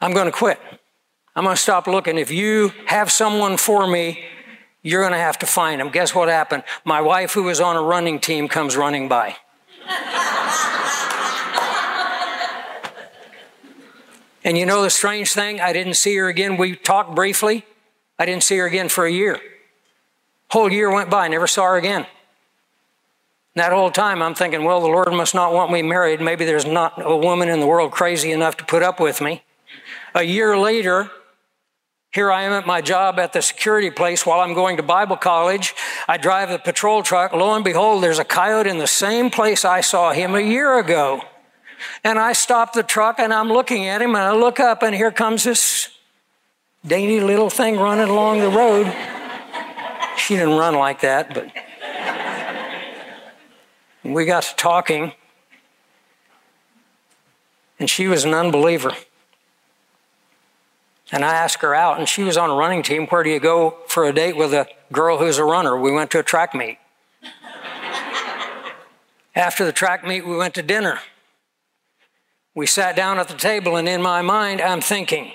I'm 0.00 0.12
going 0.12 0.26
to 0.26 0.32
quit. 0.32 0.60
I'm 1.34 1.44
going 1.44 1.56
to 1.56 1.62
stop 1.62 1.86
looking. 1.86 2.18
If 2.18 2.30
you 2.30 2.72
have 2.86 3.10
someone 3.10 3.56
for 3.56 3.86
me, 3.86 4.22
you're 4.82 5.00
going 5.00 5.12
to 5.12 5.18
have 5.18 5.38
to 5.38 5.46
find 5.46 5.80
them. 5.80 5.88
Guess 5.90 6.14
what 6.14 6.28
happened? 6.28 6.62
My 6.84 7.00
wife, 7.00 7.32
who 7.32 7.44
was 7.44 7.58
on 7.60 7.76
a 7.76 7.82
running 7.82 8.20
team, 8.20 8.48
comes 8.48 8.76
running 8.76 9.08
by. 9.08 9.36
and 14.44 14.58
you 14.58 14.66
know 14.66 14.82
the 14.82 14.90
strange 14.90 15.32
thing? 15.32 15.58
I 15.60 15.72
didn't 15.72 15.94
see 15.94 16.14
her 16.16 16.28
again. 16.28 16.58
We 16.58 16.76
talked 16.76 17.14
briefly. 17.14 17.64
I 18.18 18.26
didn't 18.26 18.42
see 18.42 18.58
her 18.58 18.66
again 18.66 18.90
for 18.90 19.06
a 19.06 19.10
year. 19.10 19.40
Whole 20.50 20.70
year 20.70 20.92
went 20.92 21.08
by, 21.08 21.28
never 21.28 21.46
saw 21.46 21.64
her 21.64 21.76
again. 21.76 22.06
That 23.54 23.72
whole 23.72 23.90
time 23.90 24.22
I'm 24.22 24.34
thinking, 24.34 24.64
well, 24.64 24.80
the 24.80 24.88
Lord 24.88 25.12
must 25.12 25.34
not 25.34 25.52
want 25.52 25.72
me 25.72 25.82
married. 25.82 26.20
Maybe 26.20 26.44
there's 26.44 26.66
not 26.66 26.94
a 27.02 27.16
woman 27.16 27.48
in 27.48 27.60
the 27.60 27.66
world 27.66 27.90
crazy 27.90 28.32
enough 28.32 28.56
to 28.58 28.64
put 28.64 28.82
up 28.82 29.00
with 29.00 29.20
me. 29.20 29.42
A 30.14 30.22
year 30.22 30.58
later, 30.58 31.10
here 32.12 32.30
I 32.30 32.42
am 32.42 32.52
at 32.52 32.66
my 32.66 32.82
job 32.82 33.18
at 33.18 33.32
the 33.32 33.40
security 33.40 33.90
place 33.90 34.26
while 34.26 34.40
I'm 34.40 34.52
going 34.52 34.76
to 34.76 34.82
Bible 34.82 35.16
college. 35.16 35.74
I 36.06 36.18
drive 36.18 36.50
the 36.50 36.58
patrol 36.58 37.02
truck. 37.02 37.32
Lo 37.32 37.54
and 37.54 37.64
behold, 37.64 38.02
there's 38.02 38.18
a 38.18 38.24
coyote 38.24 38.68
in 38.68 38.76
the 38.76 38.86
same 38.86 39.30
place 39.30 39.64
I 39.64 39.80
saw 39.80 40.12
him 40.12 40.34
a 40.34 40.40
year 40.40 40.78
ago. 40.78 41.22
And 42.04 42.18
I 42.18 42.34
stop 42.34 42.74
the 42.74 42.82
truck 42.82 43.18
and 43.18 43.32
I'm 43.32 43.48
looking 43.48 43.88
at 43.88 44.02
him 44.02 44.10
and 44.10 44.18
I 44.18 44.32
look 44.34 44.60
up 44.60 44.82
and 44.82 44.94
here 44.94 45.10
comes 45.10 45.44
this 45.44 45.88
dainty 46.86 47.20
little 47.20 47.48
thing 47.48 47.78
running 47.78 48.08
along 48.08 48.40
the 48.40 48.50
road. 48.50 48.94
She 50.18 50.36
didn't 50.36 50.58
run 50.58 50.74
like 50.74 51.00
that, 51.00 51.32
but 51.32 51.50
we 54.04 54.26
got 54.26 54.42
to 54.42 54.54
talking. 54.56 55.12
And 57.78 57.88
she 57.88 58.06
was 58.06 58.24
an 58.24 58.34
unbeliever. 58.34 58.92
And 61.12 61.24
I 61.24 61.34
asked 61.34 61.60
her 61.60 61.74
out, 61.74 61.98
and 61.98 62.08
she 62.08 62.24
was 62.24 62.38
on 62.38 62.50
a 62.50 62.54
running 62.54 62.82
team. 62.82 63.06
Where 63.06 63.22
do 63.22 63.30
you 63.30 63.38
go 63.38 63.76
for 63.86 64.04
a 64.04 64.12
date 64.12 64.36
with 64.36 64.52
a 64.54 64.66
girl 64.90 65.18
who's 65.18 65.38
a 65.38 65.44
runner? 65.44 65.78
We 65.78 65.92
went 65.92 66.10
to 66.12 66.18
a 66.18 66.22
track 66.22 66.54
meet. 66.54 66.78
After 69.34 69.64
the 69.64 69.72
track 69.72 70.04
meet, 70.04 70.26
we 70.26 70.36
went 70.36 70.54
to 70.54 70.62
dinner. 70.62 71.00
We 72.54 72.66
sat 72.66 72.96
down 72.96 73.18
at 73.18 73.28
the 73.28 73.36
table, 73.36 73.76
and 73.76 73.88
in 73.88 74.02
my 74.02 74.22
mind, 74.22 74.60
I'm 74.60 74.80
thinking, 74.80 75.32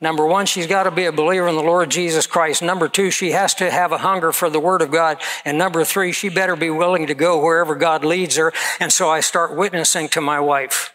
Number 0.00 0.26
one, 0.26 0.44
she's 0.44 0.66
got 0.66 0.82
to 0.82 0.90
be 0.90 1.06
a 1.06 1.12
believer 1.12 1.48
in 1.48 1.56
the 1.56 1.62
Lord 1.62 1.90
Jesus 1.90 2.26
Christ. 2.26 2.62
Number 2.62 2.88
two, 2.88 3.10
she 3.10 3.30
has 3.30 3.54
to 3.54 3.70
have 3.70 3.90
a 3.90 3.96
hunger 3.96 4.32
for 4.32 4.50
the 4.50 4.60
Word 4.60 4.82
of 4.82 4.90
God. 4.90 5.18
And 5.46 5.56
number 5.56 5.82
three, 5.82 6.12
she 6.12 6.28
better 6.28 6.56
be 6.56 6.68
willing 6.68 7.06
to 7.06 7.14
go 7.14 7.42
wherever 7.42 7.74
God 7.74 8.04
leads 8.04 8.36
her. 8.36 8.52
And 8.78 8.92
so 8.92 9.08
I 9.08 9.20
start 9.20 9.56
witnessing 9.56 10.10
to 10.10 10.20
my 10.20 10.40
wife. 10.40 10.92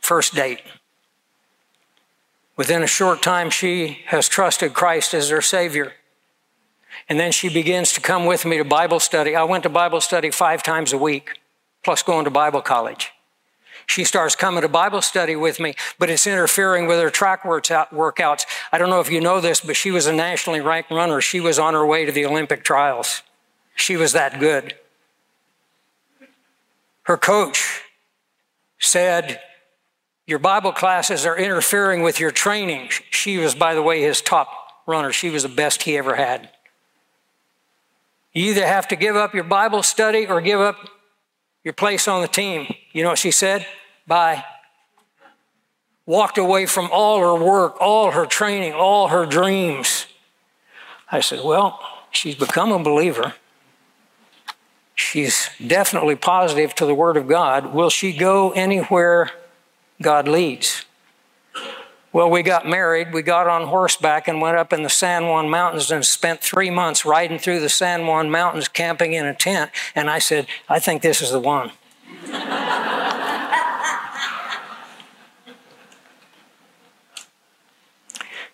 First 0.00 0.34
date. 0.34 0.60
Within 2.58 2.82
a 2.82 2.88
short 2.88 3.22
time, 3.22 3.50
she 3.50 4.00
has 4.06 4.28
trusted 4.28 4.74
Christ 4.74 5.14
as 5.14 5.30
her 5.30 5.40
Savior. 5.40 5.92
And 7.08 7.18
then 7.18 7.30
she 7.30 7.48
begins 7.48 7.92
to 7.92 8.00
come 8.00 8.26
with 8.26 8.44
me 8.44 8.58
to 8.58 8.64
Bible 8.64 8.98
study. 8.98 9.36
I 9.36 9.44
went 9.44 9.62
to 9.62 9.68
Bible 9.68 10.00
study 10.00 10.32
five 10.32 10.64
times 10.64 10.92
a 10.92 10.98
week, 10.98 11.38
plus 11.84 12.02
going 12.02 12.24
to 12.24 12.30
Bible 12.30 12.60
college. 12.60 13.12
She 13.86 14.02
starts 14.02 14.34
coming 14.34 14.62
to 14.62 14.68
Bible 14.68 15.00
study 15.00 15.36
with 15.36 15.60
me, 15.60 15.74
but 16.00 16.10
it's 16.10 16.26
interfering 16.26 16.86
with 16.88 16.98
her 17.00 17.10
track 17.10 17.44
workouts. 17.44 18.44
I 18.72 18.76
don't 18.76 18.90
know 18.90 19.00
if 19.00 19.10
you 19.10 19.20
know 19.20 19.40
this, 19.40 19.60
but 19.60 19.76
she 19.76 19.92
was 19.92 20.06
a 20.06 20.12
nationally 20.12 20.60
ranked 20.60 20.90
runner. 20.90 21.20
She 21.20 21.38
was 21.38 21.60
on 21.60 21.74
her 21.74 21.86
way 21.86 22.04
to 22.04 22.12
the 22.12 22.26
Olympic 22.26 22.64
trials. 22.64 23.22
She 23.76 23.96
was 23.96 24.12
that 24.12 24.40
good. 24.40 24.74
Her 27.04 27.16
coach 27.16 27.82
said, 28.80 29.40
Your 30.28 30.38
Bible 30.38 30.72
classes 30.72 31.24
are 31.24 31.38
interfering 31.38 32.02
with 32.02 32.20
your 32.20 32.30
training. 32.30 32.90
She 33.08 33.38
was, 33.38 33.54
by 33.54 33.72
the 33.72 33.80
way, 33.80 34.02
his 34.02 34.20
top 34.20 34.50
runner. 34.86 35.10
She 35.10 35.30
was 35.30 35.42
the 35.42 35.48
best 35.48 35.84
he 35.84 35.96
ever 35.96 36.16
had. 36.16 36.50
You 38.34 38.50
either 38.50 38.66
have 38.66 38.86
to 38.88 38.96
give 38.96 39.16
up 39.16 39.34
your 39.34 39.44
Bible 39.44 39.82
study 39.82 40.26
or 40.26 40.42
give 40.42 40.60
up 40.60 40.76
your 41.64 41.72
place 41.72 42.06
on 42.06 42.20
the 42.20 42.28
team. 42.28 42.70
You 42.92 43.04
know 43.04 43.08
what 43.08 43.18
she 43.18 43.30
said? 43.30 43.66
Bye. 44.06 44.44
Walked 46.04 46.36
away 46.36 46.66
from 46.66 46.90
all 46.92 47.20
her 47.20 47.42
work, 47.42 47.80
all 47.80 48.10
her 48.10 48.26
training, 48.26 48.74
all 48.74 49.08
her 49.08 49.24
dreams. 49.24 50.04
I 51.10 51.20
said, 51.20 51.42
Well, 51.42 51.80
she's 52.10 52.34
become 52.34 52.70
a 52.70 52.78
believer. 52.78 53.32
She's 54.94 55.48
definitely 55.66 56.16
positive 56.16 56.74
to 56.74 56.84
the 56.84 56.94
Word 56.94 57.16
of 57.16 57.28
God. 57.28 57.72
Will 57.72 57.88
she 57.88 58.12
go 58.12 58.50
anywhere 58.50 59.30
God 60.00 60.28
leads? 60.28 60.84
Well, 62.10 62.30
we 62.30 62.42
got 62.42 62.66
married, 62.66 63.12
we 63.12 63.22
got 63.22 63.46
on 63.46 63.66
horseback 63.68 64.28
and 64.28 64.40
went 64.40 64.56
up 64.56 64.72
in 64.72 64.82
the 64.82 64.88
San 64.88 65.26
Juan 65.26 65.50
Mountains 65.50 65.90
and 65.90 66.04
spent 66.04 66.40
three 66.40 66.70
months 66.70 67.04
riding 67.04 67.38
through 67.38 67.60
the 67.60 67.68
San 67.68 68.06
Juan 68.06 68.30
Mountains 68.30 68.66
camping 68.66 69.12
in 69.12 69.26
a 69.26 69.34
tent. 69.34 69.70
And 69.94 70.08
I 70.08 70.18
said, 70.18 70.46
I 70.68 70.78
think 70.78 71.02
this 71.02 71.20
is 71.20 71.32
the 71.32 71.40
one. 71.40 71.72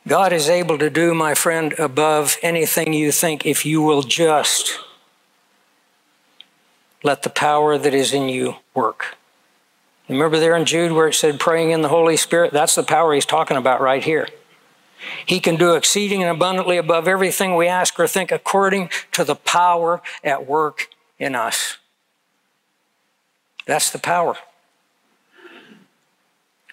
God 0.07 0.35
is 0.35 0.51
able 0.51 0.77
to 0.79 0.91
do, 0.91 1.15
my 1.15 1.33
friend, 1.35 1.73
above 1.79 2.37
anything 2.43 2.93
you 2.93 3.11
think 3.11 3.47
if 3.47 3.65
you 3.65 3.81
will 3.81 4.03
just 4.03 4.79
let 7.03 7.23
the 7.23 7.31
power 7.31 7.79
that 7.79 7.95
is 7.95 8.13
in 8.13 8.29
you 8.29 8.57
work. 8.75 9.17
Remember 10.09 10.39
there 10.39 10.57
in 10.57 10.67
Jude 10.67 10.93
where 10.93 11.09
it 11.09 11.15
said 11.15 11.41
praying 11.41 11.71
in 11.71 11.83
the 11.83 11.89
Holy 11.89 12.17
Spirit? 12.17 12.53
That's 12.53 12.75
the 12.75 12.83
power 12.83 13.15
he's 13.15 13.25
talking 13.25 13.57
about 13.57 13.81
right 13.81 14.03
here. 14.03 14.29
He 15.27 15.41
can 15.41 15.57
do 15.57 15.75
exceeding 15.75 16.23
and 16.23 16.31
abundantly 16.31 16.77
above 16.77 17.09
everything 17.09 17.57
we 17.57 17.67
ask 17.67 17.99
or 17.99 18.07
think 18.07 18.31
according 18.31 18.91
to 19.13 19.25
the 19.25 19.35
power 19.35 20.03
at 20.23 20.47
work 20.47 20.89
in 21.19 21.35
us. 21.35 21.79
That's 23.67 23.91
the 23.91 23.99
power. 23.99 24.37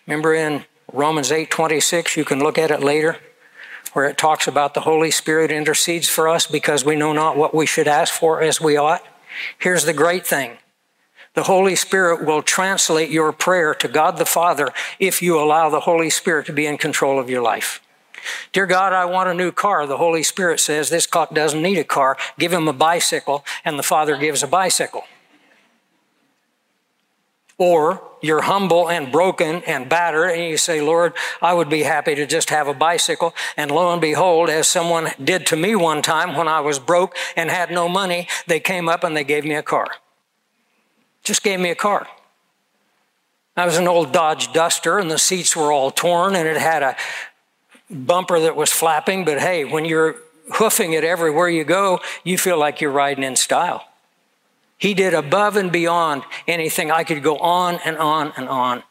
Remember 0.06 0.34
in 0.34 0.66
Romans 0.92 1.32
8:26, 1.32 2.18
you 2.18 2.26
can 2.26 2.40
look 2.40 2.58
at 2.58 2.72
it 2.72 2.82
later, 2.82 3.20
where 3.94 4.06
it 4.06 4.18
talks 4.18 4.48
about 4.48 4.74
the 4.74 4.82
Holy 4.82 5.12
Spirit 5.12 5.52
intercedes 5.52 6.10
for 6.10 6.28
us 6.28 6.48
because 6.48 6.84
we 6.84 6.96
know 6.96 7.14
not 7.14 7.38
what 7.38 7.56
we 7.56 7.66
should 7.66 7.88
ask 7.88 8.14
for 8.14 8.42
as 8.42 8.60
we 8.60 8.76
ought. 8.76 9.06
Here's 9.58 9.86
the 9.86 9.94
great 9.94 10.28
thing 10.28 10.58
the 11.34 11.44
Holy 11.44 11.76
Spirit 11.76 12.26
will 12.26 12.42
translate 12.42 13.10
your 13.10 13.32
prayer 13.32 13.74
to 13.76 13.88
God 13.88 14.18
the 14.18 14.26
Father 14.26 14.70
if 15.00 15.22
you 15.22 15.40
allow 15.40 15.70
the 15.70 15.82
Holy 15.82 16.10
Spirit 16.10 16.46
to 16.48 16.54
be 16.54 16.66
in 16.66 16.78
control 16.78 17.20
of 17.20 17.30
your 17.30 17.42
life. 17.42 17.82
Dear 18.52 18.66
God, 18.66 18.94
I 18.94 19.06
want 19.06 19.30
a 19.30 19.34
new 19.34 19.52
car. 19.52 19.88
The 19.88 19.98
Holy 19.98 20.24
Spirit 20.24 20.60
says 20.60 20.90
this 20.90 21.08
clock 21.08 21.34
doesn't 21.34 21.62
need 21.62 21.78
a 21.78 21.84
car. 21.84 22.18
Give 22.38 22.54
him 22.54 22.68
a 22.68 22.74
bicycle, 22.74 23.46
and 23.64 23.80
the 23.80 23.84
Father 23.84 24.18
gives 24.18 24.44
a 24.44 24.48
bicycle. 24.48 25.04
Or 27.58 28.02
you're 28.22 28.42
humble 28.42 28.90
and 28.90 29.12
broken 29.12 29.64
and 29.64 29.88
battered, 29.88 30.32
and 30.32 30.44
you 30.44 30.58
say, 30.58 30.82
Lord, 30.82 31.14
I 31.42 31.54
would 31.54 31.70
be 31.70 31.84
happy 31.84 32.14
to 32.16 32.26
just 32.26 32.50
have 32.50 32.68
a 32.68 32.74
bicycle. 32.74 33.34
And 33.56 33.72
lo 33.72 33.92
and 33.92 34.02
behold, 34.02 34.50
as 34.50 34.68
someone 34.68 35.12
did 35.24 35.46
to 35.48 35.56
me 35.56 35.76
one 35.76 36.02
time 36.02 36.36
when 36.36 36.48
I 36.48 36.60
was 36.60 36.78
broke 36.78 37.16
and 37.36 37.50
had 37.50 37.72
no 37.72 37.88
money, 37.88 38.28
they 38.48 38.60
came 38.60 38.90
up 38.90 39.04
and 39.04 39.16
they 39.16 39.24
gave 39.24 39.46
me 39.46 39.56
a 39.56 39.64
car. 39.64 39.88
Just 41.24 41.44
gave 41.44 41.60
me 41.60 41.70
a 41.70 41.76
car. 41.76 42.08
I 43.56 43.66
was 43.66 43.78
an 43.78 43.88
old 43.88 44.12
Dodge 44.12 44.54
Duster, 44.54 44.98
and 44.98 45.12
the 45.12 45.20
seats 45.20 45.56
were 45.56 45.72
all 45.72 45.92
torn, 45.92 46.36
and 46.36 46.48
it 46.48 46.58
had 46.58 46.84
a 46.84 46.96
bumper 47.90 48.40
that 48.40 48.56
was 48.56 48.72
flapping. 48.72 49.26
But 49.26 49.40
hey, 49.40 49.66
when 49.66 49.86
you're 49.86 50.16
hoofing 50.54 50.94
it 50.94 51.04
everywhere 51.04 51.50
you 51.50 51.64
go, 51.64 52.00
you 52.24 52.38
feel 52.38 52.58
like 52.58 52.82
you're 52.82 52.92
riding 52.92 53.24
in 53.24 53.36
style. 53.36 53.88
He 54.78 54.94
did 54.94 55.14
above 55.14 55.58
and 55.58 55.72
beyond 55.72 56.24
anything. 56.48 56.92
I 56.92 57.04
could 57.04 57.22
go 57.22 57.38
on 57.38 57.80
and 57.86 57.98
on 57.98 58.34
and 58.36 58.50
on. 58.50 58.84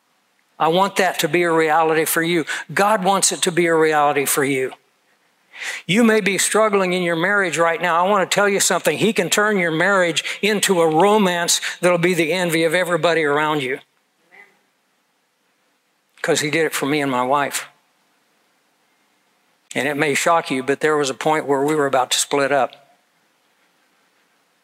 I 0.58 0.68
want 0.68 0.96
that 0.96 1.18
to 1.20 1.28
be 1.28 1.42
a 1.42 1.50
reality 1.50 2.04
for 2.04 2.22
you. 2.22 2.44
God 2.72 3.02
wants 3.02 3.32
it 3.32 3.42
to 3.42 3.52
be 3.52 3.66
a 3.66 3.74
reality 3.74 4.26
for 4.26 4.44
you. 4.44 4.72
You 5.86 6.04
may 6.04 6.20
be 6.20 6.38
struggling 6.38 6.92
in 6.92 7.02
your 7.02 7.16
marriage 7.16 7.58
right 7.58 7.80
now. 7.80 8.04
I 8.04 8.08
want 8.08 8.28
to 8.28 8.34
tell 8.34 8.48
you 8.48 8.60
something. 8.60 8.98
He 8.98 9.12
can 9.12 9.30
turn 9.30 9.58
your 9.58 9.70
marriage 9.70 10.24
into 10.42 10.80
a 10.80 10.88
romance 10.88 11.60
that'll 11.80 11.98
be 11.98 12.14
the 12.14 12.32
envy 12.32 12.64
of 12.64 12.74
everybody 12.74 13.24
around 13.24 13.62
you. 13.62 13.78
Because 16.16 16.40
He 16.40 16.50
did 16.50 16.66
it 16.66 16.74
for 16.74 16.86
me 16.86 17.00
and 17.00 17.10
my 17.10 17.24
wife. 17.24 17.68
And 19.74 19.86
it 19.86 19.96
may 19.96 20.14
shock 20.14 20.50
you, 20.50 20.62
but 20.62 20.80
there 20.80 20.96
was 20.96 21.10
a 21.10 21.14
point 21.14 21.46
where 21.46 21.62
we 21.62 21.74
were 21.74 21.86
about 21.86 22.10
to 22.10 22.18
split 22.18 22.50
up. 22.50 22.80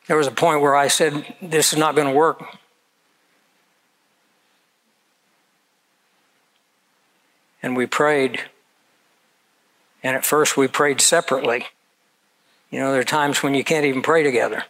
There 0.07 0.16
was 0.16 0.26
a 0.26 0.32
point 0.32 0.61
where 0.61 0.76
I 0.76 0.88
said, 0.88 1.34
This 1.40 1.72
is 1.72 1.78
not 1.78 1.94
going 1.94 2.09
to 2.09 2.14
work. 2.14 2.42
And 7.62 7.76
we 7.76 7.86
prayed. 7.86 8.42
And 10.03 10.16
at 10.16 10.24
first 10.24 10.57
we 10.57 10.68
prayed 10.68 11.01
separately. 11.01 11.66
You 12.70 12.80
know, 12.80 12.92
there 12.92 13.01
are 13.01 13.05
times 13.05 13.42
when 13.42 13.55
you 13.55 13.64
can't 13.64 13.86
even 13.86 14.03
pray 14.03 14.22
together. 14.22 14.64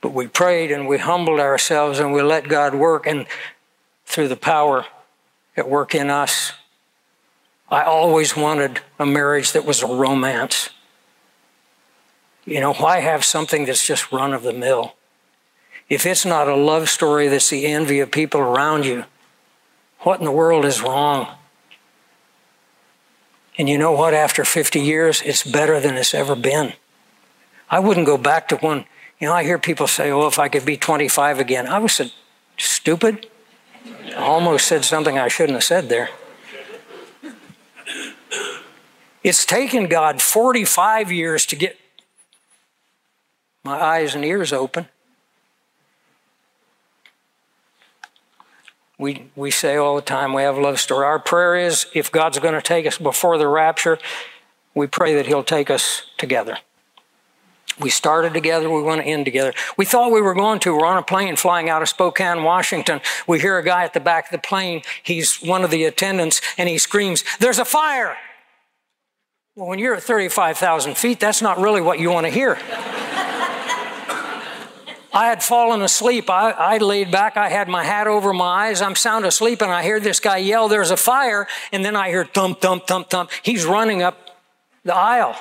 But 0.00 0.12
we 0.12 0.26
prayed 0.26 0.70
and 0.70 0.86
we 0.86 0.98
humbled 0.98 1.40
ourselves 1.40 1.98
and 1.98 2.12
we 2.12 2.22
let 2.22 2.48
God 2.48 2.74
work. 2.74 3.06
And 3.06 3.26
through 4.04 4.28
the 4.28 4.36
power 4.36 4.86
at 5.56 5.68
work 5.68 5.94
in 5.94 6.10
us, 6.10 6.52
I 7.68 7.82
always 7.82 8.36
wanted 8.36 8.80
a 8.98 9.06
marriage 9.06 9.52
that 9.52 9.64
was 9.64 9.82
a 9.82 9.86
romance. 9.86 10.70
You 12.44 12.60
know, 12.60 12.74
why 12.74 13.00
have 13.00 13.24
something 13.24 13.64
that's 13.64 13.84
just 13.84 14.12
run 14.12 14.32
of 14.32 14.44
the 14.44 14.52
mill? 14.52 14.94
If 15.88 16.06
it's 16.06 16.24
not 16.24 16.48
a 16.48 16.54
love 16.54 16.88
story 16.88 17.28
that's 17.28 17.50
the 17.50 17.66
envy 17.66 18.00
of 18.00 18.10
people 18.10 18.40
around 18.40 18.86
you, 18.86 19.04
what 20.00 20.20
in 20.20 20.24
the 20.24 20.32
world 20.32 20.64
is 20.64 20.80
wrong? 20.80 21.35
And 23.58 23.68
you 23.68 23.78
know 23.78 23.92
what? 23.92 24.14
After 24.14 24.44
50 24.44 24.80
years, 24.80 25.22
it's 25.22 25.42
better 25.42 25.80
than 25.80 25.96
it's 25.96 26.14
ever 26.14 26.36
been. 26.36 26.74
I 27.70 27.78
wouldn't 27.78 28.06
go 28.06 28.18
back 28.18 28.48
to 28.48 28.56
one. 28.56 28.84
You 29.18 29.28
know, 29.28 29.32
I 29.32 29.44
hear 29.44 29.58
people 29.58 29.86
say, 29.86 30.10
oh, 30.10 30.26
if 30.26 30.38
I 30.38 30.48
could 30.48 30.66
be 30.66 30.76
25 30.76 31.38
again. 31.38 31.66
I 31.66 31.78
was 31.78 32.00
stupid. 32.58 33.26
I 34.08 34.14
almost 34.14 34.66
said 34.66 34.84
something 34.84 35.18
I 35.18 35.28
shouldn't 35.28 35.56
have 35.56 35.64
said 35.64 35.88
there. 35.88 36.10
It's 39.24 39.44
taken 39.44 39.88
God 39.88 40.22
45 40.22 41.10
years 41.10 41.46
to 41.46 41.56
get 41.56 41.76
my 43.64 43.80
eyes 43.80 44.14
and 44.14 44.24
ears 44.24 44.52
open. 44.52 44.86
We, 48.98 49.30
we 49.36 49.50
say 49.50 49.76
all 49.76 49.94
the 49.96 50.02
time 50.02 50.32
we 50.32 50.42
have 50.42 50.56
a 50.56 50.60
love 50.60 50.80
story. 50.80 51.04
Our 51.04 51.18
prayer 51.18 51.56
is 51.56 51.86
if 51.94 52.10
God's 52.10 52.38
going 52.38 52.54
to 52.54 52.62
take 52.62 52.86
us 52.86 52.96
before 52.96 53.36
the 53.36 53.46
rapture, 53.46 53.98
we 54.74 54.86
pray 54.86 55.14
that 55.16 55.26
He'll 55.26 55.44
take 55.44 55.70
us 55.70 56.04
together. 56.16 56.58
We 57.78 57.90
started 57.90 58.32
together, 58.32 58.70
we 58.70 58.82
want 58.82 59.02
to 59.02 59.06
end 59.06 59.26
together. 59.26 59.52
We 59.76 59.84
thought 59.84 60.10
we 60.10 60.22
were 60.22 60.32
going 60.32 60.60
to. 60.60 60.74
We're 60.74 60.86
on 60.86 60.96
a 60.96 61.02
plane 61.02 61.36
flying 61.36 61.68
out 61.68 61.82
of 61.82 61.90
Spokane, 61.90 62.42
Washington. 62.42 63.02
We 63.26 63.38
hear 63.38 63.58
a 63.58 63.64
guy 63.64 63.84
at 63.84 63.92
the 63.92 64.00
back 64.00 64.26
of 64.26 64.32
the 64.32 64.38
plane. 64.38 64.80
He's 65.02 65.36
one 65.42 65.62
of 65.62 65.70
the 65.70 65.84
attendants, 65.84 66.40
and 66.56 66.70
he 66.70 66.78
screams, 66.78 67.22
There's 67.38 67.58
a 67.58 67.66
fire! 67.66 68.16
Well, 69.56 69.68
when 69.68 69.78
you're 69.78 69.94
at 69.94 70.02
35,000 70.02 70.96
feet, 70.96 71.20
that's 71.20 71.40
not 71.40 71.58
really 71.58 71.80
what 71.80 71.98
you 71.98 72.10
want 72.10 72.26
to 72.26 72.30
hear. 72.30 72.58
I 75.16 75.28
had 75.28 75.42
fallen 75.42 75.80
asleep. 75.80 76.28
I, 76.28 76.50
I, 76.50 76.76
laid 76.76 77.10
back. 77.10 77.38
I 77.38 77.48
had 77.48 77.68
my 77.68 77.84
hat 77.84 78.06
over 78.06 78.34
my 78.34 78.66
eyes. 78.66 78.82
I'm 78.82 78.94
sound 78.94 79.24
asleep, 79.24 79.62
and 79.62 79.72
I 79.72 79.82
hear 79.82 79.98
this 79.98 80.20
guy 80.20 80.36
yell, 80.36 80.68
There's 80.68 80.90
a 80.90 80.96
fire. 80.96 81.46
And 81.72 81.82
then 81.82 81.96
I 81.96 82.10
hear 82.10 82.26
thump, 82.26 82.60
thump, 82.60 82.86
thump, 82.86 83.08
thump. 83.08 83.30
He's 83.42 83.64
running 83.64 84.02
up 84.02 84.36
the 84.84 84.94
aisle. 84.94 85.34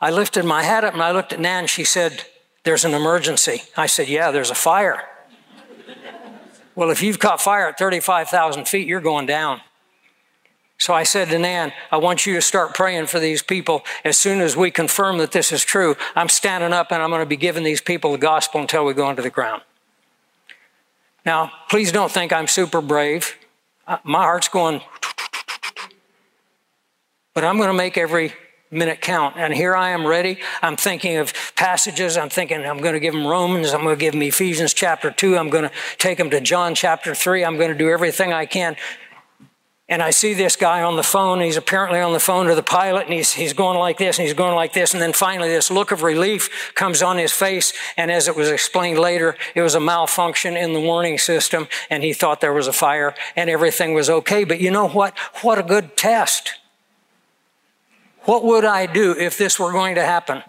I 0.00 0.10
lifted 0.10 0.46
my 0.46 0.62
hat 0.62 0.84
up 0.84 0.94
and 0.94 1.02
I 1.02 1.10
looked 1.10 1.34
at 1.34 1.40
Nan. 1.40 1.66
She 1.66 1.84
said, 1.84 2.24
There's 2.64 2.86
an 2.86 2.94
emergency. 2.94 3.60
I 3.76 3.84
said, 3.84 4.08
Yeah, 4.08 4.30
there's 4.30 4.50
a 4.50 4.54
fire. 4.54 5.02
well, 6.74 6.88
if 6.88 7.02
you've 7.02 7.18
caught 7.18 7.42
fire 7.42 7.68
at 7.68 7.78
35,000 7.78 8.66
feet, 8.66 8.88
you're 8.88 9.02
going 9.02 9.26
down. 9.26 9.60
So 10.78 10.92
I 10.92 11.04
said 11.04 11.28
to 11.30 11.38
Nan, 11.38 11.72
I 11.90 11.96
want 11.96 12.26
you 12.26 12.34
to 12.34 12.42
start 12.42 12.74
praying 12.74 13.06
for 13.06 13.18
these 13.18 13.42
people. 13.42 13.82
As 14.04 14.18
soon 14.18 14.40
as 14.40 14.56
we 14.56 14.70
confirm 14.70 15.18
that 15.18 15.32
this 15.32 15.50
is 15.50 15.64
true, 15.64 15.96
I'm 16.14 16.28
standing 16.28 16.72
up 16.72 16.92
and 16.92 17.02
I'm 17.02 17.10
going 17.10 17.22
to 17.22 17.26
be 17.26 17.36
giving 17.36 17.64
these 17.64 17.80
people 17.80 18.12
the 18.12 18.18
gospel 18.18 18.60
until 18.60 18.84
we 18.84 18.92
go 18.92 19.08
into 19.08 19.22
the 19.22 19.30
ground. 19.30 19.62
Now, 21.24 21.50
please 21.68 21.90
don't 21.90 22.12
think 22.12 22.32
I'm 22.32 22.46
super 22.46 22.80
brave. 22.80 23.36
My 24.04 24.22
heart's 24.22 24.48
going, 24.48 24.80
but 27.34 27.42
I'm 27.42 27.56
going 27.56 27.68
to 27.68 27.74
make 27.74 27.96
every 27.96 28.34
minute 28.70 29.00
count. 29.00 29.36
And 29.36 29.54
here 29.54 29.74
I 29.74 29.90
am 29.90 30.06
ready. 30.06 30.38
I'm 30.60 30.76
thinking 30.76 31.16
of 31.16 31.32
passages. 31.56 32.16
I'm 32.16 32.28
thinking 32.28 32.64
I'm 32.64 32.78
going 32.78 32.94
to 32.94 33.00
give 33.00 33.14
them 33.14 33.26
Romans. 33.26 33.72
I'm 33.72 33.82
going 33.82 33.96
to 33.96 34.00
give 34.00 34.12
them 34.12 34.22
Ephesians 34.22 34.74
chapter 34.74 35.10
2. 35.10 35.38
I'm 35.38 35.50
going 35.50 35.64
to 35.64 35.72
take 35.98 36.18
them 36.18 36.30
to 36.30 36.40
John 36.40 36.74
chapter 36.74 37.14
3. 37.14 37.44
I'm 37.44 37.56
going 37.56 37.70
to 37.70 37.78
do 37.78 37.88
everything 37.88 38.32
I 38.32 38.46
can. 38.46 38.76
And 39.88 40.02
I 40.02 40.10
see 40.10 40.34
this 40.34 40.56
guy 40.56 40.82
on 40.82 40.96
the 40.96 41.04
phone. 41.04 41.40
He's 41.40 41.56
apparently 41.56 42.00
on 42.00 42.12
the 42.12 42.18
phone 42.18 42.46
to 42.46 42.56
the 42.56 42.62
pilot, 42.62 43.04
and 43.04 43.14
he's, 43.14 43.32
he's 43.34 43.52
going 43.52 43.78
like 43.78 43.98
this, 43.98 44.18
and 44.18 44.26
he's 44.26 44.34
going 44.34 44.56
like 44.56 44.72
this. 44.72 44.92
And 44.92 45.00
then 45.00 45.12
finally, 45.12 45.48
this 45.48 45.70
look 45.70 45.92
of 45.92 46.02
relief 46.02 46.72
comes 46.74 47.02
on 47.02 47.18
his 47.18 47.32
face. 47.32 47.72
And 47.96 48.10
as 48.10 48.26
it 48.26 48.34
was 48.34 48.48
explained 48.48 48.98
later, 48.98 49.36
it 49.54 49.62
was 49.62 49.76
a 49.76 49.80
malfunction 49.80 50.56
in 50.56 50.72
the 50.72 50.80
warning 50.80 51.18
system, 51.18 51.68
and 51.88 52.02
he 52.02 52.12
thought 52.12 52.40
there 52.40 52.52
was 52.52 52.66
a 52.66 52.72
fire, 52.72 53.14
and 53.36 53.48
everything 53.48 53.94
was 53.94 54.10
okay. 54.10 54.42
But 54.42 54.60
you 54.60 54.72
know 54.72 54.88
what? 54.88 55.16
What 55.42 55.58
a 55.58 55.62
good 55.62 55.96
test. 55.96 56.54
What 58.22 58.42
would 58.42 58.64
I 58.64 58.86
do 58.86 59.12
if 59.12 59.38
this 59.38 59.56
were 59.56 59.70
going 59.70 59.94
to 59.94 60.04
happen? 60.04 60.42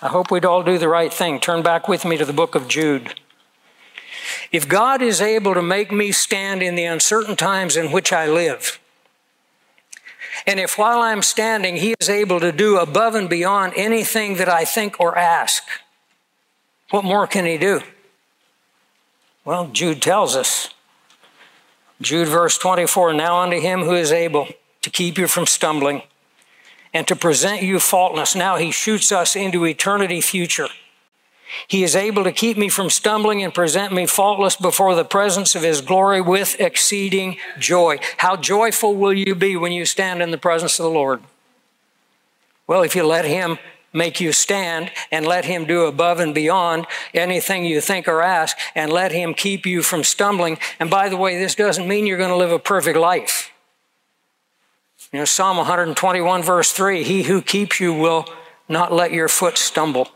I 0.00 0.08
hope 0.08 0.30
we'd 0.30 0.46
all 0.46 0.62
do 0.62 0.78
the 0.78 0.88
right 0.88 1.12
thing. 1.12 1.40
Turn 1.40 1.62
back 1.62 1.88
with 1.88 2.06
me 2.06 2.16
to 2.16 2.24
the 2.24 2.32
book 2.32 2.54
of 2.54 2.68
Jude. 2.68 3.20
If 4.52 4.68
God 4.68 5.00
is 5.00 5.20
able 5.20 5.54
to 5.54 5.62
make 5.62 5.92
me 5.92 6.10
stand 6.10 6.62
in 6.62 6.74
the 6.74 6.84
uncertain 6.84 7.36
times 7.36 7.76
in 7.76 7.92
which 7.92 8.12
I 8.12 8.26
live, 8.26 8.80
and 10.46 10.58
if 10.58 10.76
while 10.76 11.00
I'm 11.00 11.22
standing, 11.22 11.76
He 11.76 11.94
is 12.00 12.08
able 12.08 12.40
to 12.40 12.50
do 12.50 12.78
above 12.78 13.14
and 13.14 13.28
beyond 13.28 13.74
anything 13.76 14.36
that 14.36 14.48
I 14.48 14.64
think 14.64 14.98
or 14.98 15.16
ask, 15.16 15.62
what 16.90 17.04
more 17.04 17.26
can 17.26 17.44
He 17.44 17.58
do? 17.58 17.82
Well, 19.44 19.68
Jude 19.68 20.02
tells 20.02 20.34
us. 20.34 20.70
Jude 22.00 22.28
verse 22.28 22.58
24 22.58 23.12
Now 23.12 23.40
unto 23.40 23.60
Him 23.60 23.82
who 23.82 23.94
is 23.94 24.10
able 24.10 24.48
to 24.82 24.90
keep 24.90 25.18
you 25.18 25.28
from 25.28 25.46
stumbling 25.46 26.02
and 26.92 27.06
to 27.06 27.14
present 27.14 27.62
you 27.62 27.78
faultless. 27.78 28.34
Now 28.34 28.56
He 28.56 28.72
shoots 28.72 29.12
us 29.12 29.36
into 29.36 29.64
eternity 29.64 30.20
future 30.20 30.68
he 31.66 31.82
is 31.82 31.96
able 31.96 32.24
to 32.24 32.32
keep 32.32 32.56
me 32.56 32.68
from 32.68 32.90
stumbling 32.90 33.42
and 33.42 33.52
present 33.52 33.92
me 33.92 34.06
faultless 34.06 34.56
before 34.56 34.94
the 34.94 35.04
presence 35.04 35.54
of 35.54 35.62
His 35.62 35.80
glory 35.80 36.20
with 36.20 36.56
exceeding 36.60 37.36
joy. 37.58 37.98
How 38.18 38.36
joyful 38.36 38.94
will 38.94 39.12
you 39.12 39.34
be 39.34 39.56
when 39.56 39.72
you 39.72 39.84
stand 39.84 40.22
in 40.22 40.30
the 40.30 40.38
presence 40.38 40.78
of 40.78 40.84
the 40.84 40.90
Lord? 40.90 41.20
Well, 42.66 42.82
if 42.82 42.94
you 42.94 43.04
let 43.04 43.24
Him 43.24 43.58
make 43.92 44.20
you 44.20 44.32
stand 44.32 44.92
and 45.10 45.26
let 45.26 45.44
Him 45.44 45.64
do 45.64 45.86
above 45.86 46.20
and 46.20 46.34
beyond 46.34 46.86
anything 47.12 47.64
you 47.64 47.80
think 47.80 48.06
or 48.06 48.22
ask 48.22 48.56
and 48.74 48.92
let 48.92 49.10
Him 49.10 49.34
keep 49.34 49.66
you 49.66 49.82
from 49.82 50.04
stumbling. 50.04 50.58
And 50.78 50.90
by 50.90 51.08
the 51.08 51.16
way, 51.16 51.38
this 51.38 51.56
doesn't 51.56 51.88
mean 51.88 52.06
you're 52.06 52.18
going 52.18 52.30
to 52.30 52.36
live 52.36 52.52
a 52.52 52.58
perfect 52.58 52.96
life. 52.96 53.50
You 55.12 55.18
know, 55.18 55.24
Psalm 55.24 55.56
121, 55.56 56.42
verse 56.44 56.70
3 56.70 57.02
He 57.02 57.24
who 57.24 57.42
keeps 57.42 57.80
you 57.80 57.92
will 57.92 58.26
not 58.68 58.92
let 58.92 59.12
your 59.12 59.26
foot 59.26 59.58
stumble. 59.58 60.08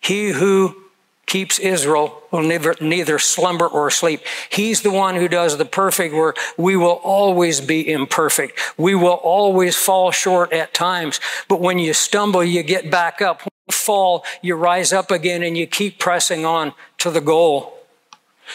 He 0.00 0.30
who 0.30 0.88
keeps 1.28 1.58
Israel 1.58 2.22
will 2.30 2.42
never, 2.42 2.74
neither 2.80 3.18
slumber 3.18 3.66
or 3.66 3.90
sleep. 3.90 4.22
He's 4.48 4.80
the 4.80 4.90
one 4.90 5.14
who 5.14 5.28
does 5.28 5.58
the 5.58 5.66
perfect 5.66 6.14
work. 6.14 6.38
We 6.56 6.74
will 6.74 7.00
always 7.04 7.60
be 7.60 7.88
imperfect. 7.88 8.58
We 8.78 8.94
will 8.94 9.20
always 9.22 9.76
fall 9.76 10.10
short 10.10 10.52
at 10.52 10.72
times. 10.72 11.20
But 11.46 11.60
when 11.60 11.78
you 11.78 11.92
stumble, 11.92 12.42
you 12.42 12.62
get 12.62 12.90
back 12.90 13.20
up. 13.20 13.42
When 13.42 13.50
you 13.68 13.74
fall, 13.74 14.24
you 14.40 14.56
rise 14.56 14.92
up 14.92 15.10
again 15.10 15.42
and 15.42 15.56
you 15.56 15.66
keep 15.66 15.98
pressing 15.98 16.46
on 16.46 16.72
to 16.98 17.10
the 17.10 17.20
goal. 17.20 17.74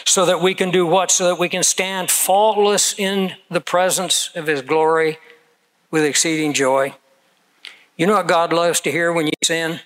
So 0.04 0.26
that 0.26 0.40
we 0.40 0.54
can 0.54 0.72
do 0.72 0.84
what? 0.84 1.12
So 1.12 1.28
that 1.28 1.38
we 1.38 1.48
can 1.48 1.62
stand 1.62 2.10
faultless 2.10 2.98
in 2.98 3.34
the 3.48 3.60
presence 3.60 4.30
of 4.34 4.48
His 4.48 4.60
glory 4.60 5.18
with 5.92 6.04
exceeding 6.04 6.52
joy. 6.52 6.96
You 7.96 8.08
know 8.08 8.14
what 8.14 8.26
God 8.26 8.52
loves 8.52 8.80
to 8.80 8.90
hear 8.90 9.12
when 9.12 9.28
you 9.28 9.32
sin? 9.44 9.78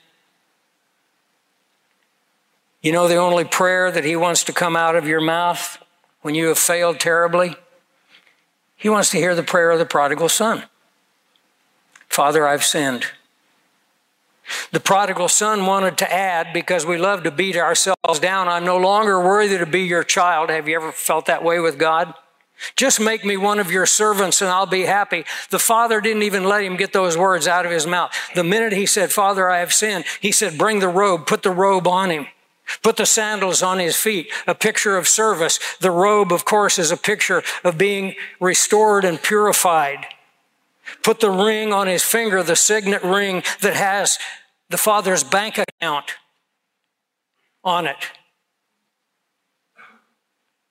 You 2.80 2.92
know 2.92 3.08
the 3.08 3.16
only 3.16 3.44
prayer 3.44 3.90
that 3.90 4.04
He 4.04 4.16
wants 4.16 4.44
to 4.44 4.52
come 4.52 4.76
out 4.76 4.96
of 4.96 5.06
your 5.06 5.20
mouth 5.20 5.78
when 6.22 6.34
you 6.34 6.48
have 6.48 6.58
failed 6.58 7.00
terribly? 7.00 7.56
He 8.76 8.88
wants 8.88 9.10
to 9.10 9.16
hear 9.16 9.34
the 9.34 9.42
prayer 9.42 9.70
of 9.70 9.78
the 9.78 9.86
prodigal 9.86 10.28
son 10.28 10.64
Father, 12.08 12.48
I've 12.48 12.64
sinned. 12.64 13.04
The 14.72 14.80
prodigal 14.80 15.28
son 15.28 15.66
wanted 15.66 15.98
to 15.98 16.12
add, 16.12 16.52
because 16.52 16.86
we 16.86 16.96
love 16.96 17.22
to 17.24 17.30
beat 17.30 17.56
ourselves 17.56 18.18
down, 18.18 18.48
I'm 18.48 18.64
no 18.64 18.78
longer 18.78 19.22
worthy 19.22 19.58
to 19.58 19.66
be 19.66 19.82
your 19.82 20.02
child. 20.02 20.50
Have 20.50 20.68
you 20.68 20.76
ever 20.76 20.90
felt 20.90 21.26
that 21.26 21.44
way 21.44 21.60
with 21.60 21.78
God? 21.78 22.14
Just 22.74 22.98
make 22.98 23.24
me 23.24 23.36
one 23.36 23.60
of 23.60 23.70
your 23.70 23.86
servants 23.86 24.40
and 24.40 24.50
I'll 24.50 24.66
be 24.66 24.82
happy. 24.82 25.24
The 25.50 25.60
father 25.60 26.00
didn't 26.00 26.24
even 26.24 26.44
let 26.44 26.64
him 26.64 26.76
get 26.76 26.92
those 26.92 27.16
words 27.16 27.46
out 27.46 27.66
of 27.66 27.70
his 27.70 27.86
mouth. 27.86 28.10
The 28.34 28.42
minute 28.42 28.72
he 28.72 28.86
said, 28.86 29.12
Father, 29.12 29.48
I 29.48 29.58
have 29.58 29.72
sinned, 29.72 30.04
he 30.20 30.32
said, 30.32 30.58
Bring 30.58 30.80
the 30.80 30.88
robe, 30.88 31.26
put 31.26 31.42
the 31.42 31.52
robe 31.52 31.86
on 31.86 32.10
him. 32.10 32.26
Put 32.82 32.96
the 32.96 33.06
sandals 33.06 33.62
on 33.62 33.78
his 33.78 33.96
feet, 33.96 34.30
a 34.46 34.54
picture 34.54 34.96
of 34.96 35.08
service. 35.08 35.58
The 35.80 35.90
robe, 35.90 36.32
of 36.32 36.44
course, 36.44 36.78
is 36.78 36.90
a 36.90 36.96
picture 36.96 37.42
of 37.64 37.78
being 37.78 38.14
restored 38.40 39.04
and 39.04 39.20
purified. 39.20 40.06
Put 41.02 41.20
the 41.20 41.30
ring 41.30 41.72
on 41.72 41.86
his 41.86 42.02
finger, 42.02 42.42
the 42.42 42.56
signet 42.56 43.02
ring 43.02 43.42
that 43.60 43.74
has 43.74 44.18
the 44.70 44.78
Father's 44.78 45.24
bank 45.24 45.58
account 45.58 46.12
on 47.64 47.86
it. 47.86 47.96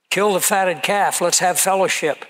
Kill 0.09 0.33
the 0.33 0.39
fatted 0.39 0.81
calf. 0.83 1.21
Let's 1.21 1.39
have 1.39 1.59
fellowship. 1.59 2.25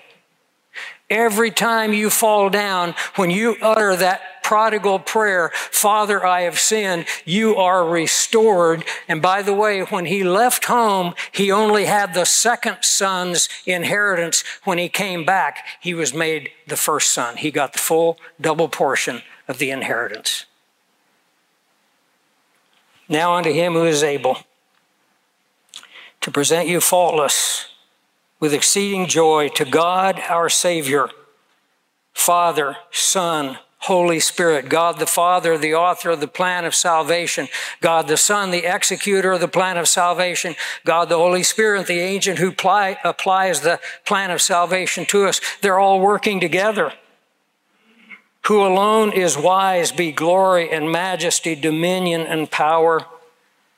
Every 1.08 1.50
time 1.50 1.92
you 1.92 2.10
fall 2.10 2.50
down, 2.50 2.94
when 3.16 3.30
you 3.30 3.56
utter 3.62 3.96
that 3.96 4.20
prodigal 4.48 4.98
prayer, 4.98 5.50
Father, 5.52 6.24
I 6.24 6.40
have 6.40 6.58
sinned, 6.58 7.04
you 7.26 7.56
are 7.56 7.84
restored. 7.86 8.82
And 9.06 9.20
by 9.20 9.42
the 9.42 9.52
way, 9.52 9.82
when 9.82 10.06
he 10.06 10.24
left 10.24 10.64
home, 10.64 11.12
he 11.32 11.52
only 11.52 11.84
had 11.84 12.14
the 12.14 12.24
second 12.24 12.78
son's 12.80 13.50
inheritance. 13.66 14.42
When 14.64 14.78
he 14.78 14.88
came 14.88 15.26
back, 15.26 15.66
he 15.82 15.92
was 15.92 16.14
made 16.14 16.48
the 16.66 16.78
first 16.78 17.12
son. 17.12 17.36
He 17.36 17.50
got 17.50 17.74
the 17.74 17.78
full 17.78 18.18
double 18.40 18.70
portion 18.70 19.20
of 19.48 19.58
the 19.58 19.70
inheritance. 19.70 20.46
Now 23.06 23.34
unto 23.34 23.52
him 23.52 23.74
who 23.74 23.84
is 23.84 24.02
able 24.02 24.38
to 26.22 26.30
present 26.30 26.70
you 26.70 26.80
faultless 26.80 27.66
with 28.40 28.54
exceeding 28.54 29.08
joy 29.08 29.50
to 29.56 29.66
God 29.66 30.18
our 30.26 30.48
Savior, 30.48 31.10
Father, 32.14 32.78
Son, 32.90 33.58
Holy 33.82 34.18
Spirit, 34.18 34.68
God 34.68 34.98
the 34.98 35.06
Father, 35.06 35.56
the 35.56 35.74
author 35.74 36.10
of 36.10 36.20
the 36.20 36.28
plan 36.28 36.64
of 36.64 36.74
salvation, 36.74 37.48
God 37.80 38.08
the 38.08 38.16
Son, 38.16 38.50
the 38.50 38.66
executor 38.66 39.32
of 39.32 39.40
the 39.40 39.48
plan 39.48 39.76
of 39.76 39.86
salvation, 39.86 40.56
God 40.84 41.08
the 41.08 41.16
Holy 41.16 41.44
Spirit, 41.44 41.86
the 41.86 42.00
agent 42.00 42.38
who 42.38 42.48
apply, 42.48 42.98
applies 43.04 43.60
the 43.60 43.78
plan 44.04 44.30
of 44.30 44.42
salvation 44.42 45.06
to 45.06 45.26
us. 45.26 45.40
They're 45.62 45.78
all 45.78 46.00
working 46.00 46.40
together. 46.40 46.92
Who 48.46 48.66
alone 48.66 49.12
is 49.12 49.36
wise, 49.36 49.92
be 49.92 50.10
glory 50.10 50.70
and 50.70 50.90
majesty, 50.90 51.54
dominion 51.54 52.22
and 52.22 52.50
power, 52.50 53.06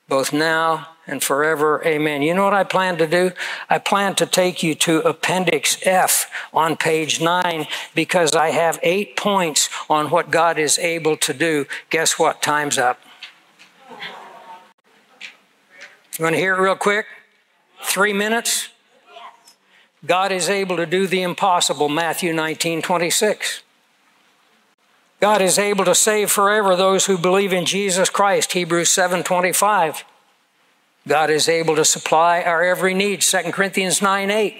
both 0.09 0.33
now 0.33 0.90
and 1.11 1.23
forever. 1.23 1.83
Amen. 1.85 2.23
You 2.23 2.35
know 2.35 2.45
what 2.45 2.55
I 2.55 2.65
plan 2.65 2.97
to 2.99 3.07
do? 3.07 3.33
I 3.69 3.79
plan 3.79 4.15
to 4.17 4.27
take 4.27 4.63
you 4.63 4.75
to 4.77 5.01
Appendix 5.01 5.79
F 5.85 6.31
on 6.55 6.77
page 6.77 7.21
9 7.21 7.67
because 7.95 8.35
I 8.35 8.51
have 8.51 8.79
eight 8.83 9.17
points 9.17 9.69
on 9.89 10.11
what 10.11 10.31
God 10.31 10.59
is 10.59 10.79
able 10.79 11.17
to 11.19 11.35
do. 11.35 11.67
Guess 11.91 12.19
what? 12.19 12.41
Time's 12.41 12.79
up. 12.79 13.01
You 16.19 16.25
want 16.25 16.35
to 16.35 16.41
hear 16.41 16.55
it 16.55 16.61
real 16.61 16.77
quick? 16.77 17.07
Three 17.83 18.13
minutes? 18.13 18.69
God 20.05 20.33
is 20.33 20.49
able 20.49 20.77
to 20.77 20.87
do 20.87 21.07
the 21.07 21.23
impossible, 21.23 21.89
Matthew 21.89 22.33
19 22.33 22.83
26. 22.83 23.63
God 25.21 25.43
is 25.43 25.59
able 25.59 25.85
to 25.85 25.95
save 25.95 26.31
forever 26.31 26.75
those 26.75 27.05
who 27.05 27.19
believe 27.19 27.53
in 27.53 27.67
Jesus 27.67 28.09
Christ, 28.09 28.53
Hebrews 28.53 28.89
7 28.91 29.23
25. 29.23 30.05
God 31.11 31.29
is 31.29 31.49
able 31.49 31.75
to 31.75 31.85
supply 31.85 32.41
our 32.41 32.63
every 32.63 32.95
need, 32.95 33.23
2 33.23 33.51
Corinthians 33.51 34.01
9 34.01 34.31
8. 34.31 34.55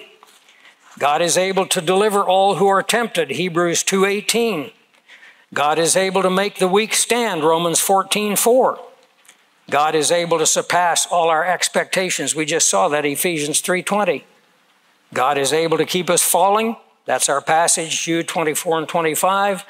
God 0.99 1.21
is 1.21 1.37
able 1.37 1.65
to 1.67 1.79
deliver 1.79 2.25
all 2.25 2.55
who 2.55 2.67
are 2.67 2.83
tempted, 2.83 3.29
Hebrews 3.29 3.83
2:18. 3.83 4.73
God 5.53 5.79
is 5.79 5.95
able 5.95 6.21
to 6.21 6.29
make 6.29 6.57
the 6.57 6.67
weak 6.67 6.93
stand, 6.93 7.45
Romans 7.45 7.79
14:4. 7.79 8.77
God 9.69 9.95
is 9.95 10.11
able 10.11 10.39
to 10.39 10.45
surpass 10.45 11.05
all 11.05 11.29
our 11.29 11.45
expectations. 11.45 12.35
We 12.35 12.43
just 12.43 12.69
saw 12.69 12.89
that 12.89 13.05
Ephesians 13.05 13.61
3:20. 13.61 14.25
God 15.13 15.37
is 15.37 15.53
able 15.53 15.77
to 15.77 15.85
keep 15.85 16.09
us 16.09 16.21
falling. 16.21 16.75
That's 17.05 17.29
our 17.29 17.39
passage, 17.39 18.03
Jude 18.03 18.27
24 18.27 18.77
and 18.77 18.89
25. 18.89 19.63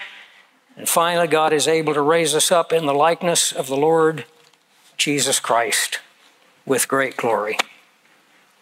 And 0.75 0.89
finally, 0.89 1.27
God 1.27 1.53
is 1.53 1.67
able 1.67 1.93
to 1.93 2.01
raise 2.01 2.33
us 2.33 2.51
up 2.51 2.73
in 2.73 2.87
the 2.87 2.95
likeness 2.95 3.51
of 3.51 3.67
the 3.67 3.77
Lord 3.77 4.25
Jesus 4.97 5.39
Christ. 5.39 5.99
With 6.65 6.87
great 6.87 7.17
glory. 7.17 7.57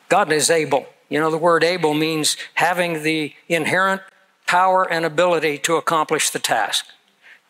God 0.07 0.31
is 0.31 0.49
able. 0.49 0.87
You 1.09 1.19
know, 1.19 1.31
the 1.31 1.37
word 1.37 1.63
able 1.63 1.93
means 1.93 2.37
having 2.55 3.03
the 3.03 3.33
inherent 3.47 4.01
power 4.47 4.89
and 4.91 5.05
ability 5.05 5.57
to 5.59 5.75
accomplish 5.75 6.29
the 6.29 6.39
task. 6.39 6.85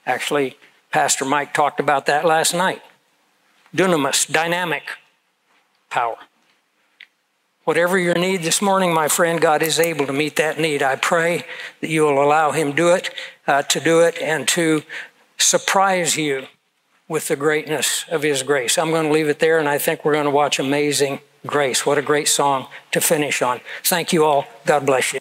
Actually, 0.06 0.58
Pastor 0.91 1.26
Mike 1.26 1.54
talked 1.54 1.80
about 1.80 2.06
that 2.08 2.26
last 2.26 2.54
night. 2.54 2.82
Dunamis, 3.76 4.32
dynamic 4.32 4.84
power. 5.89 6.18
Whatever 7.64 8.00
your 8.00 8.16
need 8.16 8.41
this 8.41 8.62
morning, 8.62 8.93
my 8.93 9.08
friend, 9.08 9.39
God 9.39 9.62
is 9.62 9.80
able 9.80 10.08
to 10.08 10.14
meet 10.14 10.38
that 10.38 10.60
need. 10.60 10.82
I 10.82 10.95
pray 10.95 11.45
that 11.82 11.89
you 11.89 12.02
will 12.02 12.24
allow 12.24 12.52
Him 12.52 12.72
do 12.72 12.89
it, 12.89 13.12
uh, 13.45 13.62
to 13.64 13.80
do 13.80 14.00
it, 14.00 14.20
and 14.20 14.47
to 14.50 14.82
surprise 15.38 16.18
you 16.18 16.47
with 17.10 17.28
the 17.28 17.36
greatness 17.36 18.05
of 18.10 18.24
His 18.24 18.43
grace. 18.43 18.78
I'm 18.78 18.91
going 18.91 19.07
to 19.07 19.12
leave 19.12 19.28
it 19.28 19.39
there, 19.39 19.60
and 19.60 19.68
I 19.68 19.78
think 19.78 20.05
we're 20.05 20.14
going 20.14 20.26
to 20.26 20.32
watch 20.32 20.60
Amazing 20.60 21.20
Grace. 21.45 21.86
What 21.86 21.97
a 21.97 22.01
great 22.01 22.28
song 22.28 22.68
to 22.91 23.01
finish 23.01 23.41
on. 23.41 23.60
Thank 23.84 24.14
you 24.14 24.24
all. 24.24 24.45
God 24.66 24.86
bless 24.86 25.14
you. 25.14 25.20